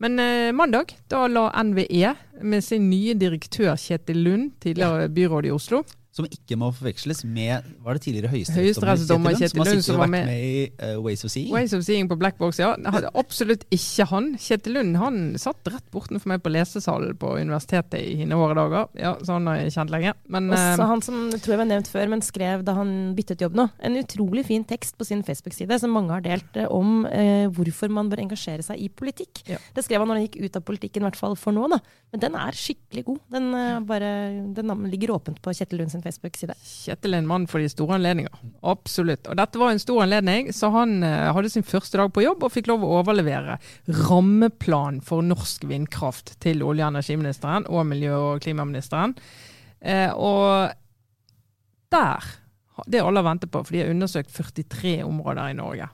Men 0.02 0.18
eh, 0.18 0.52
mandag 0.52 0.96
da 1.08 1.28
la 1.30 1.62
NVE 1.62 2.14
med 2.42 2.64
sin 2.64 2.88
nye 2.90 3.14
direktør 3.14 3.76
Kjetil 3.78 4.18
Lund, 4.24 4.48
tidligere 4.64 5.06
byråd 5.14 5.46
i 5.46 5.52
Oslo, 5.54 5.84
Som 6.12 6.26
ikke 6.28 6.58
må 6.60 6.68
forveksles 6.76 7.22
med 7.24 7.64
Var 7.80 7.96
det 7.96 8.02
tidligere 8.04 8.28
Høyesterettsdommer 8.32 9.32
Kjetil 9.38 9.62
Lund, 9.62 9.70
Lund, 9.70 9.80
som 9.80 9.80
som 9.80 9.80
har 9.80 9.80
sittet 9.80 9.94
og 9.94 10.02
vært 10.02 10.12
med 10.12 10.32
i 10.44 10.56
uh, 10.82 10.98
Ways 11.00 11.24
of 11.24 11.32
Seeing? 11.32 11.52
Ways 11.54 11.72
of 11.72 11.84
Seeing 11.86 12.10
på 12.10 12.18
Black 12.20 12.36
Box, 12.40 12.60
ja. 12.60 12.74
Absolutt 13.16 13.64
ikke 13.72 14.04
han. 14.10 14.28
Kjetil 14.40 14.76
Lund 14.76 14.98
han 15.00 15.20
satt 15.40 15.70
rett 15.72 15.86
bortenfor 15.94 16.34
meg 16.34 16.42
på 16.44 16.52
lesesalen 16.52 17.16
på 17.16 17.32
universitetet 17.40 17.96
i 18.02 18.18
hine 18.20 18.36
våre 18.36 18.56
dager. 18.58 18.90
Ja, 19.00 19.14
Så 19.24 19.38
han 19.38 19.48
har 19.48 19.62
jeg 19.62 19.72
kjent 19.72 19.94
lenge. 19.94 20.12
Men 20.32 20.52
Også 20.52 20.84
eh, 20.84 20.92
han 20.92 21.04
som 21.06 21.18
tror 21.32 21.54
jeg 21.54 21.62
var 21.62 21.70
nevnt 21.70 21.90
før, 21.92 22.12
men 22.12 22.24
skrev 22.26 22.66
da 22.66 22.76
han 22.76 22.92
byttet 23.16 23.44
jobb 23.46 23.56
nå, 23.56 23.68
en 23.80 23.98
utrolig 24.02 24.44
fin 24.50 24.68
tekst 24.68 24.98
på 25.00 25.08
sin 25.08 25.24
Facebook-side 25.24 25.80
som 25.80 25.96
mange 25.96 26.12
har 26.12 26.24
delt 26.24 26.60
eh, 26.60 26.68
om 26.68 27.06
eh, 27.08 27.48
hvorfor 27.52 27.92
man 27.92 28.12
bør 28.12 28.24
engasjere 28.26 28.64
seg 28.66 28.84
i 28.84 28.90
politikk. 28.92 29.44
Ja. 29.48 29.60
Det 29.72 29.86
skrev 29.86 30.04
han 30.04 30.12
når 30.12 30.20
han 30.20 30.28
gikk 30.28 30.42
ut 30.44 30.60
av 30.60 30.68
politikken, 30.68 31.06
i 31.06 31.08
hvert 31.08 31.20
fall 31.20 31.40
for 31.40 31.56
nå. 31.56 31.70
da. 31.72 31.80
Men 32.12 32.20
den 32.26 32.36
er 32.36 32.56
skikkelig 32.56 33.06
god. 33.08 33.20
Den, 33.32 33.48
eh, 33.56 33.80
bare, 33.88 34.12
den 34.52 34.72
ligger 34.92 35.16
åpent 35.16 35.40
på 35.40 35.56
Kjetil 35.56 35.80
Lund 35.80 35.94
sin 35.94 36.01
Facebook-side. 36.04 36.56
Kjetil 36.62 37.14
er 37.14 37.22
en 37.22 37.30
mann 37.30 37.46
for 37.50 37.62
de 37.62 37.70
store 37.70 37.96
anledninger. 37.98 38.34
Absolutt. 38.66 39.28
Og 39.30 39.38
dette 39.38 39.60
var 39.60 39.72
en 39.72 39.82
stor 39.82 40.02
anledning, 40.04 40.50
så 40.54 40.70
han 40.74 40.98
eh, 41.06 41.30
hadde 41.34 41.52
sin 41.52 41.66
første 41.66 42.00
dag 42.00 42.12
på 42.14 42.24
jobb 42.24 42.44
og 42.44 42.52
fikk 42.54 42.70
lov 42.70 42.84
å 42.86 42.92
overlevere 43.00 43.58
rammeplan 44.08 45.00
for 45.06 45.24
norsk 45.26 45.66
vindkraft 45.70 46.36
til 46.42 46.64
olje- 46.66 46.86
og 46.86 46.96
energiministeren 46.96 47.66
og 47.70 47.86
miljø- 47.88 48.18
og 48.18 48.44
klimaministeren. 48.44 49.16
Eh, 49.80 50.10
og 50.14 50.72
der, 51.92 52.28
det 52.86 53.02
alle 53.02 53.20
har 53.20 53.28
ventet 53.30 53.52
på, 53.52 53.62
for 53.64 53.74
de 53.74 53.82
har 53.84 53.92
undersøkt 53.92 54.32
43 54.34 55.02
områder 55.04 55.52
i 55.52 55.56
Norge, 55.58 55.88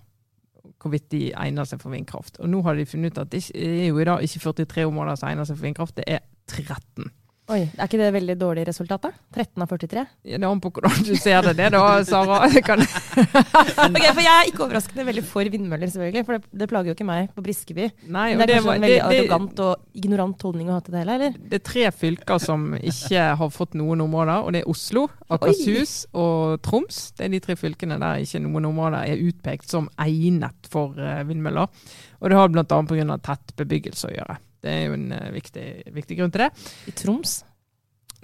hvorvidt 0.78 1.08
de 1.10 1.22
egner 1.34 1.66
seg 1.66 1.80
for 1.82 1.94
vindkraft. 1.94 2.38
Og 2.42 2.50
nå 2.52 2.62
har 2.66 2.78
de 2.78 2.86
funnet 2.86 3.16
ut 3.16 3.22
at 3.24 3.32
det 3.32 3.44
er 3.54 3.88
jo 3.88 3.98
i 3.98 4.06
dag 4.06 4.22
ikke 4.24 4.44
43 4.46 4.86
områder 4.90 5.18
som 5.18 5.32
egner 5.32 5.48
seg 5.48 5.58
for 5.58 5.68
vindkraft, 5.68 5.96
det 5.98 6.06
er 6.06 6.22
13. 6.48 7.10
Oi, 7.48 7.62
Er 7.64 7.86
ikke 7.86 7.96
det 7.96 8.08
veldig 8.12 8.34
dårlig 8.36 8.66
resultat, 8.68 9.06
da? 9.06 9.10
13 9.32 9.62
av 9.64 9.70
43? 9.70 10.02
Ja, 10.28 10.36
Det 10.36 10.48
an 10.48 10.58
på 10.60 10.68
hvordan 10.76 10.98
du 11.06 11.14
ser 11.16 11.46
det, 11.46 11.54
det 11.56 11.70
da, 11.72 11.80
Sara. 12.04 12.42
Kan, 12.66 12.82
Ok, 13.88 14.02
for 14.04 14.20
Jeg 14.20 14.32
er 14.32 14.50
ikke 14.50 14.64
overraskende 14.66 15.06
veldig 15.08 15.22
for 15.24 15.48
vindmøller, 15.48 15.88
selvfølgelig, 15.88 16.24
for 16.26 16.36
det, 16.36 16.50
det 16.60 16.68
plager 16.68 16.92
jo 16.92 16.96
ikke 16.98 17.06
meg 17.08 17.30
på 17.32 17.44
Briskeby. 17.46 17.86
nei, 18.04 18.26
Men 18.36 18.42
det 18.42 18.44
er 18.44 18.50
det, 18.50 18.58
kanskje 18.58 18.68
var, 18.68 18.76
en 18.76 18.84
veldig 18.84 18.98
arrogant 19.06 19.62
og 19.64 20.02
ignorant 20.02 20.44
holdning 20.44 20.68
å 20.68 20.76
ha 20.76 20.82
til 20.84 20.96
det 20.96 21.00
hele, 21.00 21.16
eller? 21.16 21.38
det 21.48 21.60
er 21.60 21.64
tre 21.70 21.86
fylker 22.02 22.42
som 22.42 22.66
ikke 22.76 23.24
har 23.40 23.54
fått 23.54 23.78
noen 23.80 24.04
områder, 24.04 24.44
og 24.44 24.52
det 24.52 24.62
er 24.62 24.68
Oslo, 24.68 25.06
Akershus 25.32 25.94
og 26.12 26.58
Troms. 26.66 27.00
Det 27.16 27.28
er 27.30 27.32
de 27.32 27.40
tre 27.44 27.56
fylkene 27.56 27.96
der 28.02 28.26
ikke 28.26 28.42
noen 28.44 28.68
områder 28.68 29.08
er 29.08 29.24
utpekt 29.24 29.72
som 29.72 29.88
egnet 30.04 30.68
for 30.68 31.00
eh, 31.00 31.24
vindmøller. 31.28 31.72
Og 32.20 32.28
det 32.28 32.36
har 32.36 32.52
bl.a. 32.52 32.64
pga. 32.66 33.18
tett 33.24 33.56
bebyggelse 33.56 34.10
å 34.10 34.14
gjøre. 34.18 34.38
Det 34.62 34.70
er 34.72 34.86
jo 34.88 34.96
en 34.98 35.12
eh, 35.12 35.28
viktig, 35.36 35.66
viktig 35.94 36.16
grunn 36.18 36.32
til 36.34 36.46
det. 36.46 36.50
I 36.90 36.94
Troms? 36.98 37.36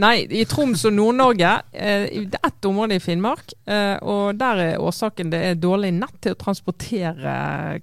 Nei, 0.02 0.24
i 0.26 0.40
Troms 0.50 0.80
og 0.88 0.94
Nord-Norge. 0.96 1.50
Eh, 1.70 2.08
det 2.26 2.40
er 2.40 2.48
ett 2.48 2.66
område 2.66 2.96
i 2.98 3.02
Finnmark, 3.02 3.52
eh, 3.70 3.94
og 4.02 4.34
der 4.40 4.62
er 4.64 4.80
årsaken 4.82 5.30
det 5.30 5.38
er 5.52 5.60
dårlig 5.62 5.92
nett 5.94 6.16
til 6.24 6.34
å 6.34 6.38
transportere 6.40 7.34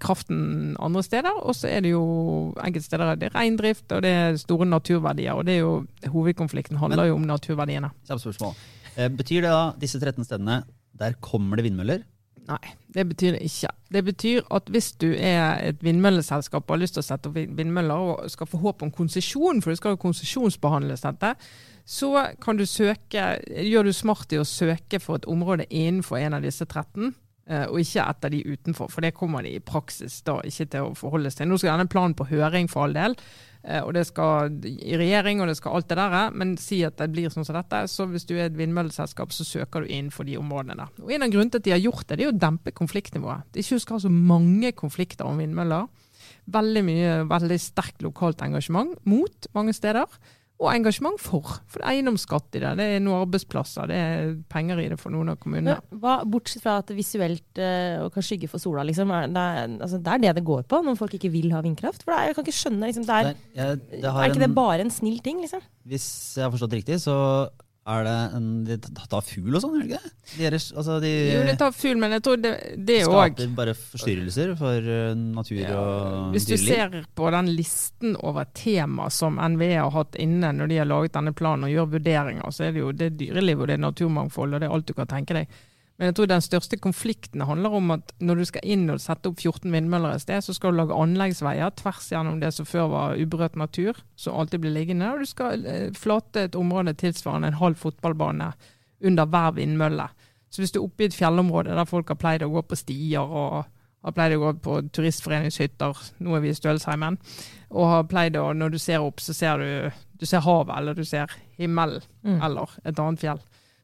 kraften 0.04 0.76
andre 0.84 1.04
steder. 1.08 1.40
Og 1.46 1.56
så 1.56 1.70
er 1.72 1.86
det 1.86 1.94
jo 1.94 2.04
enkelte 2.60 2.90
steder 2.90 3.16
det 3.16 3.30
er 3.30 3.38
reindrift, 3.40 3.88
og 3.96 4.04
det 4.04 4.12
er 4.12 4.36
store 4.42 4.68
naturverdier. 4.68 5.40
Og 5.40 5.48
det 5.48 5.56
er 5.56 5.64
jo 5.64 6.12
hovedkonflikten 6.12 6.82
handler 6.84 7.06
Men- 7.06 7.08
jo 7.14 7.16
om 7.16 7.28
naturverdiene. 7.32 7.92
Kjapt 8.08 8.26
spørsmål. 8.26 8.56
Eh, 8.98 9.08
Betyr 9.08 9.42
det 9.48 9.52
da, 9.56 9.64
disse 9.80 10.00
13 10.00 10.26
stedene, 10.28 10.64
der 11.00 11.14
kommer 11.22 11.56
det 11.56 11.64
vindmøller? 11.72 12.04
Nei, 12.50 12.74
det 12.94 13.06
betyr 13.08 13.36
det 13.36 13.46
ikke. 13.46 13.70
Det 13.94 14.02
betyr 14.06 14.46
at 14.56 14.70
hvis 14.74 14.92
du 15.00 15.12
er 15.14 15.62
et 15.70 15.84
vindmølleselskap 15.86 16.66
og 16.66 16.76
har 16.76 16.82
lyst 16.82 16.98
til 16.98 17.04
å 17.04 17.06
sette 17.06 17.30
opp 17.30 17.38
vindmøller 17.38 18.08
og 18.14 18.32
skal 18.34 18.50
få 18.50 18.60
håp 18.64 18.86
om 18.86 18.94
konsesjon, 18.94 19.62
for 19.62 19.72
det 19.72 19.80
skal 19.80 19.96
jo 19.96 20.02
konsesjonsbehandles 20.02 21.06
dette, 21.06 21.36
så 21.86 22.12
kan 22.42 22.58
du 22.58 22.66
søke, 22.70 23.26
gjør 23.46 23.90
du 23.90 23.94
smart 23.94 24.34
i 24.34 24.40
å 24.42 24.48
søke 24.48 25.00
for 25.02 25.20
et 25.20 25.28
område 25.30 25.68
innenfor 25.70 26.22
en 26.22 26.38
av 26.38 26.46
disse 26.46 26.66
13, 26.66 27.14
eh, 27.50 27.66
og 27.68 27.80
ikke 27.82 28.08
et 28.08 28.28
av 28.28 28.34
de 28.34 28.42
utenfor. 28.48 28.92
For 28.94 29.06
det 29.06 29.16
kommer 29.18 29.46
de 29.46 29.56
i 29.58 29.64
praksis 29.64 30.22
da 30.28 30.40
ikke 30.46 30.70
til 30.74 30.90
å 30.90 30.98
forholde 30.98 31.32
seg 31.32 31.44
til. 31.44 31.52
Nå 31.52 31.62
skal 31.62 31.76
denne 31.76 31.92
planen 31.92 32.18
på 32.18 32.30
høring 32.32 32.70
for 32.72 32.88
all 32.88 32.98
del, 32.98 33.18
og 33.62 33.92
det 33.94 34.08
skal 34.10 34.56
i 34.66 34.96
regjering 34.98 35.42
og 35.42 35.50
det 35.52 35.58
skal 35.60 35.76
alt 35.78 35.90
det 35.92 35.98
der, 36.00 36.34
men 36.34 36.56
si 36.58 36.80
at 36.88 36.98
det 36.98 37.12
blir 37.14 37.30
sånn 37.30 37.46
som 37.46 37.58
dette. 37.58 37.84
Så 37.92 38.08
hvis 38.10 38.26
du 38.26 38.34
er 38.36 38.48
et 38.48 38.58
vindmølleselskap, 38.58 39.34
så 39.36 39.46
søker 39.46 39.84
du 39.84 39.92
innenfor 39.92 40.26
de 40.26 40.40
områdene 40.42 40.80
der. 40.80 40.94
Og 41.04 41.14
En 41.14 41.28
av 41.28 41.34
grunnene 41.34 41.54
til 41.54 41.62
at 41.62 41.68
de 41.68 41.76
har 41.76 41.84
gjort 41.84 42.08
det, 42.08 42.18
det 42.18 42.26
er 42.26 42.34
å 42.34 42.42
dempe 42.42 42.74
konfliktnivået. 42.74 43.46
De 43.54 43.62
ikke 43.62 43.82
skal 43.84 44.00
ha 44.00 44.06
så 44.08 44.14
mange 44.14 44.74
konflikter 44.74 45.30
om 45.30 45.42
vindmøller. 45.42 45.90
Veldig 46.52 46.84
mye, 46.88 47.16
veldig 47.30 47.60
sterkt 47.62 48.02
lokalt 48.02 48.42
engasjement 48.42 48.98
mot 49.06 49.50
mange 49.54 49.76
steder. 49.78 50.10
Og 50.62 50.70
engasjement 50.70 51.18
for. 51.18 51.56
For 51.66 51.82
det 51.82 51.88
er 51.88 51.96
eiendomsskatt 51.96 52.58
i 52.58 52.62
det, 52.62 52.72
det 52.78 52.86
er 52.96 53.00
noen 53.02 53.24
arbeidsplasser, 53.24 53.90
det 53.90 53.98
er 53.98 54.34
penger 54.52 54.82
i 54.84 54.90
det 54.92 55.00
for 55.02 55.14
noen 55.14 55.34
av 55.34 55.40
kommunene. 55.42 55.80
Hva, 56.04 56.20
bortsett 56.30 56.62
fra 56.62 56.76
at 56.84 56.92
det 56.92 57.00
visuelt 57.00 57.62
øh, 57.62 58.06
kan 58.14 58.28
skygge 58.28 58.50
for 58.52 58.62
sola, 58.62 58.86
liksom, 58.86 59.10
er, 59.18 59.26
det, 59.34 59.46
er, 59.64 59.74
altså, 59.82 59.98
det 59.98 60.14
er 60.14 60.22
det 60.28 60.36
det 60.38 60.46
går 60.46 60.68
på 60.70 60.84
når 60.86 61.00
folk 61.00 61.18
ikke 61.18 61.34
vil 61.34 61.50
ha 61.56 61.64
vindkraft? 61.66 62.06
For 62.06 62.14
det 62.14 62.20
er, 62.20 62.30
jeg 62.30 62.38
kan 62.38 62.46
ikke 62.46 62.60
skjønne, 62.60 62.92
liksom, 62.92 63.08
det 63.10 63.18
er, 63.18 63.32
Der, 63.32 63.42
jeg, 63.58 63.82
det 63.98 64.14
er 64.14 64.30
ikke 64.30 64.46
det 64.46 64.54
bare 64.62 64.86
en 64.86 64.94
snill 64.94 65.18
ting, 65.26 65.42
liksom? 65.42 65.66
hvis 65.90 66.08
jeg 66.38 66.46
har 66.46 66.54
forstått 66.54 66.78
riktig, 66.78 67.00
så 67.02 67.16
er 67.88 68.04
det 68.06 68.16
en 68.38 68.50
De 68.68 68.76
tar 69.10 69.24
fugl 69.26 69.56
og 69.58 69.62
sånn, 69.64 69.74
gjør 69.80 69.88
de 69.88 69.88
ikke 69.90 70.02
det? 70.04 70.12
De, 70.38 70.46
er- 70.46 70.56
altså, 70.58 71.00
de 71.02 71.12
Jo, 71.34 71.40
det 71.48 71.56
tar 71.58 71.72
fugl, 71.74 71.98
men 71.98 72.12
jeg 72.14 72.22
tror 72.28 72.38
det, 72.44 72.52
det 72.78 72.98
òg 73.08 73.16
skaper 73.34 73.56
bare 73.58 73.74
forstyrrelser 73.74 74.54
for 74.60 74.92
natur 74.92 75.58
natur 75.64 75.80
og 75.80 76.36
Hvis 76.36 76.46
du 76.46 76.56
ser 76.62 77.00
på 77.18 77.32
den 77.34 77.50
listen 77.58 78.16
over 78.22 78.46
tema 78.54 79.10
som 79.10 79.40
NVE 79.42 79.72
har 79.82 79.90
hatt 79.96 80.16
inne 80.22 80.54
når 80.54 80.68
de 80.70 80.78
har 80.78 80.86
laget 80.92 81.14
denne 81.18 81.34
planen 81.34 81.66
og 81.66 81.74
gjør 81.74 81.90
vurderinger, 81.98 82.52
så 82.54 82.68
er 82.70 82.72
det 82.78 82.84
jo 82.86 82.92
det 82.94 83.12
dyreliv 83.18 83.62
og 83.66 83.68
det 83.72 83.80
er 83.80 83.86
naturmangfold 83.88 84.54
og 84.54 84.62
det 84.62 84.70
er 84.70 84.76
alt 84.78 84.86
du 84.88 84.94
kan 84.94 85.10
tenke 85.10 85.34
deg. 85.42 85.48
Men 86.02 86.10
jeg 86.10 86.16
tror 86.18 86.30
den 86.32 86.42
største 86.42 86.78
konflikten 86.82 87.44
handler 87.46 87.76
om 87.78 87.92
at 87.94 88.10
når 88.26 88.40
du 88.42 88.46
skal 88.50 88.64
inn 88.74 88.88
og 88.90 88.98
sette 89.04 89.30
opp 89.30 89.38
14 89.38 89.70
vindmøller 89.70 90.16
et 90.18 90.24
sted, 90.24 90.42
så 90.42 90.56
skal 90.58 90.74
du 90.74 90.80
lage 90.80 90.98
anleggsveier 90.98 91.76
tvers 91.78 92.08
gjennom 92.10 92.40
det 92.42 92.50
som 92.56 92.66
før 92.66 92.88
var 92.90 93.20
uberørt 93.22 93.60
natur, 93.62 94.00
som 94.18 94.34
alltid 94.42 94.64
blir 94.64 94.74
liggende. 94.74 95.12
Og 95.14 95.22
du 95.22 95.30
skal 95.30 95.62
eh, 95.70 95.92
flate 95.94 96.48
et 96.48 96.58
område 96.58 96.96
tilsvarende 96.98 97.52
en 97.54 97.60
halv 97.62 97.78
fotballbane 97.78 98.50
under 99.06 99.30
hver 99.30 99.54
vindmølle. 99.60 100.10
Så 100.50 100.64
hvis 100.64 100.74
du 100.74 100.82
er 100.82 100.88
oppe 100.88 101.06
i 101.06 101.12
et 101.12 101.20
fjellområde 101.20 101.78
der 101.78 101.86
folk 101.86 102.10
har 102.10 102.18
pleid 102.20 102.42
å 102.44 102.50
gå 102.50 102.66
på 102.66 102.82
stier 102.82 103.22
og 103.22 103.62
har 104.02 104.18
pleid 104.18 104.34
å 104.34 104.42
gå 104.42 104.52
på 104.66 104.80
turistforeningshytter, 104.98 106.02
nå 106.26 106.34
er 106.36 106.42
vi 106.42 106.50
i 106.50 106.58
Stølsheimen, 106.58 107.20
og 107.70 107.88
har 107.92 108.08
pleid 108.10 108.36
å, 108.42 108.48
når 108.58 108.74
du 108.74 108.80
ser 108.82 109.06
opp, 109.06 109.22
så 109.22 109.36
ser 109.38 109.62
du, 109.62 110.02
du 110.18 110.26
ser 110.26 110.42
havet, 110.42 110.74
eller 110.80 110.98
du 110.98 111.06
ser 111.06 111.30
himmelen, 111.62 112.02
Mm. 112.26 112.40
eller 112.46 112.70
et 112.86 113.00
annet 113.00 113.20
fjell. 113.22 113.40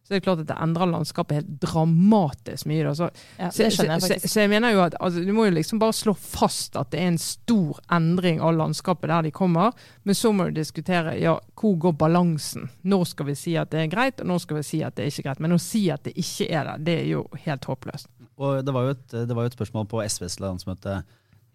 Så 0.07 0.13
det 0.13 0.21
er 0.21 0.23
klart 0.23 0.39
at 0.39 0.47
det 0.47 0.55
endrer 0.63 0.87
landskapet 0.87 1.35
helt 1.41 1.49
dramatisk 1.59 2.69
mye. 2.71 2.83
Da. 2.87 2.93
Så, 2.95 3.09
Ja, 3.35 3.49
så, 3.51 3.65
jeg 3.67 3.73
så, 3.75 4.15
så 4.23 4.39
jeg 4.39 4.51
mener 4.53 4.71
jo 4.71 4.79
at 4.85 4.95
altså, 5.03 5.19
Du 5.27 5.33
må 5.35 5.49
jo 5.49 5.51
liksom 5.57 5.81
bare 5.81 5.91
slå 5.97 6.13
fast 6.15 6.77
at 6.79 6.93
det 6.93 7.01
er 7.01 7.09
en 7.11 7.19
stor 7.19 7.81
endring 7.91 8.39
av 8.39 8.55
landskapet 8.55 9.11
der 9.11 9.27
de 9.27 9.33
kommer. 9.35 9.75
Men 10.07 10.15
så 10.15 10.31
må 10.31 10.47
du 10.47 10.55
diskutere 10.55 11.17
ja, 11.19 11.35
hvor 11.59 11.75
går 11.75 11.97
balansen. 11.99 12.69
Når 12.87 13.03
skal 13.11 13.27
vi 13.33 13.35
si 13.35 13.57
at 13.59 13.73
det 13.75 13.83
er 13.83 13.91
greit, 13.91 14.23
og 14.23 14.31
når 14.31 14.39
skal 14.45 14.61
vi 14.61 14.65
si 14.69 14.79
at 14.87 14.95
det 14.95 15.03
er 15.03 15.11
ikke 15.11 15.27
greit. 15.27 15.43
Men 15.43 15.57
å 15.57 15.61
si 15.61 15.83
at 15.91 16.07
det 16.07 16.15
ikke 16.15 16.47
er 16.47 16.71
det, 16.71 16.79
det 16.87 16.97
er 17.01 17.07
jo 17.11 17.27
helt 17.43 17.67
håpløst. 17.67 18.07
Og 18.37 18.63
det 18.63 18.73
var, 18.73 18.87
jo 18.87 18.95
et, 18.95 19.07
det 19.27 19.35
var 19.35 19.43
jo 19.43 19.51
et 19.51 19.59
spørsmål 19.59 19.89
på 19.91 20.03
SVs 20.07 20.39
landsmøte 20.39 21.01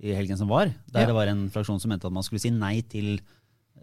i 0.02 0.12
helgen 0.18 0.36
som 0.36 0.48
var, 0.50 0.72
der 0.92 1.04
Ja. 1.04 1.06
det 1.06 1.14
var 1.14 1.30
en 1.30 1.46
fraksjon 1.54 1.78
som 1.80 1.88
mente 1.94 2.08
at 2.08 2.12
man 2.12 2.24
skulle 2.26 2.42
si 2.42 2.50
nei 2.50 2.80
til 2.82 3.20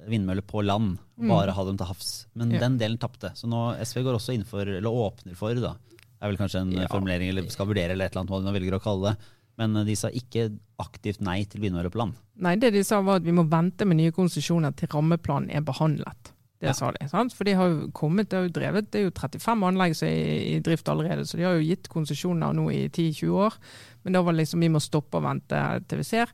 vindmøller 0.07 0.41
på 0.45 0.63
land, 0.65 0.97
Mm. 1.19 1.27
bare 1.27 1.51
ha 1.51 1.63
dem 1.65 1.75
til 1.77 1.85
havs. 1.87 2.25
Men 2.35 2.51
Ja. 2.51 2.59
den 2.59 2.77
delen 2.79 2.97
tapte. 2.97 3.33
Så 3.35 3.45
nå 3.47 3.75
SV 3.81 4.03
går 4.03 4.15
også 4.15 4.45
for, 4.45 4.61
eller 4.61 4.89
åpner 4.89 5.35
for, 5.35 5.53
da, 5.53 5.75
Det 6.21 6.25
er 6.27 6.27
vel 6.35 6.37
kanskje 6.37 6.61
en 6.61 6.71
Ja. 6.71 6.87
formulering, 6.87 7.29
eller 7.29 7.49
skal 7.49 7.65
vurdere, 7.67 7.91
eller 7.91 8.05
et 8.05 8.11
eller 8.15 8.23
annet 8.25 8.29
hva 8.29 8.53
de 8.53 8.59
velger 8.59 8.73
å 8.79 8.81
kalle 8.81 9.09
det. 9.11 9.17
Men 9.57 9.75
eh, 9.77 9.83
de 9.85 9.95
sa 9.95 10.09
ikke 10.09 10.57
aktivt 10.79 11.21
nei 11.21 11.43
til 11.45 11.61
vindmøller 11.61 11.89
på 11.89 11.97
land. 11.97 12.13
Nei, 12.37 12.55
det 12.55 12.73
de 12.73 12.83
sa 12.83 13.01
var 13.01 13.17
at 13.17 13.23
vi 13.23 13.31
må 13.31 13.47
vente 13.49 13.85
med 13.85 13.97
nye 13.97 14.11
konsesjoner 14.11 14.75
til 14.75 14.87
rammeplanen 14.89 15.49
er 15.53 15.61
behandlet. 15.61 16.33
Det 16.59 16.67
Ja. 16.67 16.71
sa 16.73 16.91
de. 16.91 17.07
sant? 17.07 17.31
For 17.33 17.45
de 17.45 17.53
har 17.53 17.69
jo 17.69 17.87
kommet, 17.93 18.27
det 18.29 18.33
har 18.37 18.47
jo 18.47 18.49
drevet, 18.51 18.91
det 18.91 18.95
er 18.99 19.03
jo 19.05 19.11
35 19.11 19.63
anlegg 19.63 19.95
som 19.95 20.07
er 20.09 20.11
i, 20.11 20.55
i 20.55 20.59
drift 20.59 20.85
allerede, 20.89 21.21
så 21.25 21.37
de 21.37 21.43
har 21.43 21.53
jo 21.57 21.63
gitt 21.75 21.87
konsesjoner 21.87 22.53
nå 22.53 22.69
i 22.69 22.89
10-20 22.89 23.31
år. 23.31 23.53
Men 24.03 24.13
da 24.13 24.21
var 24.21 24.33
det 24.33 24.45
liksom 24.45 24.59
vi 24.59 24.67
må 24.67 24.79
stoppe 24.81 25.15
og 25.15 25.23
vente 25.23 25.87
til 25.87 25.97
vi 25.99 26.03
ser. 26.03 26.27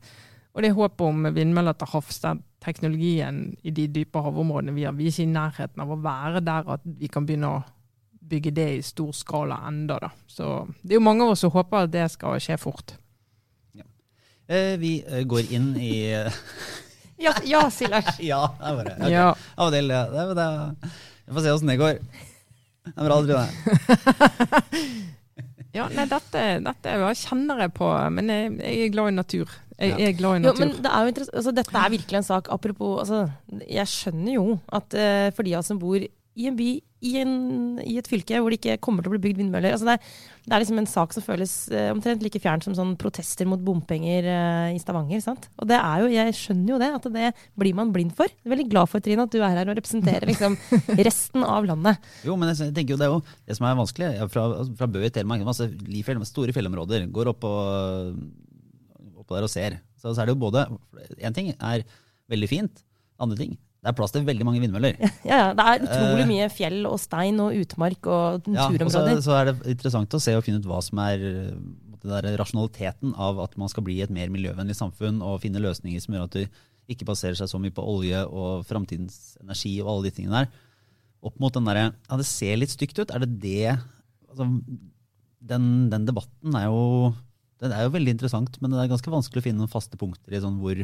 Og 0.54 0.62
det 0.62 0.70
er 0.70 0.74
håp 0.74 1.00
om 1.00 1.22
vindmøller 1.32 1.78
til 1.78 1.86
havs, 1.88 2.18
der 2.20 2.38
teknologien 2.64 3.56
i 3.62 3.70
de 3.74 3.86
dype 3.92 4.20
havområdene 4.24 4.74
vi 4.74 4.84
har, 4.88 4.94
vi 4.96 5.06
er 5.06 5.12
ikke 5.14 5.26
i 5.26 5.32
nærheten 5.32 5.82
av 5.84 5.90
å 5.92 5.98
være 6.02 6.40
der 6.44 6.70
at 6.76 6.86
vi 6.98 7.10
kan 7.12 7.26
begynne 7.28 7.50
å 7.58 7.64
bygge 8.26 8.50
det 8.56 8.68
i 8.74 8.82
stor 8.82 9.12
skala 9.14 9.60
enda 9.68 9.98
da. 10.02 10.10
Så 10.26 10.66
det 10.82 10.96
er 10.96 10.98
jo 11.00 11.04
mange 11.06 11.26
av 11.26 11.34
oss 11.34 11.44
som 11.44 11.52
håper 11.54 11.86
at 11.86 11.92
det 11.94 12.06
skal 12.14 12.40
skje 12.42 12.56
fort. 12.58 12.96
Eh, 14.46 14.76
vi 14.78 15.00
eh, 15.02 15.24
går 15.26 15.52
inn 15.54 15.72
i 15.82 15.92
Ja, 17.24 17.32
ja 17.44 17.64
Silas. 17.70 18.18
Ja, 18.30 18.44
det 18.60 18.70
er 18.70 18.76
bare 18.78 18.94
ok. 18.96 19.10
Ja. 19.10 19.28
Av 19.56 19.68
og 19.68 19.74
til, 19.74 19.90
ja. 19.90 20.04
Det, 20.12 20.26
det, 20.38 20.90
vi 21.26 21.36
får 21.36 21.46
se 21.46 21.54
åssen 21.56 21.72
det 21.72 21.78
går. 21.80 22.00
Det 22.86 22.94
er 22.94 23.08
bra, 23.08 23.20
Trine. 23.26 23.46
Ja, 25.76 25.90
nei, 25.92 26.06
dette, 26.08 26.42
dette 26.64 26.92
jo- 26.96 27.08
kjenner 27.20 27.58
jeg 27.66 27.72
på, 27.76 27.88
men 28.14 28.30
jeg, 28.32 28.52
jeg 28.62 28.84
er 28.86 28.92
glad 28.94 29.10
i 29.10 29.16
natur. 29.18 29.50
Jeg 29.78 29.90
Ja. 29.92 29.96
er 30.08 30.12
glad 30.16 30.38
i 30.40 30.44
Jo, 30.46 30.52
natur. 30.52 30.58
men 30.64 30.70
det 30.82 30.90
er 30.92 31.04
jo 31.04 31.26
altså, 31.36 31.52
Dette 31.54 31.76
er 31.76 31.90
virkelig 31.92 32.16
en 32.16 32.22
sak. 32.30 32.48
Apropos 32.48 32.98
altså, 33.04 33.30
Jeg 33.68 33.86
skjønner 33.86 34.32
jo 34.38 34.60
at 34.72 34.94
uh, 34.96 35.30
for 35.36 35.42
de 35.44 35.54
av 35.54 35.60
oss 35.60 35.68
som 35.72 35.78
bor 35.78 35.96
i 36.36 36.46
en 36.50 36.56
by, 36.56 36.80
i, 37.00 37.10
en, 37.16 37.78
i 37.80 37.94
et 37.96 38.08
fylke 38.08 38.36
hvor 38.40 38.52
det 38.52 38.58
ikke 38.60 38.74
kommer 38.84 39.00
til 39.00 39.08
å 39.08 39.14
bli 39.14 39.20
bygd 39.24 39.38
vindmøller 39.40 39.72
altså, 39.72 39.86
det, 39.88 39.94
er, 39.96 40.42
det 40.44 40.52
er 40.52 40.60
liksom 40.60 40.80
en 40.82 40.88
sak 40.88 41.14
som 41.16 41.24
føles 41.24 41.52
uh, 41.72 41.86
omtrent 41.94 42.20
like 42.24 42.40
fjern 42.40 42.60
som 42.64 42.74
sånn 42.76 42.90
protester 43.00 43.48
mot 43.48 43.60
bompenger 43.64 44.28
uh, 44.28 44.68
i 44.74 44.80
Stavanger. 44.80 45.20
sant? 45.24 45.48
Og 45.56 45.68
det 45.70 45.78
er 45.80 46.04
jo, 46.04 46.10
Jeg 46.12 46.36
skjønner 46.36 46.74
jo 46.74 46.80
det, 46.82 46.90
at 46.98 47.08
det 47.14 47.30
blir 47.56 47.74
man 47.78 47.92
blind 47.92 48.12
for. 48.16 48.28
Jeg 48.28 48.44
er 48.48 48.52
veldig 48.52 48.68
glad 48.68 48.88
for 48.92 49.00
Trine, 49.00 49.24
at 49.24 49.32
du 49.32 49.40
er 49.40 49.56
her 49.56 49.68
og 49.72 49.76
representerer 49.80 50.28
liksom, 50.28 50.56
resten 51.08 51.44
av 51.44 51.64
landet. 51.68 52.04
Jo, 52.24 52.36
men 52.36 52.52
jeg 52.52 52.72
tenker 52.76 52.96
jo 52.96 53.00
det 53.00 53.08
er 53.08 53.14
jo 53.16 53.22
det 53.48 53.56
som 53.56 53.68
er 53.68 53.80
vanskelig. 53.80 54.10
Fra, 54.32 54.44
altså, 54.60 54.76
fra 54.76 54.88
Bø 54.92 55.04
i 55.04 55.12
Telemark, 55.12 55.44
masse 55.48 55.68
store 56.32 56.52
fjellområder. 56.52 57.08
Går 57.16 57.32
opp, 57.32 57.44
og, 57.48 58.20
oppå 59.26 59.36
der 59.36 59.46
og 59.48 59.52
ser. 59.52 59.80
Så, 59.98 60.14
så 60.14 60.22
er 60.22 60.30
det 60.30 60.36
jo 60.36 60.42
både 60.46 60.68
Én 61.18 61.34
ting 61.34 61.50
er 61.58 61.82
veldig 62.30 62.48
fint. 62.54 62.84
Andre 63.18 63.36
ting 63.42 63.56
det 63.86 63.92
er 63.92 63.98
plass 64.00 64.10
til 64.10 64.24
veldig 64.26 64.42
mange 64.42 64.58
vindmøller. 64.58 64.96
Ja, 65.28 65.36
ja, 65.38 65.48
Det 65.54 65.62
er 65.62 65.82
utrolig 65.84 66.22
Eh. 66.24 66.30
mye 66.32 66.46
fjell 66.50 66.80
og 66.88 66.96
stein 66.98 67.36
og 67.38 67.54
utmark 67.54 68.08
og 68.10 68.48
Ja, 68.50 68.64
og 68.66 68.90
så, 68.90 69.02
så 69.22 69.36
er 69.36 69.50
det 69.52 69.76
interessant 69.76 70.16
å 70.16 70.18
se 70.18 70.34
og 70.34 70.42
finne 70.42 70.58
ut 70.58 70.66
hva 70.66 70.80
som 70.82 70.98
er 71.04 71.20
det 71.22 72.08
der 72.10 72.34
rasjonaliteten 72.40 73.12
av 73.14 73.38
at 73.44 73.54
man 73.58 73.70
skal 73.70 73.84
bli 73.86 74.00
et 74.02 74.10
mer 74.10 74.32
miljøvennlig 74.34 74.74
samfunn 74.78 75.20
og 75.22 75.38
finne 75.44 75.62
løsninger 75.62 76.02
som 76.02 76.16
gjør 76.16 76.26
at 76.26 76.34
du 76.34 76.42
ikke 76.90 77.06
baserer 77.06 77.38
seg 77.38 77.50
så 77.50 77.60
mye 77.62 77.74
på 77.74 77.82
olje 77.82 78.24
og 78.26 78.66
framtidens 78.66 79.36
energi 79.42 79.76
og 79.84 79.92
alle 79.92 80.08
de 80.08 80.16
tingene 80.18 80.42
der. 80.42 80.50
Opp 81.26 81.38
mot 81.42 81.54
den 81.54 81.66
derre 81.70 81.88
Ja, 82.10 82.18
det 82.18 82.26
ser 82.26 82.58
litt 82.58 82.74
stygt 82.74 82.98
ut. 82.98 83.14
Er 83.14 83.22
det 83.22 83.30
det 83.42 83.70
altså, 84.30 84.50
den, 85.46 85.70
den 85.94 86.06
debatten 86.10 86.58
er 86.58 86.66
jo 86.70 87.14
den 87.62 87.72
er 87.72 87.86
jo 87.86 87.94
veldig 87.94 88.12
interessant, 88.16 88.58
men 88.60 88.72
det 88.72 88.82
er 88.82 88.92
ganske 88.92 89.12
vanskelig 89.12 89.40
å 89.40 89.46
finne 89.46 89.62
noen 89.62 89.72
faste 89.72 89.96
punkter 90.00 90.34
i 90.36 90.42
sånn 90.42 90.58
hvor, 90.60 90.82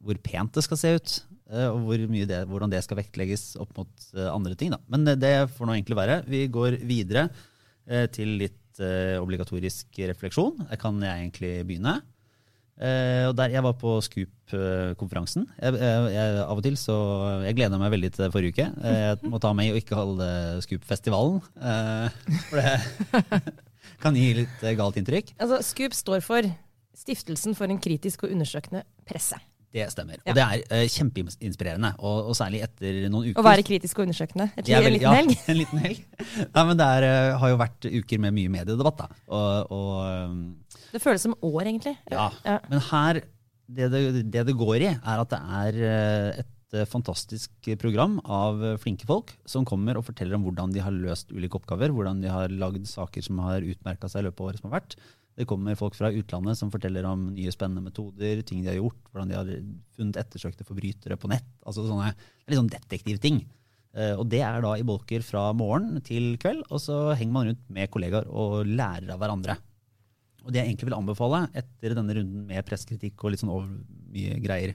hvor 0.00 0.20
pent 0.24 0.56
det 0.56 0.64
skal 0.64 0.80
se 0.80 0.94
ut, 0.96 1.16
eh, 1.52 1.68
og 1.68 1.82
hvor 1.86 2.06
det, 2.30 2.38
hvordan 2.48 2.72
det 2.72 2.80
skal 2.86 3.00
vektlegges 3.02 3.52
opp 3.60 3.74
mot 3.76 4.06
eh, 4.16 4.30
andre 4.32 4.56
ting. 4.58 4.72
Da. 4.72 4.80
Men 4.92 5.04
det, 5.20 5.34
får 5.56 5.68
nå 5.68 5.76
egentlig 5.76 5.98
være. 5.98 6.22
Vi 6.32 6.46
går 6.52 6.78
videre 6.88 7.28
eh, 7.86 8.08
til 8.12 8.38
litt 8.40 8.58
obligatorisk 8.72 9.98
refleksjon. 10.08 10.62
Kan 10.80 11.02
jeg 11.04 11.12
egentlig 11.12 11.50
begynne? 11.68 11.98
Og 13.28 13.34
der, 13.36 13.52
jeg 13.52 13.62
var 13.66 13.74
på 13.76 13.98
Scoop-konferansen. 14.00 15.44
Av 15.60 16.54
og 16.56 16.62
til 16.64 16.78
så 16.80 16.96
Jeg 17.44 17.58
gleda 17.58 17.76
meg 17.78 17.92
veldig 17.92 18.10
til 18.16 18.32
forrige 18.32 18.56
uke. 18.56 18.66
Jeg 18.72 19.28
må 19.28 19.42
ta 19.44 19.52
meg 19.52 19.74
og 19.74 19.82
ikke 19.82 19.98
holde 19.98 20.30
Scoop-festivalen. 20.64 21.44
Eh, 21.60 22.40
for 22.48 22.62
det 22.62 23.52
kan 24.02 24.18
gi 24.18 24.28
litt 24.42 24.66
eh, 24.66 24.76
galt 24.78 24.98
inntrykk. 25.00 25.34
Altså, 25.38 25.62
Scoop 25.66 25.96
står 25.96 26.24
for 26.24 26.50
Stiftelsen 26.92 27.56
for 27.56 27.72
en 27.72 27.80
kritisk 27.80 28.26
og 28.26 28.34
undersøkende 28.34 28.84
presse. 29.08 29.38
Det 29.72 29.86
stemmer. 29.88 30.18
Ja. 30.20 30.32
Og 30.34 30.36
det 30.36 30.44
er 30.44 30.82
uh, 30.84 30.88
kjempeinspirerende. 30.92 31.94
Og, 32.04 32.28
og 32.28 32.36
særlig 32.36 32.60
etter 32.66 33.06
noen 33.08 33.30
uker. 33.30 33.40
Å 33.40 33.44
være 33.46 33.64
kritisk 33.64 34.00
og 34.00 34.04
undersøkende. 34.04 34.50
Et, 34.60 34.68
er 34.68 34.84
en 34.84 34.92
liten 34.92 35.06
ja, 35.06 35.14
helg. 35.16 35.36
En 35.52 35.56
liten 35.56 35.80
helg. 35.80 36.02
Nei, 36.42 36.64
men 36.68 36.80
det 36.80 36.88
er, 36.98 37.06
uh, 37.08 37.36
har 37.40 37.54
jo 37.54 37.60
vært 37.62 37.88
uker 37.88 38.20
med 38.26 38.36
mye 38.36 38.52
mediedebatt. 38.52 39.00
Da. 39.00 39.22
Og, 39.32 39.72
og, 39.72 39.94
um, 40.28 40.82
Det 40.92 41.00
føles 41.00 41.24
som 41.24 41.36
år, 41.40 41.62
egentlig. 41.64 41.94
ja. 42.12 42.28
Ja. 42.44 42.58
Men 42.68 42.84
her, 42.90 43.22
det 43.72 43.88
det, 43.94 44.02
det 44.34 44.44
det 44.50 44.56
går 44.60 44.76
i, 44.76 44.90
er 44.92 45.24
at 45.24 45.32
det 45.32 45.40
er 45.62 45.80
uh, 45.80 46.42
et 46.44 46.52
eh, 46.74 46.86
fantastisk 46.88 47.70
program 47.80 48.18
av 48.24 48.62
eh, 48.64 48.76
flinke 48.82 49.06
folk 49.08 49.32
som 49.48 49.66
kommer 49.68 49.98
og 49.98 50.06
forteller 50.08 50.36
om 50.38 50.46
hvordan 50.46 50.74
de 50.74 50.82
har 50.84 50.94
løst 50.94 51.32
ulike 51.32 51.58
oppgaver, 51.60 51.92
hvordan 51.94 52.22
de 52.24 52.30
har 52.32 52.52
lagd 52.52 52.86
saker 52.90 53.24
som 53.24 53.40
har 53.44 53.64
utmerka 53.64 54.10
seg 54.10 54.24
i 54.24 54.28
løpet 54.28 54.42
av 54.42 54.50
året 54.50 54.62
som 54.62 54.70
har 54.70 54.80
vært. 54.80 54.96
Det 55.32 55.46
kommer 55.48 55.78
folk 55.80 55.96
fra 55.96 56.10
utlandet 56.12 56.58
som 56.58 56.70
forteller 56.72 57.06
om 57.08 57.30
nye 57.32 57.52
spennende 57.54 57.86
metoder, 57.86 58.42
ting 58.44 58.60
de 58.60 58.68
har 58.68 58.76
gjort, 58.76 59.00
hvordan 59.10 59.30
de 59.30 59.38
har 59.38 59.50
funnet 59.96 60.20
ettersøkte 60.20 60.66
forbrytere 60.68 61.16
på 61.16 61.30
nett. 61.32 61.48
altså 61.64 61.86
sånne 61.88 62.12
litt 62.12 62.58
sånn 62.58 62.72
detektivting. 62.72 63.42
Eh, 63.96 64.14
Og 64.16 64.28
det 64.28 64.42
er 64.44 64.60
da 64.64 64.76
i 64.76 64.84
bolker 64.84 65.24
fra 65.24 65.50
morgen 65.56 66.00
til 66.04 66.36
kveld, 66.40 66.64
og 66.70 66.80
så 66.80 67.14
henger 67.16 67.32
man 67.32 67.48
rundt 67.48 67.68
med 67.68 67.90
kollegaer 67.90 68.28
og 68.28 68.66
lærer 68.66 69.12
av 69.14 69.20
hverandre. 69.20 69.56
Og 70.44 70.52
det 70.52 70.60
jeg 70.60 70.72
egentlig 70.72 70.88
vil 70.90 70.98
anbefale 70.98 71.44
etter 71.54 71.94
denne 71.94 72.14
runden 72.18 72.46
med 72.48 72.66
presskritikk 72.66 73.20
og 73.22 73.32
litt 73.32 73.40
sånn 73.40 73.52
over 73.52 73.68
mye 74.12 74.40
greier, 74.42 74.74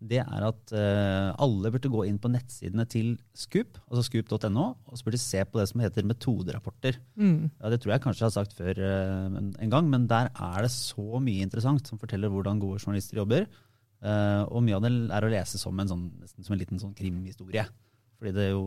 det 0.00 0.18
er 0.20 0.44
at 0.44 0.72
uh, 0.76 1.30
alle 1.40 1.70
burde 1.72 1.88
gå 1.88 2.02
inn 2.04 2.18
på 2.20 2.28
nettsidene 2.28 2.84
til 2.92 3.14
Scoop, 3.36 3.78
altså 3.88 4.02
scoop.no, 4.04 4.66
og 4.84 4.98
så 4.98 5.06
burde 5.06 5.16
de 5.16 5.22
se 5.24 5.40
på 5.48 5.56
det 5.60 5.64
som 5.70 5.80
heter 5.80 6.04
metoderapporter. 6.04 6.98
Mm. 7.16 7.50
Ja, 7.62 7.70
Det 7.72 7.80
tror 7.80 7.94
jeg 7.94 8.02
kanskje 8.04 8.24
jeg 8.24 8.28
har 8.28 8.34
sagt 8.36 8.56
før 8.58 8.76
uh, 8.82 9.38
en- 9.40 9.72
gang, 9.72 9.88
men 9.88 10.04
der 10.10 10.28
er 10.34 10.60
det 10.66 10.70
så 10.74 11.20
mye 11.22 11.46
interessant 11.46 11.88
som 11.88 11.98
forteller 12.02 12.28
hvordan 12.28 12.60
gode 12.60 12.82
journalister 12.84 13.16
jobber. 13.22 13.48
Uh, 14.04 14.44
og 14.52 14.60
mye 14.66 14.76
av 14.76 14.84
det 14.84 14.92
er 15.16 15.24
å 15.24 15.32
lese 15.32 15.58
som 15.58 15.80
en, 15.80 15.88
sånn, 15.88 16.04
som 16.36 16.52
en 16.52 16.60
liten 16.60 16.78
sånn 16.82 16.92
krimhistorie. 16.94 17.64
Fordi 18.20 18.32
det 18.36 18.50
jo, 18.50 18.62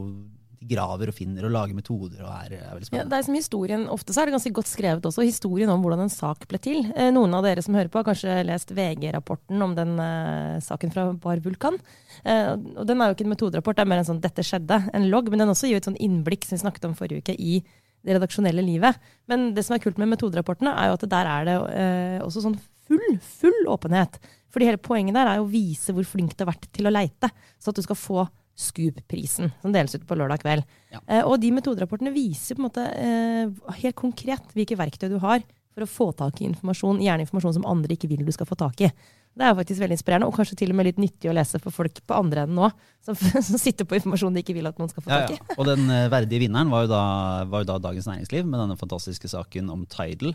graver 0.60 1.08
og 1.12 1.16
finner 1.16 1.46
og 1.48 1.54
lager 1.54 1.76
metoder 1.78 2.20
og 2.26 2.30
er, 2.34 2.56
er 2.58 2.74
veldig 2.76 2.84
Ja, 2.84 2.90
spennende. 2.90 3.10
det 3.14 3.18
er 3.20 3.26
som 3.28 3.38
historien, 3.38 3.86
Ofte 3.90 4.12
så 4.14 4.22
er 4.22 4.28
det 4.30 4.36
ganske 4.36 4.52
godt 4.58 4.68
skrevet 4.68 5.06
også, 5.08 5.24
historien 5.24 5.70
om 5.72 5.82
hvordan 5.84 6.04
en 6.04 6.12
sak 6.12 6.44
ble 6.52 6.60
til. 6.60 6.82
Eh, 6.96 7.12
noen 7.16 7.34
av 7.38 7.46
dere 7.48 7.64
som 7.64 7.78
hører 7.78 7.88
på 7.90 8.02
har 8.02 8.08
kanskje 8.10 8.36
lest 8.48 8.74
VG-rapporten 8.76 9.62
om 9.64 9.76
den 9.78 9.94
eh, 10.04 10.60
saken 10.66 10.92
fra 10.92 11.06
Bar 11.14 11.40
Vulkan. 11.46 11.80
Eh, 12.26 12.56
og 12.76 12.86
Den 12.90 13.00
er 13.00 13.08
jo 13.12 13.16
ikke 13.16 13.28
en 13.28 13.34
metoderapport, 13.36 13.78
det 13.80 13.86
er 13.86 13.92
mer 13.94 14.02
en 14.04 14.10
sånn 14.12 14.22
'dette 14.22 14.44
skjedde', 14.44 14.90
en 14.94 15.10
logg. 15.10 15.30
Men 15.30 15.40
den 15.46 15.54
også 15.54 15.70
gir 15.70 15.78
et 15.78 15.88
sånn 15.88 16.00
innblikk 16.00 16.44
som 16.44 16.58
vi 16.58 16.64
snakket 16.66 16.86
om 16.90 16.96
forrige 16.96 17.24
uke, 17.24 17.36
i 17.40 17.64
det 18.04 18.16
redaksjonelle 18.20 18.64
livet. 18.64 18.96
Men 19.28 19.54
det 19.54 19.64
som 19.66 19.76
er 19.76 19.80
kult 19.84 19.98
med 19.98 20.08
metoderapportene, 20.12 20.72
er 20.76 20.88
jo 20.92 20.94
at 21.00 21.10
der 21.12 21.26
er 21.28 21.46
det 21.48 21.56
eh, 21.76 22.20
også 22.24 22.44
sånn 22.44 22.60
full, 22.88 23.20
full 23.22 23.66
åpenhet. 23.68 24.20
Fordi 24.50 24.66
hele 24.66 24.78
poenget 24.82 25.14
der 25.14 25.28
er 25.28 25.40
å 25.40 25.48
vise 25.48 25.94
hvor 25.94 26.04
flink 26.08 26.36
du 26.36 26.44
har 26.44 26.54
vært 26.54 26.68
til 26.74 26.88
å 26.88 26.92
leite, 26.94 27.30
så 27.62 27.70
at 27.70 27.76
du 27.76 27.84
skal 27.86 27.96
få 28.00 28.28
Scoop-prisen, 28.60 29.54
som 29.62 29.72
deles 29.76 29.96
ut 29.96 30.04
på 30.08 30.18
lørdag 30.20 30.42
kveld. 30.44 30.66
Ja. 30.92 31.00
Eh, 31.08 31.24
og 31.24 31.38
de 31.40 31.54
metoderapportene 31.56 32.12
viser 32.16 32.58
på 32.58 32.64
en 32.64 32.68
måte 32.68 32.84
eh, 33.00 33.72
helt 33.84 33.98
konkret 34.00 34.52
hvilke 34.58 34.78
verktøy 34.80 35.08
du 35.14 35.20
har 35.24 35.46
for 35.76 35.86
å 35.86 35.90
få 35.90 36.10
tak 36.18 36.42
i 36.42 36.50
informasjon, 36.50 37.00
gjerne 37.04 37.24
informasjon 37.24 37.60
som 37.60 37.68
andre 37.70 37.96
ikke 37.96 38.10
vil 38.12 38.26
du 38.28 38.34
skal 38.36 38.50
få 38.50 38.58
tak 38.60 38.84
i. 38.84 38.92
Det 39.40 39.46
er 39.46 39.56
faktisk 39.56 39.80
veldig 39.80 39.96
inspirerende, 39.96 40.28
og 40.28 40.36
kanskje 40.36 40.58
til 40.60 40.74
og 40.74 40.80
med 40.80 40.90
litt 40.90 41.00
nyttig 41.00 41.30
å 41.32 41.36
lese 41.38 41.62
for 41.64 41.72
folk 41.72 42.02
på 42.04 42.18
andre 42.18 42.44
enden 42.44 42.60
nå, 42.60 42.70
som, 43.06 43.16
som 43.50 43.62
sitter 43.62 43.88
på 43.88 44.00
informasjon 44.00 44.36
de 44.36 44.44
ikke 44.44 44.58
vil 44.58 44.68
at 44.68 44.80
noen 44.82 44.92
skal 44.92 45.06
få 45.06 45.12
tak 45.14 45.36
i. 45.36 45.40
ja. 45.40 45.58
Og 45.58 45.68
den 45.70 45.86
eh, 45.94 46.10
verdige 46.12 46.44
vinneren 46.44 46.74
var 46.74 46.86
jo, 46.86 46.92
da, 46.92 47.04
var 47.50 47.64
jo 47.64 47.70
da 47.70 47.78
Dagens 47.86 48.10
Næringsliv 48.10 48.48
med 48.50 48.60
denne 48.60 48.80
fantastiske 48.80 49.32
saken 49.32 49.70
om 49.72 49.86
Tidal, 49.92 50.34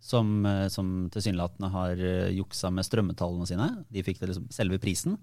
som, 0.00 0.40
eh, 0.48 0.64
som 0.72 1.10
tilsynelatende 1.12 1.70
har 1.74 2.00
eh, 2.00 2.32
juksa 2.38 2.72
med 2.74 2.88
strømmetallene 2.88 3.46
sine. 3.46 3.68
De 3.92 4.04
fikk 4.06 4.22
det 4.22 4.32
liksom 4.32 4.48
selve 4.54 4.80
prisen. 4.82 5.20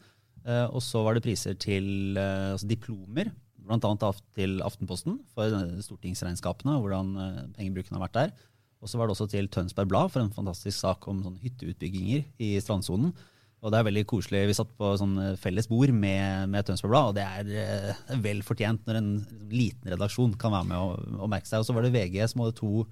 Eh, 0.48 0.68
og 0.72 0.84
så 0.84 1.04
var 1.04 1.18
det 1.18 1.26
priser 1.26 1.58
til 1.60 2.18
eh, 2.18 2.54
altså 2.56 2.70
diplomer, 2.70 3.32
bl.a. 3.68 4.12
Til 4.38 4.62
Aftenposten 4.64 5.18
for 5.36 5.56
stortingsregnskapene 5.84 6.78
og 6.78 6.86
hvordan 6.86 7.16
eh, 7.24 7.42
pengebruken 7.58 7.98
har 7.98 8.06
vært 8.06 8.20
der. 8.20 8.36
Og 8.80 8.92
så 8.92 9.00
var 9.00 9.08
det 9.08 9.16
også 9.18 9.28
til 9.32 9.50
Tønsberg 9.52 9.90
Blad 9.90 10.14
for 10.14 10.24
en 10.24 10.32
fantastisk 10.32 10.78
sak 10.78 11.08
om 11.10 11.24
sånn 11.26 11.40
hytteutbygginger 11.42 12.24
i 12.46 12.54
strandsonen. 12.64 13.12
Og 13.58 13.74
det 13.74 13.80
er 13.80 13.88
veldig 13.88 14.04
koselig. 14.08 14.44
Vi 14.52 14.56
satt 14.56 14.70
på 14.78 14.92
sånn 15.02 15.16
felles 15.42 15.66
bord 15.68 15.90
med, 15.90 16.46
med 16.54 16.68
Tønsberg 16.68 16.94
Blad, 16.94 17.10
og 17.10 17.18
det 17.18 17.26
er, 17.26 17.98
det 18.14 18.20
vel 18.22 18.44
fortjent 18.46 18.86
når 18.86 19.00
en 19.00 19.10
liksom, 19.18 19.50
liten 19.50 19.92
redaksjon 19.96 20.38
kan 20.40 20.54
være 20.54 20.70
med 20.70 20.78
og, 20.78 21.18
og 21.18 21.32
merke 21.34 21.50
seg. 21.50 21.64
Og 21.64 21.68
så 21.68 21.76
var 21.76 21.88
det 21.88 21.96
VG 21.98 22.22
som 22.30 22.46
hadde 22.46 22.60
to 22.62 22.86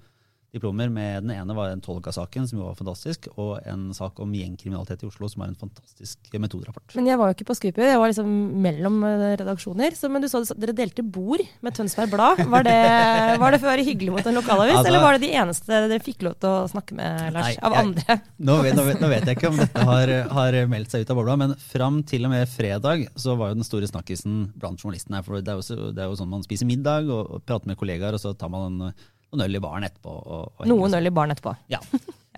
diplomer. 0.54 0.88
med 0.88 1.22
Den 1.26 1.30
ene 1.36 1.54
var 1.56 1.68
den 1.68 1.80
Tolga-saken, 1.80 2.46
som 2.48 2.58
jo 2.60 2.66
var 2.68 2.74
fantastisk, 2.78 3.28
og 3.36 3.58
en 3.66 3.92
sak 3.94 4.18
om 4.20 4.32
gjengkriminalitet 4.32 5.02
i 5.02 5.06
Oslo, 5.08 5.28
som 5.28 5.42
er 5.42 5.48
en 5.52 5.58
fantastisk 5.58 6.18
metoderapport. 6.38 6.94
Men 6.96 7.06
jeg 7.10 7.18
var 7.18 7.28
jo 7.30 7.36
ikke 7.36 7.48
på 7.50 7.56
Scoopy, 7.58 7.82
jeg 7.82 7.98
var 8.00 8.08
liksom 8.12 8.30
mellom 8.62 9.02
eh, 9.04 9.36
redaksjoner. 9.40 9.96
Så, 9.98 10.08
men 10.12 10.22
du 10.22 10.28
sa 10.28 10.40
dere 10.56 10.72
delte 10.76 11.02
bord 11.02 11.42
med 11.64 11.74
Tønsberg 11.76 12.10
Blad. 12.12 12.44
Var 12.46 12.62
det, 12.68 12.76
var 13.42 13.52
det 13.52 13.60
for 13.60 13.68
å 13.68 13.72
være 13.74 13.86
hyggelig 13.88 14.12
mot 14.16 14.26
en 14.26 14.38
lokalavis, 14.38 14.76
Altså- 14.76 14.92
eller 14.92 15.04
var 15.04 15.16
det 15.18 15.26
de 15.26 15.32
eneste 15.36 15.66
dere 15.88 16.00
fikk 16.04 16.22
lov 16.28 16.38
til 16.40 16.50
å 16.50 16.68
snakke 16.70 16.94
med, 16.98 17.32
Lars? 17.34 17.50
Nei, 17.50 17.56
av 17.62 17.72
jeg- 17.76 17.84
andre? 17.84 18.18
Nå 18.38 18.58
vet, 18.62 18.76
nå, 18.78 18.84
vet, 18.86 19.00
nå 19.02 19.08
vet 19.12 19.26
jeg 19.30 19.36
ikke 19.40 19.50
om 19.52 19.60
dette 19.60 19.84
har, 19.90 20.14
har 20.36 20.58
meldt 20.70 20.90
seg 20.94 21.04
ut 21.04 21.10
av 21.12 21.20
bobla, 21.20 21.36
men 21.40 21.54
fram 21.60 22.02
til 22.06 22.24
og 22.28 22.32
med 22.32 22.48
fredag 22.48 23.06
så 23.16 23.36
var 23.36 23.52
jo 23.52 23.58
den 23.60 23.66
store 23.68 23.88
snakkisen 23.90 24.52
blant 24.56 24.80
journalistene. 24.82 25.22
For 25.26 25.40
det 25.42 25.52
er 25.52 25.60
jo, 25.60 25.66
så- 25.66 25.92
det 25.92 26.02
er 26.04 26.08
jo 26.10 26.16
sånn 26.22 26.32
man 26.32 26.44
spiser 26.46 26.68
middag 26.68 27.08
og, 27.10 27.30
og 27.38 27.44
prater 27.48 27.66
med 27.72 27.78
kollegaer, 27.80 28.14
og 28.16 28.22
så 28.22 28.32
tar 28.38 28.48
man 28.52 28.80
en, 28.82 28.94
noen 29.32 29.46
øl 29.46 29.58
i 29.58 29.62
baren 29.62 29.86
etterpå. 29.88 30.12
Og, 30.12 30.60
og 30.60 30.68
Noen 30.70 30.94
øl 30.98 31.08
i 31.08 31.14
baren 31.14 31.34
etterpå. 31.34 31.56
Ja. 31.72 31.80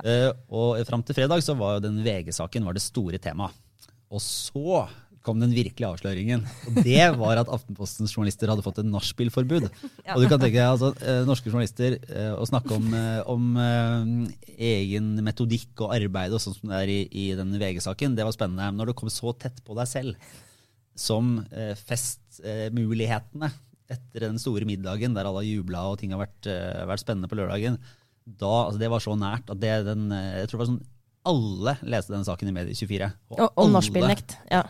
uh, 0.04 0.30
og 0.60 0.80
fram 0.88 1.04
til 1.04 1.18
fredag 1.18 1.44
så 1.44 1.56
var 1.58 1.76
jo 1.76 1.84
den 1.88 2.00
VG-saken 2.06 2.66
var 2.66 2.76
det 2.76 2.84
store 2.84 3.20
temaet. 3.22 3.56
Og 4.08 4.22
så 4.24 4.86
kom 5.26 5.42
den 5.42 5.52
virkelige 5.52 5.90
avsløringen. 5.90 6.46
Og 6.70 6.78
det 6.86 7.04
var 7.20 7.42
at 7.42 7.50
Aftenpostens 7.52 8.14
journalister 8.14 8.48
hadde 8.48 8.64
fått 8.64 8.80
et 8.80 8.88
nachspielforbud. 8.88 9.66
Ja. 10.06 10.14
Og 10.14 10.22
du 10.22 10.30
kan 10.30 10.40
tenke 10.40 10.56
deg, 10.56 10.64
altså, 10.64 10.94
eh, 11.04 11.20
norske 11.28 11.50
journalister 11.50 11.98
eh, 11.98 12.32
å 12.32 12.46
snakke 12.48 12.72
om, 12.78 12.86
om 13.28 13.44
egen 14.56 15.10
metodikk 15.26 15.84
og 15.84 15.92
arbeid 15.98 16.32
og 16.32 16.40
sånn 16.40 16.56
som 16.56 16.72
det 16.72 16.80
er 16.80 16.94
i, 16.94 17.00
i 17.12 17.26
den 17.36 17.52
VG-saken, 17.60 18.16
det 18.16 18.24
var 18.24 18.32
spennende. 18.32 18.72
Når 18.78 18.94
det 18.94 18.98
kom 19.02 19.12
så 19.12 19.34
tett 19.36 19.60
på 19.66 19.76
deg 19.76 19.90
selv 19.90 20.32
som 20.98 21.36
festmulighetene 21.84 23.52
etter 23.88 24.26
den 24.26 24.38
store 24.40 24.66
middagen 24.68 25.14
der 25.16 25.28
alle 25.28 25.40
har 25.42 25.48
jubla 25.48 25.86
og 25.90 25.98
ting 26.00 26.12
har 26.12 26.20
vært, 26.20 26.48
eh, 26.50 26.84
vært 26.88 27.04
spennende 27.04 27.30
på 27.30 27.38
lørdagen, 27.38 27.78
da, 28.28 28.50
altså 28.66 28.80
det 28.82 28.90
var 28.92 29.00
så 29.00 29.14
nært 29.16 29.48
at 29.48 29.60
det 29.62 29.84
den, 29.86 30.10
eh, 30.12 30.40
jeg 30.42 30.50
tror 30.50 30.58
det 30.58 30.64
var 30.66 30.72
sånn 30.74 30.84
alle 31.28 31.74
leste 31.82 32.14
den 32.14 32.24
saken 32.24 32.48
i 32.48 32.54
Medie24. 32.56 33.08
Og, 33.32 33.40
og 33.40 33.50
alle- 33.56 33.74
nachspielnekt. 33.78 34.36
Ja. 34.52 34.62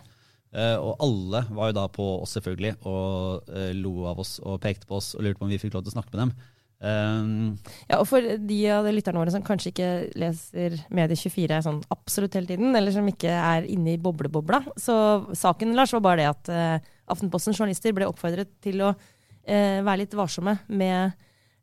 Eh, 0.55 0.77
og 0.81 0.97
alle 1.05 1.43
var 1.51 1.71
jo 1.71 1.77
da 1.77 1.89
på 1.93 2.07
oss 2.23 2.37
selvfølgelig, 2.39 2.77
og 2.89 3.51
lo 3.77 4.07
av 4.09 4.23
oss 4.23 4.39
og 4.41 4.61
pekte 4.65 4.87
på 4.89 4.97
oss 4.97 5.15
og 5.15 5.23
lurte 5.23 5.39
på 5.39 5.45
om 5.45 5.53
vi 5.53 5.59
fikk 5.61 5.75
lov 5.75 5.85
til 5.85 5.93
å 5.93 5.99
snakke 5.99 6.15
med 6.15 6.23
dem. 6.25 6.33
Um, 6.79 7.59
ja, 7.91 7.99
og 7.99 8.07
for 8.07 8.23
de 8.23 8.59
av 8.71 8.87
de 8.87 8.93
lytterne 8.95 9.19
våre 9.19 9.33
som 9.35 9.43
kanskje 9.43 9.73
ikke 9.73 9.89
leser 10.15 10.77
Medie24 10.95 11.57
sånn 11.67 11.81
absolutt 11.91 12.37
hele 12.39 12.47
tiden, 12.47 12.71
eller 12.71 12.95
som 12.95 13.09
ikke 13.11 13.33
er 13.35 13.67
inne 13.67 13.97
i 13.97 13.99
boblebobla, 13.99 14.61
så 14.79 15.27
saken 15.35 15.75
Lars, 15.75 15.93
var 15.97 16.05
bare 16.07 16.23
det 16.23 16.29
at 16.31 16.53
Aftenpostens 17.13 17.59
journalister 17.59 17.95
ble 17.97 18.09
oppfordret 18.09 18.51
til 18.65 18.83
å 18.85 18.93
eh, 18.93 19.81
være 19.85 20.03
litt 20.05 20.17
varsomme 20.19 20.59
med 20.69 21.15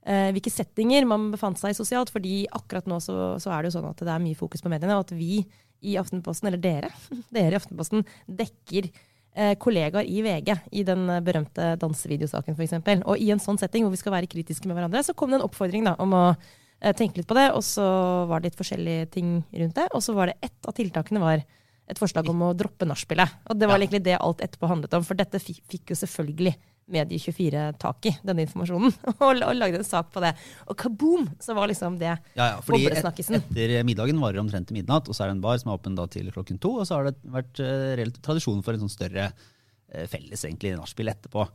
eh, 0.06 0.32
hvilke 0.36 0.54
settinger 0.54 1.08
man 1.10 1.30
befant 1.34 1.60
seg 1.60 1.74
i 1.74 1.78
sosialt, 1.78 2.12
fordi 2.14 2.43
akkurat 2.56 2.88
nå 2.89 3.00
så, 3.04 3.36
så 3.41 3.54
er 3.54 3.64
det 3.64 3.72
jo 3.72 3.78
sånn 3.80 3.89
at 3.91 4.06
det 4.06 4.14
er 4.14 4.24
mye 4.24 4.39
fokus 4.39 4.64
på 4.66 4.72
mediene, 4.72 4.98
og 4.98 5.08
at 5.08 5.16
vi 5.18 5.43
i 5.86 5.98
Aftenposten, 6.02 6.50
eller 6.50 6.62
dere, 6.62 6.91
dere 7.36 7.54
i 7.54 7.60
Aftenposten, 7.60 8.06
dekker 8.26 8.89
eh, 8.89 9.56
kollegaer 9.62 10.08
i 10.10 10.22
VG 10.26 10.54
i 10.72 10.86
den 10.88 11.08
berømte 11.26 11.74
dansevideosaken 11.82 12.58
f.eks. 12.58 12.78
Og 13.04 13.22
i 13.22 13.32
en 13.34 13.43
sånn 13.43 13.60
setting 13.62 13.86
hvor 13.86 13.93
vi 13.93 14.02
skal 14.02 14.16
være 14.18 14.32
kritiske 14.32 14.70
med 14.70 14.80
hverandre, 14.80 15.04
så 15.06 15.18
kom 15.18 15.34
det 15.34 15.41
en 15.41 15.48
oppfordring 15.48 15.86
da, 15.88 15.98
om 16.02 16.16
å 16.16 16.26
eh, 16.32 16.96
tenke 16.98 17.22
litt 17.22 17.30
på 17.30 17.38
det, 17.38 17.52
og 17.54 17.64
så 17.66 17.86
var 18.30 18.41
det 18.41 18.52
litt 18.52 18.62
forskjellige 18.62 19.12
ting 19.18 19.38
rundt 19.52 19.78
det. 19.78 19.89
Og 19.93 20.04
så 20.06 20.16
var 20.18 20.32
det 20.32 20.39
ett 20.50 20.70
av 20.70 20.76
tiltakene 20.78 21.24
var 21.24 21.46
et 21.86 22.00
forslag 22.02 22.30
om 22.32 22.48
å 22.48 22.54
droppe 22.58 22.88
nachspielet. 22.88 23.42
Og 23.50 23.60
det 23.60 23.68
var 23.70 23.80
egentlig 23.80 24.04
det 24.06 24.18
alt 24.18 24.42
etterpå 24.44 24.70
handlet 24.70 24.96
om, 24.98 25.06
for 25.06 25.18
dette 25.20 25.42
fikk, 25.42 25.92
jo 25.92 25.98
selvfølgelig 26.00 26.56
Medie24 26.92 27.62
tak 27.82 28.06
i, 28.06 28.12
denne 28.26 28.44
informasjonen, 28.46 28.94
og, 29.16 29.30
og 29.34 29.56
lagde 29.58 29.80
en 29.82 29.88
sak 29.88 30.12
på 30.14 30.22
det. 30.22 30.36
Og 30.70 30.78
kaboom! 30.78 31.28
Så 31.42 31.56
var 31.58 31.70
liksom 31.72 31.98
det 32.02 32.12
ja, 32.12 32.20
ja, 32.38 32.60
fordi 32.66 32.86
et, 32.92 33.02
etter 33.02 33.86
middagen 33.88 34.22
varer 34.22 34.44
omtrent 34.44 34.70
til 34.70 34.78
midnatt, 34.78 35.10
og 35.10 35.18
så 35.18 35.26
er 35.26 35.32
det 35.32 35.40
en 35.40 35.46
bar 35.46 35.58
som 35.62 35.72
er 35.72 35.80
åpen 35.80 35.98
da 35.98 36.06
til 36.12 36.30
klokken 36.34 36.62
to, 36.62 36.76
og 36.82 36.90
så 36.90 37.00
har 37.00 37.10
det 37.10 37.16
vært 37.34 37.62
uh, 37.64 37.94
reelt 37.98 38.22
tradisjon 38.26 38.62
for 38.66 38.78
en 38.78 38.86
sånn 38.86 38.94
større 38.94 39.32
uh, 39.32 40.06
felles 40.12 40.46
egentlig 40.46 40.76
nachspiel 40.78 41.10
etterpå. 41.14 41.48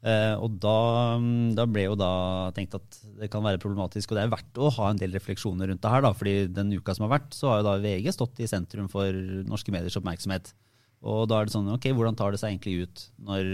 Eh, 0.00 0.34
og 0.40 0.54
da, 0.62 0.76
mm, 1.20 1.52
da 1.58 1.66
ble 1.68 1.84
jo 1.84 1.96
da 1.98 2.12
tenkt 2.56 2.78
at 2.78 3.00
det 3.20 3.28
kan 3.32 3.44
være 3.44 3.60
problematisk, 3.60 4.10
og 4.10 4.16
det 4.16 4.22
er 4.24 4.32
verdt 4.32 4.60
å 4.60 4.70
ha 4.78 4.88
en 4.90 5.00
del 5.00 5.12
refleksjoner 5.12 5.68
rundt 5.68 5.82
det 5.84 5.92
her, 5.92 6.04
da, 6.06 6.12
fordi 6.16 6.34
den 6.56 6.72
uka 6.72 6.94
som 6.96 7.04
har 7.04 7.18
vært, 7.18 7.34
så 7.36 7.50
har 7.50 7.60
jo 7.60 7.68
da 7.68 7.76
VG 7.82 8.08
stått 8.16 8.40
i 8.40 8.48
sentrum 8.48 8.88
for 8.92 9.12
norske 9.50 9.74
mediers 9.74 9.98
oppmerksomhet. 10.00 10.54
Og 11.04 11.26
da 11.28 11.40
er 11.40 11.48
det 11.48 11.54
sånn, 11.56 11.68
ok, 11.76 11.90
hvordan 11.96 12.16
tar 12.16 12.32
det 12.32 12.40
seg 12.40 12.54
egentlig 12.54 12.86
ut 12.86 13.04
når, 13.28 13.50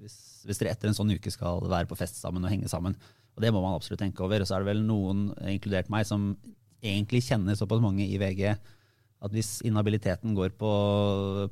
hvis, 0.00 0.16
hvis 0.48 0.60
dere 0.60 0.72
etter 0.72 0.90
en 0.90 0.96
sånn 0.96 1.12
uke 1.12 1.32
skal 1.32 1.60
være 1.64 1.88
på 1.88 2.00
fest 2.00 2.20
sammen 2.20 2.44
og 2.44 2.52
henge 2.52 2.72
sammen? 2.72 2.96
Og 3.36 3.44
det 3.44 3.52
må 3.52 3.62
man 3.64 3.76
absolutt 3.76 4.02
tenke 4.02 4.24
over. 4.24 4.44
Og 4.44 4.48
så 4.48 4.58
er 4.58 4.64
det 4.64 4.72
vel 4.74 4.82
noen, 4.84 5.30
inkludert 5.48 5.88
meg, 5.92 6.04
som 6.08 6.34
egentlig 6.84 7.22
kjenner 7.24 7.56
såpass 7.56 7.80
mange 7.84 8.04
i 8.04 8.20
VG 8.20 8.44
at 9.22 9.30
hvis 9.32 9.60
inhabiliteten 9.64 10.34
går 10.36 10.52
på, 10.58 10.70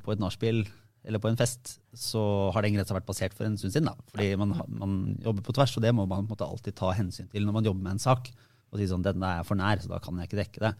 på 0.03 0.13
et 0.13 0.21
nachspiel 0.21 0.65
eller 1.07 1.21
på 1.21 1.31
en 1.31 1.39
fest, 1.39 1.79
så 1.97 2.21
har 2.53 2.65
den 2.65 2.75
grensa 2.75 2.93
vært 2.93 3.07
passert 3.07 3.33
for 3.33 3.47
en 3.47 3.57
stund 3.57 3.73
siden. 3.73 3.89
Da. 3.89 4.09
Fordi 4.13 4.29
man, 4.37 4.53
man 4.69 4.95
jobber 5.23 5.45
på 5.47 5.55
tvers, 5.57 5.73
og 5.77 5.85
det 5.85 5.93
må 5.97 6.05
man 6.05 6.27
på 6.27 6.29
en 6.29 6.33
måte 6.35 6.47
alltid 6.47 6.77
ta 6.77 6.91
hensyn 6.97 7.29
til 7.31 7.47
når 7.47 7.57
man 7.57 7.69
jobber 7.69 7.87
med 7.87 7.95
en 7.95 8.03
sak. 8.03 8.29
Og 8.71 8.79
si 8.79 8.87
sånn, 8.87 9.05
denne 9.05 9.37
er 9.39 9.47
for 9.47 9.59
nær, 9.59 9.81
så 9.81 9.89
da 9.91 9.99
kan 10.03 10.19
jeg 10.21 10.29
ikke 10.29 10.41
dekke 10.43 10.65
det. 10.67 10.75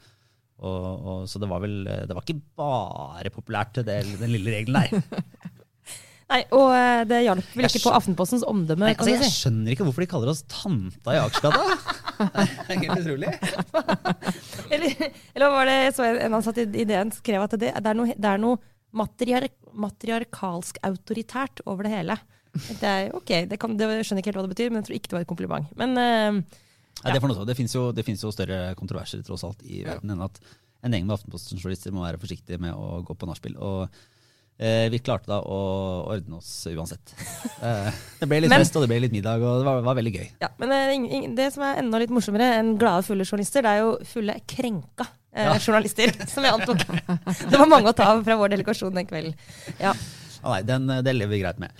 Og, 0.62 0.86
og, 0.86 1.24
så 1.30 1.42
det 1.42 1.50
var 1.50 1.64
vel 1.64 1.80
det 1.88 2.14
var 2.14 2.22
ikke 2.22 2.44
bare 2.60 3.34
populært, 3.34 3.82
det, 3.82 3.98
den 4.22 4.36
lille 4.36 4.54
regelen 4.60 4.78
der. 4.78 5.02
Nei, 6.32 6.46
og 6.56 6.70
eh, 6.72 7.02
det 7.10 7.18
hjalp 7.26 7.56
vel 7.58 7.68
ikke 7.68 7.82
på 7.84 7.92
Aftenpostens 7.92 8.46
omdømme, 8.48 8.86
Nei, 8.88 8.94
kan 8.96 9.04
altså, 9.04 9.18
jeg 9.18 9.28
si. 9.28 9.42
skjønner 9.42 9.74
ikke 9.74 9.84
hvorfor 9.88 10.06
de 10.06 10.08
kaller 10.14 10.32
oss 10.32 10.46
tanta 10.48 11.18
i 11.18 11.20
Akersgata. 11.20 11.66
Det 12.22 12.76
er 12.76 12.84
helt 12.84 13.02
utrolig. 13.02 13.32
Eller, 14.72 15.08
eller 15.34 15.54
var 15.56 15.66
det 15.68 15.78
så 15.98 16.06
en 16.06 16.20
en 16.22 16.36
ansatt 16.38 16.60
i 16.62 16.68
ideen 16.84 17.12
skrev 17.16 17.44
at 17.44 17.56
det, 17.58 17.72
det 17.74 17.92
er 17.92 17.98
noe, 17.98 18.14
det 18.16 18.30
er 18.30 18.40
noe 18.40 18.60
matriar, 18.98 19.48
matriarkalsk 19.74 20.80
autoritært 20.88 21.64
over 21.66 21.88
det 21.88 21.94
hele. 21.96 22.18
Det 22.52 22.84
er, 22.84 23.10
ok, 23.16 23.32
det, 23.48 23.58
kan, 23.62 23.78
det 23.80 23.88
jeg 23.88 24.08
skjønner 24.10 24.24
ikke 24.24 24.32
helt 24.34 24.42
hva 24.42 24.48
det 24.48 24.54
betyr, 24.56 24.72
men 24.74 24.82
jeg 24.82 24.88
tror 24.90 24.98
ikke 24.98 25.12
det 25.12 25.18
var 25.18 25.26
et 25.26 25.30
kompliment. 25.32 25.70
Men 25.80 25.96
eh, 26.02 26.40
Nei, 27.02 27.14
det, 27.16 27.22
for 27.24 27.32
noe 27.32 27.46
det 27.48 27.56
finnes 27.58 27.74
jo, 27.74 27.86
jo 27.96 28.32
større 28.36 28.74
kontroverser 28.78 29.24
tross 29.26 29.46
alt 29.48 29.62
i 29.64 29.84
verden 29.88 30.12
enn 30.14 30.26
at 30.28 30.42
en 30.84 30.96
gjeng 30.98 31.06
med 31.08 31.16
Aftenposten-journalister 31.16 31.94
må 31.96 32.04
være 32.04 32.20
forsiktige 32.22 32.60
med 32.62 32.74
å 32.76 33.00
gå 33.08 33.16
på 33.16 33.30
nachspiel. 33.30 33.56
Og 33.62 33.86
eh, 34.60 34.88
vi 34.92 35.00
klarte 35.00 35.30
da 35.32 35.38
å 35.46 35.60
ordne 36.12 36.40
oss 36.42 36.52
uansett. 36.72 37.16
Eh, 37.62 37.94
det 38.18 38.26
ble 38.26 38.40
litt 38.42 38.50
Men- 38.50 38.64
fest, 38.64 38.74
og 38.74 38.82
det 38.82 38.88
ble 38.90 38.96
litt 39.04 39.14
middag, 39.14 39.38
og 39.46 39.60
det 39.62 39.66
var, 39.68 39.84
var 39.86 39.98
veldig 40.00 40.12
gøy. 40.16 40.28
Ja, 40.42 40.48
men 40.58 40.72
ing- 40.98 41.36
det 41.38 41.52
som 41.54 41.62
er 41.68 41.78
enda 41.78 42.00
litt 42.02 42.10
morsommere 42.10 42.48
enn 42.58 42.72
glade, 42.82 43.04
fulle 43.06 43.22
journalister, 43.28 43.62
det 43.62 43.70
er 43.76 43.84
jo 43.84 43.92
fulle 44.10 44.34
krenka 44.50 45.06
eh, 45.34 45.58
journalister, 45.60 46.14
som 46.34 46.46
jeg 46.48 46.56
antok. 46.58 46.86
Det 47.42 47.58
var 47.58 47.70
mange 47.70 47.92
å 47.92 47.98
ta 47.98 48.12
av 48.14 48.24
fra 48.28 48.38
vår 48.40 48.56
delegasjon 48.56 48.96
den 48.96 49.10
kvelden. 49.10 49.38
Ja. 49.82 49.96
Ah, 50.42 50.56
nei, 50.56 50.64
den, 50.66 50.90
det 51.06 51.14
lever 51.14 51.36
vi 51.36 51.44
greit 51.44 51.62
med. 51.62 51.76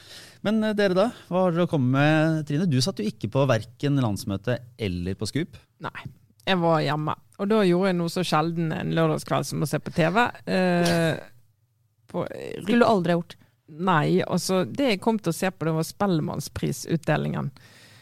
Men 0.46 0.64
eh, 0.66 0.76
dere 0.78 0.98
da, 0.98 1.10
hva 1.30 1.46
har 1.46 1.56
dere 1.56 1.68
å 1.68 1.72
komme 1.72 1.98
med? 1.98 2.46
Trine, 2.50 2.70
du 2.70 2.80
satt 2.84 3.02
jo 3.02 3.08
ikke 3.08 3.30
på 3.34 3.46
verken 3.50 4.00
landsmøte 4.02 4.60
eller 4.82 5.18
på 5.18 5.30
Scoop. 5.30 5.60
Nei, 5.86 6.08
jeg 6.48 6.62
var 6.62 6.82
hjemme. 6.86 7.18
Og 7.42 7.50
da 7.50 7.62
gjorde 7.66 7.92
jeg 7.92 8.00
noe 8.00 8.14
så 8.14 8.26
sjelden 8.26 8.74
en 8.76 8.96
lørdagskveld 8.98 9.50
som 9.50 9.66
å 9.66 9.70
se 9.70 9.82
på 9.82 9.94
TV. 9.96 10.24
Eh, 10.46 11.22
på, 12.12 12.26
Skulle 12.62 12.82
du 12.84 12.88
aldri 12.88 13.16
ha 13.16 13.22
gjort. 13.22 13.38
Nei, 13.72 14.20
altså 14.26 14.66
det 14.68 14.90
jeg 14.90 15.04
kom 15.04 15.18
til 15.22 15.32
å 15.32 15.38
se 15.38 15.52
på, 15.54 15.66
det 15.68 15.76
var 15.78 15.88
Spellemannsprisutdelingen. 15.88 17.52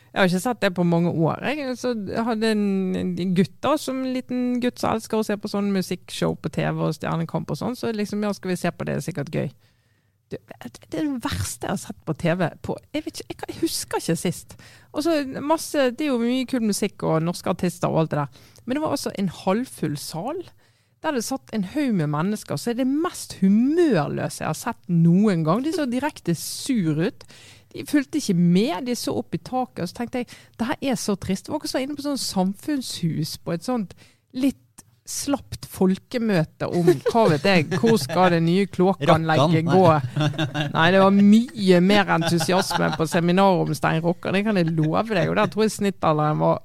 Jeg 0.10 0.20
har 0.20 0.30
ikke 0.30 0.41
sett 0.41 0.62
det 0.64 0.72
på 0.74 0.86
mange 0.88 1.12
år. 1.14 1.43
Jeg, 1.45 1.78
så 1.78 1.93
hadde 2.26 2.51
en, 2.55 3.16
gutt 3.38 3.55
da, 3.62 3.76
som 3.78 4.01
en 4.01 4.14
liten 4.16 4.60
gutt 4.64 4.82
som 4.82 4.95
elsker 4.95 5.20
å 5.20 5.26
se 5.28 5.38
på 5.38 5.51
sånn 5.51 5.70
musikkshow 5.76 6.34
på 6.41 6.51
TV 6.55 6.82
og 6.88 6.95
Stjernekamp 6.97 7.51
og 7.53 7.60
sånn, 7.60 7.78
så 7.78 7.91
liksom, 7.93 8.24
ja, 8.26 8.34
skal 8.34 8.53
vi 8.53 8.57
se 8.60 8.72
på 8.74 8.88
det, 8.88 8.97
det 8.97 9.03
er 9.03 9.05
sikkert 9.05 9.36
gøy. 9.36 9.51
Det, 10.30 10.39
er 10.62 10.74
det 10.93 11.03
verste 11.24 11.66
jeg 11.66 11.74
har 11.74 11.82
sett 11.82 11.99
på 12.05 12.14
TV. 12.22 12.45
På, 12.66 12.76
jeg, 12.93 13.05
ikke, 13.10 13.26
jeg, 13.47 13.57
husker 13.64 14.01
ikke 14.01 14.18
sist. 14.18 14.53
Og 14.93 15.05
så 15.05 15.16
masse, 15.41 15.89
Det 15.97 16.05
er 16.05 16.12
jo 16.12 16.22
mye 16.22 16.45
kul 16.49 16.66
musikk 16.70 17.05
og 17.05 17.24
norske 17.26 17.49
artister 17.49 17.89
og 17.89 18.03
alt 18.03 18.14
det 18.14 18.20
der. 18.22 18.41
Men 18.66 18.78
det 18.78 18.84
var 18.84 18.93
altså 18.93 19.14
en 19.18 19.32
halvfull 19.34 19.97
sal. 19.97 20.43
Der 21.01 21.16
det 21.16 21.24
satt 21.26 21.53
en 21.55 21.64
haug 21.74 21.95
med 21.95 22.12
mennesker. 22.14 22.60
Så 22.60 22.74
er 22.74 22.82
det 22.82 22.88
mest 22.89 23.39
humørløse 23.39 24.43
jeg 24.43 24.49
har 24.51 24.60
sett 24.60 24.91
noen 24.91 25.45
gang. 25.47 25.64
De 25.66 25.74
så 25.74 25.88
direkte 25.89 26.36
sur 26.38 26.99
ut. 26.99 27.26
De 27.74 27.86
fulgte 27.89 28.17
ikke 28.22 28.36
med. 28.38 28.88
De 28.88 28.95
så 28.97 29.13
opp 29.20 29.36
i 29.36 29.41
taket. 29.41 29.84
Og 29.86 29.91
så 29.91 29.99
tenkte 29.99 30.24
jeg 30.24 30.32
det 30.59 30.70
her 30.72 30.80
er 30.93 30.97
så 30.99 31.15
trist. 31.22 31.45
Det 31.45 31.53
var 31.53 31.59
akkurat 31.61 31.76
som 31.76 31.86
inne 31.86 31.97
på 31.99 32.07
sånn 32.07 32.24
samfunnshus 32.24 33.36
på 33.43 33.53
et 33.55 33.67
sånt 33.67 33.93
litt 34.34 34.57
slapt 35.09 35.65
folkemøte 35.65 36.67
om 36.70 36.86
hva 37.09 37.24
vet 37.32 37.45
jeg, 37.47 37.63
hvor 37.82 37.95
skal 37.97 38.36
det 38.36 38.43
nye 38.45 38.67
kloakkanlegget 38.70 39.65
gå? 39.65 39.86
Nei, 40.76 40.84
det 40.93 41.01
var 41.01 41.15
mye 41.17 41.80
mer 41.82 42.11
entusiasme 42.13 42.91
på 42.93 43.07
seminaret 43.09 43.63
om 43.65 43.74
Stein 43.78 44.03
Rocker, 44.05 44.36
det 44.38 44.43
kan 44.45 44.59
jeg 44.61 44.70
love 44.70 45.07
deg. 45.09 45.32
Og 45.32 45.39
der 45.39 45.49
tror 45.49 45.65
jeg 45.65 45.74
snittalderen 45.80 46.43
var 46.43 46.61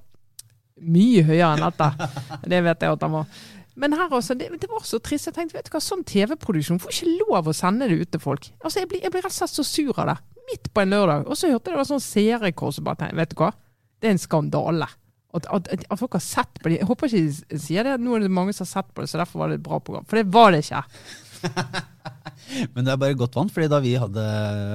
mye 0.84 1.24
høyere 1.24 1.54
enn 1.54 1.64
dette. 1.64 2.10
Det 2.44 2.60
vet 2.66 2.84
jeg 2.84 2.98
at 2.98 3.06
han 3.06 3.16
var. 3.16 3.40
Men 3.80 3.96
her 3.96 4.12
også, 4.12 4.36
det, 4.38 4.50
det 4.60 4.68
var 4.70 4.84
så 4.86 5.00
trist. 5.02 5.30
Jeg 5.30 5.34
tenkte, 5.38 5.56
vet 5.56 5.66
du 5.66 5.72
hva, 5.74 5.80
sånn 5.82 6.04
TV-produksjon 6.06 6.78
får 6.82 6.94
ikke 6.94 7.16
lov 7.24 7.48
å 7.50 7.56
sende 7.56 7.88
det 7.90 7.96
ut 8.04 8.12
til 8.12 8.22
folk. 8.22 8.52
Altså, 8.60 8.84
Jeg 8.84 8.92
blir, 8.92 9.00
jeg 9.02 9.14
blir 9.14 9.24
rett 9.24 9.32
og 9.34 9.40
slett 9.40 9.56
så 9.56 9.64
sur 9.66 10.04
av 10.04 10.12
det. 10.12 10.18
Midt 10.50 10.68
på 10.74 10.82
en 10.82 10.92
lørdag. 10.92 11.24
Og 11.28 11.38
så 11.38 11.50
hørte 11.50 11.70
jeg 11.70 11.76
det 11.76 11.80
var 11.80 11.88
sånn 11.88 12.04
seerrekord 12.04 12.76
som 12.76 12.86
bare 12.86 13.00
tenkte, 13.00 13.18
vet 13.20 13.32
du 13.32 13.40
hva, 13.40 13.50
det 14.00 14.10
er 14.10 14.16
en 14.16 14.20
skandale 14.20 14.88
At, 15.34 15.46
at, 15.50 15.70
at, 15.90 15.98
folk 15.98 16.14
har 16.14 16.22
sett 16.22 16.60
på 16.60 16.70
det. 16.70 16.78
Jeg 16.82 16.86
håper 16.86 17.08
ikke 17.08 17.22
de 17.50 17.60
sier 17.62 17.86
det. 17.86 17.96
Nå 17.98 18.14
er 18.14 18.26
det 18.26 18.30
mange 18.30 18.52
som 18.54 18.66
har 18.66 18.70
sett 18.70 18.92
på 18.94 19.02
det, 19.02 19.10
så 19.10 19.18
derfor 19.18 19.42
var 19.42 19.50
det 19.50 19.58
et 19.58 19.64
bra 19.64 19.80
program. 19.82 20.04
For 20.06 20.20
det 20.20 20.28
var 20.30 20.54
det 20.54 20.60
ikke. 20.62 20.84
Men 22.74 22.84
det 22.84 22.92
er 22.92 23.00
bare 23.00 23.16
godt 23.18 23.34
vant, 23.38 23.50
fordi 23.52 23.70
da 23.72 23.80
vi 23.82 23.96
hadde 23.98 24.26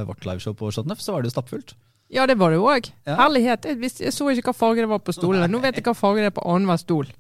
vårt 0.10 0.26
liveshow 0.28 0.58
på 0.58 0.72
Shotnuff, 0.74 1.00
så 1.04 1.16
var 1.16 1.24
det 1.24 1.32
jo 1.32 1.38
stappfullt. 1.38 1.76
Ja, 2.10 2.26
det 2.26 2.40
var 2.42 2.52
det 2.52 2.60
òg. 2.60 2.90
Ja. 3.06 3.16
Herlighet. 3.22 3.70
Jeg, 3.70 3.78
visste, 3.80 4.04
jeg 4.08 4.16
så 4.16 4.28
ikke 4.34 4.50
hva 4.50 4.58
farge 4.58 4.82
det 4.82 4.90
var 4.90 5.02
på 5.06 5.14
stolene. 5.14 5.48
Nå 5.52 5.62
vet 5.62 5.78
jeg 5.78 5.86
hva 5.86 5.94
farge 5.98 6.24
det 6.24 6.32
er 6.32 6.36
på 6.36 6.46
annenhver 6.50 6.82
stol. 6.82 7.12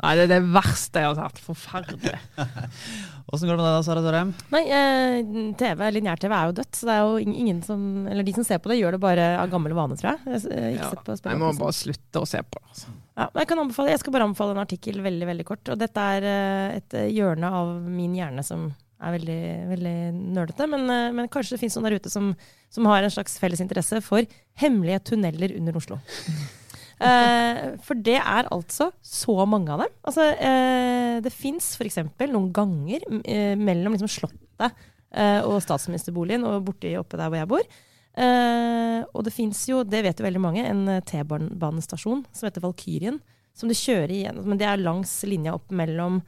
Nei, 0.00 0.14
det 0.16 0.22
er 0.24 0.30
det 0.32 0.38
verste 0.54 1.02
jeg 1.02 1.10
har 1.10 1.18
sett. 1.18 1.40
Forferdelig. 1.44 2.14
Åssen 3.30 3.46
går 3.50 3.58
det 3.58 3.60
med 3.60 3.66
deg 3.68 3.74
da, 3.76 3.82
Sara 3.84 4.02
Sørheim? 4.04 4.30
Nei, 4.54 4.62
eh, 4.74 5.18
TV, 5.60 5.82
lineær-TV 5.98 6.32
er 6.34 6.48
jo 6.48 6.54
dødt. 6.56 6.72
Så 6.80 6.88
det 6.88 6.94
er 6.96 7.02
jo 7.04 7.34
ingen 7.36 7.60
som 7.66 7.82
Eller 8.08 8.24
de 8.26 8.32
som 8.34 8.46
ser 8.48 8.62
på 8.64 8.72
det, 8.72 8.78
gjør 8.80 8.96
det 8.96 9.02
bare 9.04 9.26
av 9.42 9.50
gammel 9.52 9.76
vane, 9.76 9.98
tror 10.00 10.14
jeg. 10.14 10.22
jeg. 10.24 10.40
har 10.40 10.70
ikke 10.72 10.80
Ja. 10.80 10.90
sett 10.94 11.04
på 11.04 11.18
Jeg 11.30 11.42
må 11.42 11.52
bare 11.58 11.76
slutte 11.76 12.22
å 12.24 12.26
se 12.28 12.40
på 12.42 12.58
det. 12.62 12.68
Altså. 12.72 12.94
Ja, 13.20 13.26
jeg, 13.36 13.48
kan 13.50 13.58
anbefale, 13.60 13.90
jeg 13.92 14.00
skal 14.00 14.12
bare 14.16 14.28
anbefale 14.30 14.56
en 14.56 14.62
artikkel 14.64 15.02
veldig 15.04 15.26
veldig 15.34 15.44
kort. 15.52 15.68
og 15.68 15.78
Dette 15.78 16.06
er 16.16 16.22
eh, 16.24 16.76
et 16.80 16.94
eh, 16.96 17.10
hjørne 17.12 17.52
av 17.60 17.74
min 17.84 18.14
hjerne 18.16 18.42
som 18.46 18.70
er 19.00 19.14
veldig, 19.18 19.40
veldig 19.70 19.96
nerdete. 20.36 20.66
Men, 20.68 20.88
eh, 20.90 21.10
men 21.12 21.28
kanskje 21.32 21.54
det 21.56 21.60
finnes 21.62 21.76
noen 21.76 21.90
der 21.90 22.00
ute 22.00 22.10
som, 22.12 22.32
som 22.72 22.88
har 22.88 23.04
en 23.04 23.12
slags 23.12 23.36
felles 23.38 23.60
interesse 23.60 24.00
for 24.04 24.24
hemmelige 24.64 25.04
tunneler 25.12 25.54
under 25.60 25.76
Oslo. 25.76 26.00
Eh, 27.00 27.60
for 27.80 27.96
det 27.96 28.18
er 28.18 28.48
altså 28.52 28.90
så 29.00 29.36
mange 29.48 29.72
av 29.72 29.84
dem. 29.84 29.92
Altså, 30.04 30.26
eh, 30.36 31.18
det 31.24 31.32
fins 31.32 31.72
f.eks. 31.78 32.02
noen 32.28 32.50
ganger 32.52 33.06
eh, 33.24 33.54
mellom 33.56 33.96
liksom 33.96 34.10
Slottet 34.10 34.66
eh, 34.68 35.40
og 35.40 35.62
statsministerboligen 35.64 36.44
og 36.48 36.66
borti 36.66 36.92
oppe 37.00 37.20
der 37.20 37.32
hvor 37.32 37.40
jeg 37.40 37.50
bor. 37.50 37.78
Eh, 38.20 39.00
og 39.14 39.24
det 39.24 39.32
fins 39.32 39.62
jo, 39.70 39.80
det 39.86 40.02
vet 40.04 40.20
jo 40.20 40.26
veldig 40.26 40.42
mange, 40.42 40.66
en 40.66 40.82
eh, 40.92 41.04
T-banestasjon 41.08 42.26
som 42.28 42.48
heter 42.48 42.66
Valkyrien. 42.66 43.20
Som 43.56 43.70
du 43.70 43.74
kjører 43.74 44.12
igjennom. 44.14 44.44
men 44.46 44.60
det 44.60 44.68
er 44.68 44.80
langs 44.80 45.10
linja 45.26 45.56
opp 45.56 45.72
mellom 45.74 46.20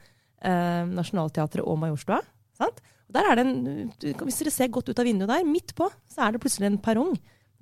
Nationaltheatret 0.43 1.63
og 1.63 1.77
Majorstua. 1.79 2.17
Sant? 2.59 2.81
Der 3.15 3.29
er 3.29 3.39
det 3.39 3.45
en, 3.45 3.93
hvis 3.95 4.41
dere 4.41 4.51
ser 4.51 4.71
godt 4.75 4.89
ut 4.91 4.99
av 4.99 5.07
vinduet 5.07 5.31
der, 5.31 5.45
midt 5.47 5.71
på, 5.77 5.87
så 6.11 6.25
er 6.25 6.35
det 6.35 6.41
plutselig 6.43 6.67
en 6.67 6.81
perrong. 6.83 7.13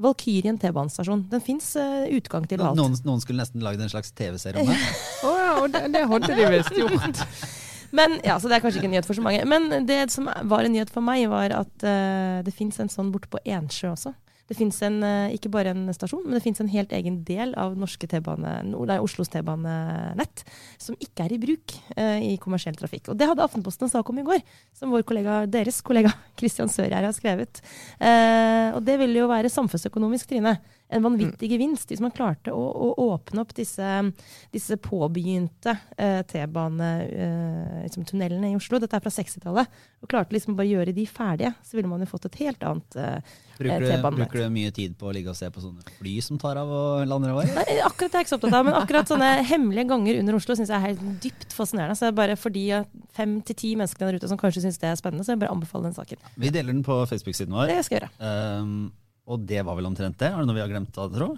Valkyrien 0.02 0.60
T-banestasjon. 0.62 1.26
Den 1.32 1.43
fins 1.43 1.72
uh, 1.80 2.06
utgang 2.12 2.47
til 2.49 2.62
alt. 2.62 2.78
Noen, 2.80 2.97
noen 3.08 3.24
skulle 3.24 3.41
nesten 3.41 3.64
lagd 3.66 3.82
en 3.84 3.91
slags 3.91 4.14
TV-serie 4.18 4.64
om 4.64 4.72
det. 4.72 4.80
oh, 5.28 5.38
ja, 5.38 5.52
og 5.62 5.68
det, 5.74 5.84
det 5.93 6.06
hadde 6.12 6.38
de 6.38 6.47
visst 6.56 6.80
gjort. 6.80 7.24
Men, 7.97 8.18
ja, 8.24 8.38
så 8.39 8.47
Det 8.47 8.56
er 8.56 8.64
kanskje 8.64 8.80
ikke 8.80 8.88
en 8.88 8.93
nyhet 8.95 9.08
for 9.08 9.20
så 9.20 9.24
mange. 9.26 9.43
Men 9.45 9.86
det 9.88 9.99
som 10.14 10.30
var 10.47 10.64
en 10.64 10.72
nyhet 10.72 10.91
for 10.93 11.04
meg, 11.04 11.26
var 11.32 11.52
at 11.58 11.84
uh, 11.84 12.39
det 12.45 12.54
fins 12.56 12.80
en 12.80 12.91
sånn 12.91 13.12
borte 13.14 13.32
på 13.32 13.41
Ensjø 13.43 13.91
også. 13.91 14.14
Det 14.52 14.58
fins 14.60 14.82
ikke 15.32 15.52
bare 15.54 15.72
en 15.72 15.86
stasjon, 15.95 16.26
men 16.26 16.36
det 16.36 16.43
fins 16.43 16.60
en 16.60 16.72
helt 16.72 16.91
egen 16.97 17.22
del 17.28 17.54
av 17.60 17.78
norske 17.80 18.10
Oslos 18.99 19.32
T-banenett 19.32 20.43
som 20.82 20.97
ikke 20.99 21.26
er 21.26 21.36
i 21.36 21.39
bruk 21.41 21.76
eh, 21.95 22.34
i 22.34 22.38
kommersiell 22.41 22.76
trafikk. 22.76 23.12
Og 23.12 23.20
Det 23.20 23.30
hadde 23.30 23.45
Aftenposten 23.45 23.88
en 23.88 23.93
sak 23.93 24.10
om 24.12 24.20
i 24.20 24.26
går, 24.28 24.43
som 24.76 24.91
vår 24.91 25.06
kollega, 25.08 25.45
deres 25.47 25.82
kollega 25.86 26.12
Kristian 26.39 26.72
Sørgjerd 26.72 27.08
har 27.08 27.16
skrevet. 27.16 27.64
Eh, 27.99 28.76
og 28.76 28.84
det 28.88 28.99
ville 29.02 29.24
jo 29.24 29.32
være 29.32 29.52
samfunnsøkonomisk, 29.54 30.28
Trine. 30.32 30.58
En 30.92 31.04
vanvittig 31.06 31.50
gevinst 31.52 31.89
hvis 31.92 32.02
man 32.04 32.14
klarte 32.16 32.52
å, 32.54 32.62
å 32.62 32.89
åpne 33.12 33.42
opp 33.44 33.54
disse, 33.58 33.88
disse 34.54 34.78
påbegynte 34.82 35.74
eh, 35.98 36.22
T-banetunnelene 36.28 37.86
liksom 37.88 38.52
i 38.52 38.56
Oslo. 38.60 38.80
Dette 38.82 38.96
er 38.98 39.04
fra 39.04 39.14
60-tallet. 39.14 39.66
Og 40.02 40.08
klarte 40.12 40.34
liksom 40.36 40.56
bare 40.58 40.68
å 40.70 40.74
gjøre 40.78 40.98
de 40.98 41.06
ferdige, 41.10 41.52
så 41.66 41.78
ville 41.78 41.92
man 41.92 42.02
jo 42.02 42.10
fått 42.10 42.28
et 42.32 42.39
helt 42.46 42.62
annet 42.68 42.89
eh, 42.98 43.20
T-banenett. 43.62 44.18
bruker 44.24 44.39
du 44.42 44.50
mye 44.54 44.72
tid 44.74 44.92
på 44.98 45.06
å 45.10 45.14
ligge 45.14 45.30
og 45.34 45.38
se 45.38 45.48
på 45.54 45.62
sånne 45.62 45.84
fly 46.00 46.16
som 46.26 46.36
tar 46.42 46.56
av 46.58 46.68
og 46.74 47.06
lander 47.10 47.30
over? 47.36 47.46
Nei, 47.54 47.78
akkurat 47.86 48.10
det 48.10 48.16
er 48.16 48.22
jeg 48.24 48.26
ikke 48.26 48.34
så 48.34 48.39
opptatt 48.39 48.58
av, 48.58 48.66
men 48.66 48.80
akkurat 48.80 49.12
sånne 49.12 49.30
hemmelige 49.52 49.92
ganger 49.92 50.14
under 50.24 50.34
Oslo 50.39 50.54
syns 50.58 50.72
jeg 50.72 50.80
er 50.80 50.88
helt 50.88 51.04
dypt 51.22 51.52
fascinerende. 51.54 51.96
Så 51.98 52.08
det 52.08 52.12
er 52.14 52.20
bare 52.24 52.39
fordi 52.39 52.62
de 52.62 52.84
fem 53.16 53.38
til 53.42 53.58
ti 53.58 53.74
mennesker 53.76 54.08
der 54.08 54.20
ute 54.20 54.30
som 54.30 54.39
kanskje 54.39 54.66
syns 54.66 54.80
det 54.82 54.92
er 54.92 55.00
spennende, 55.00 55.26
så 55.26 55.36
jeg 55.36 55.42
bare 55.44 55.54
anbefaler 55.54 55.89
den 55.89 55.98
saken. 55.98 56.22
Vi 56.36 56.54
deler 56.54 56.74
den 56.74 56.84
på 56.86 57.02
Facebook-siden 57.10 57.54
vår. 57.56 57.72
Det 57.72 57.86
skal 57.88 57.98
jeg 57.98 58.04
gjøre. 58.08 58.34
Um, 58.62 58.92
og 59.28 59.47
det 59.47 59.61
var 59.67 59.78
vel 59.78 59.89
omtrent 59.91 60.19
det. 60.19 60.32
Er 60.32 60.41
det 60.41 60.49
noe 60.49 60.57
vi 60.57 60.63
har 60.63 60.72
glemt, 60.72 60.93
da, 60.95 61.07
tro? 61.11 61.36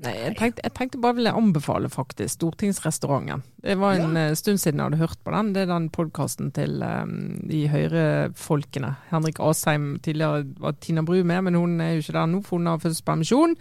Nei, 0.00 0.12
jeg 0.14 0.36
tenkte, 0.38 0.62
jeg 0.62 0.72
tenkte 0.78 0.98
bare 1.02 1.16
ville 1.18 1.32
anbefale 1.34 1.88
faktisk 1.90 2.36
Stortingsrestauranten. 2.36 3.42
Det 3.58 3.74
var 3.80 3.98
en 3.98 4.14
ja. 4.14 4.28
stund 4.38 4.60
siden 4.62 4.78
jeg 4.78 4.86
hadde 4.86 5.00
hørt 5.00 5.18
på 5.26 5.32
den. 5.34 5.50
Det 5.56 5.64
er 5.64 5.72
den 5.72 5.88
podkasten 5.90 6.52
til 6.54 6.76
um, 6.86 7.40
de 7.50 7.64
høyrefolkene. 7.72 8.92
Henrik 9.10 9.40
Asheim 9.42 9.96
tidligere 10.04 10.44
var 10.62 10.76
Tina 10.78 11.02
Bru 11.02 11.18
med, 11.24 11.42
men 11.48 11.58
hun 11.58 11.74
er 11.82 11.96
jo 11.96 12.04
ikke 12.04 12.14
der 12.20 12.30
nå, 12.30 12.42
for 12.46 12.60
hun 12.60 12.70
har 12.70 12.78
fødselspermisjon. 12.84 13.56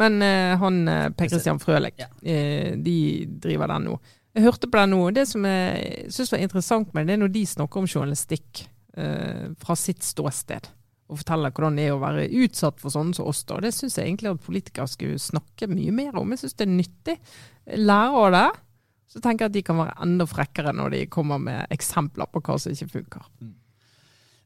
Men 0.00 0.16
uh, 0.24 0.56
han 0.60 0.80
eh, 0.92 1.10
Per 1.16 1.28
Christian 1.28 1.60
Frølich, 1.60 2.00
Ja. 2.00 2.08
eh, 2.24 2.72
de 2.80 2.98
driver 3.44 3.70
den 3.72 3.90
nå. 3.90 4.00
Jeg 4.36 4.44
hørte 4.48 4.68
på 4.68 4.80
den 4.80 4.92
nå. 4.96 5.02
Det 5.16 5.26
som 5.28 5.44
jeg 5.48 6.08
syns 6.12 6.32
var 6.32 6.44
interessant 6.44 6.96
med 6.96 7.04
det, 7.04 7.12
det 7.12 7.18
er 7.18 7.22
når 7.26 7.34
de 7.36 7.44
snakker 7.52 7.84
om 7.84 7.88
journalistikk 7.88 8.64
uh, 8.96 9.52
fra 9.60 9.76
sitt 9.76 10.04
ståsted 10.04 10.72
og 11.06 11.20
forteller 11.20 11.52
hvordan 11.54 11.76
det 11.78 11.86
er 11.86 11.94
å 11.94 12.02
være 12.02 12.26
utsatt 12.42 12.80
for 12.82 12.90
sånne 12.94 13.14
som 13.14 13.28
oss. 13.30 13.44
da. 13.46 13.60
Det 13.62 13.72
syns 13.74 13.98
jeg 13.98 14.08
egentlig 14.08 14.32
at 14.32 14.46
politikere 14.46 14.90
skulle 14.90 15.22
snakke 15.22 15.68
mye 15.70 15.94
mer 15.94 16.16
om. 16.18 16.32
Jeg 16.34 16.42
syns 16.42 16.56
det 16.58 16.66
er 16.66 16.72
nyttig. 16.72 17.16
Lære 17.78 18.22
av 18.24 18.32
det. 18.34 18.46
Så 19.06 19.22
tenker 19.22 19.46
jeg 19.46 19.52
at 19.52 19.56
de 19.56 19.62
kan 19.68 19.78
være 19.78 19.94
enda 20.02 20.26
frekkere 20.28 20.74
når 20.74 20.96
de 20.96 21.04
kommer 21.12 21.38
med 21.40 21.70
eksempler 21.74 22.26
på 22.32 22.42
hva 22.42 22.58
som 22.58 22.74
ikke 22.74 22.90
funker. 22.98 23.28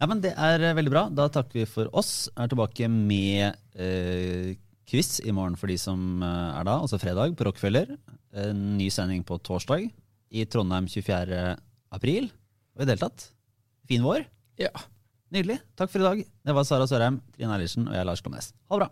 Ja, 0.00 0.08
men 0.08 0.20
Det 0.24 0.34
er 0.36 0.62
eh, 0.64 0.76
veldig 0.76 0.92
bra. 0.92 1.06
Da 1.12 1.28
takker 1.32 1.62
vi 1.62 1.68
for 1.68 1.88
oss. 1.96 2.28
Er 2.36 2.48
tilbake 2.52 2.88
med 2.92 3.56
eh, 3.76 4.52
quiz 4.88 5.18
i 5.24 5.32
morgen 5.32 5.56
for 5.61 5.72
de 5.72 5.76
som 5.80 6.22
eh, 6.24 6.61
er 6.61 6.68
da, 6.68 6.76
altså 6.76 7.00
fredag 7.00 7.36
på 7.36 7.48
Rockefeller. 7.48 7.96
En 8.36 8.62
ny 8.76 8.88
sending 8.92 9.24
på 9.24 9.40
torsdag 9.44 9.88
i 10.30 10.46
Trondheim 10.46 10.88
24. 10.88 11.42
april. 11.96 12.30
Og 12.76 12.84
i 12.84 12.86
det 12.86 12.96
hele 12.96 13.08
tatt, 13.08 13.30
fin 13.88 14.04
vår. 14.04 14.24
Ja. 14.61 14.72
Nydelig. 15.31 15.61
Takk 15.78 15.93
for 15.93 16.03
i 16.03 16.07
dag. 16.09 16.24
Det 16.47 16.55
var 16.57 16.64
Sara 16.66 16.87
Sørheim, 16.91 17.20
Trine 17.37 17.55
Eilertsen 17.55 17.87
og 17.87 17.95
jeg, 17.95 18.07
Lars 18.09 18.22
Klomnes. 18.24 18.51
Ha 18.70 18.76
det 18.76 18.83
bra. 18.83 18.91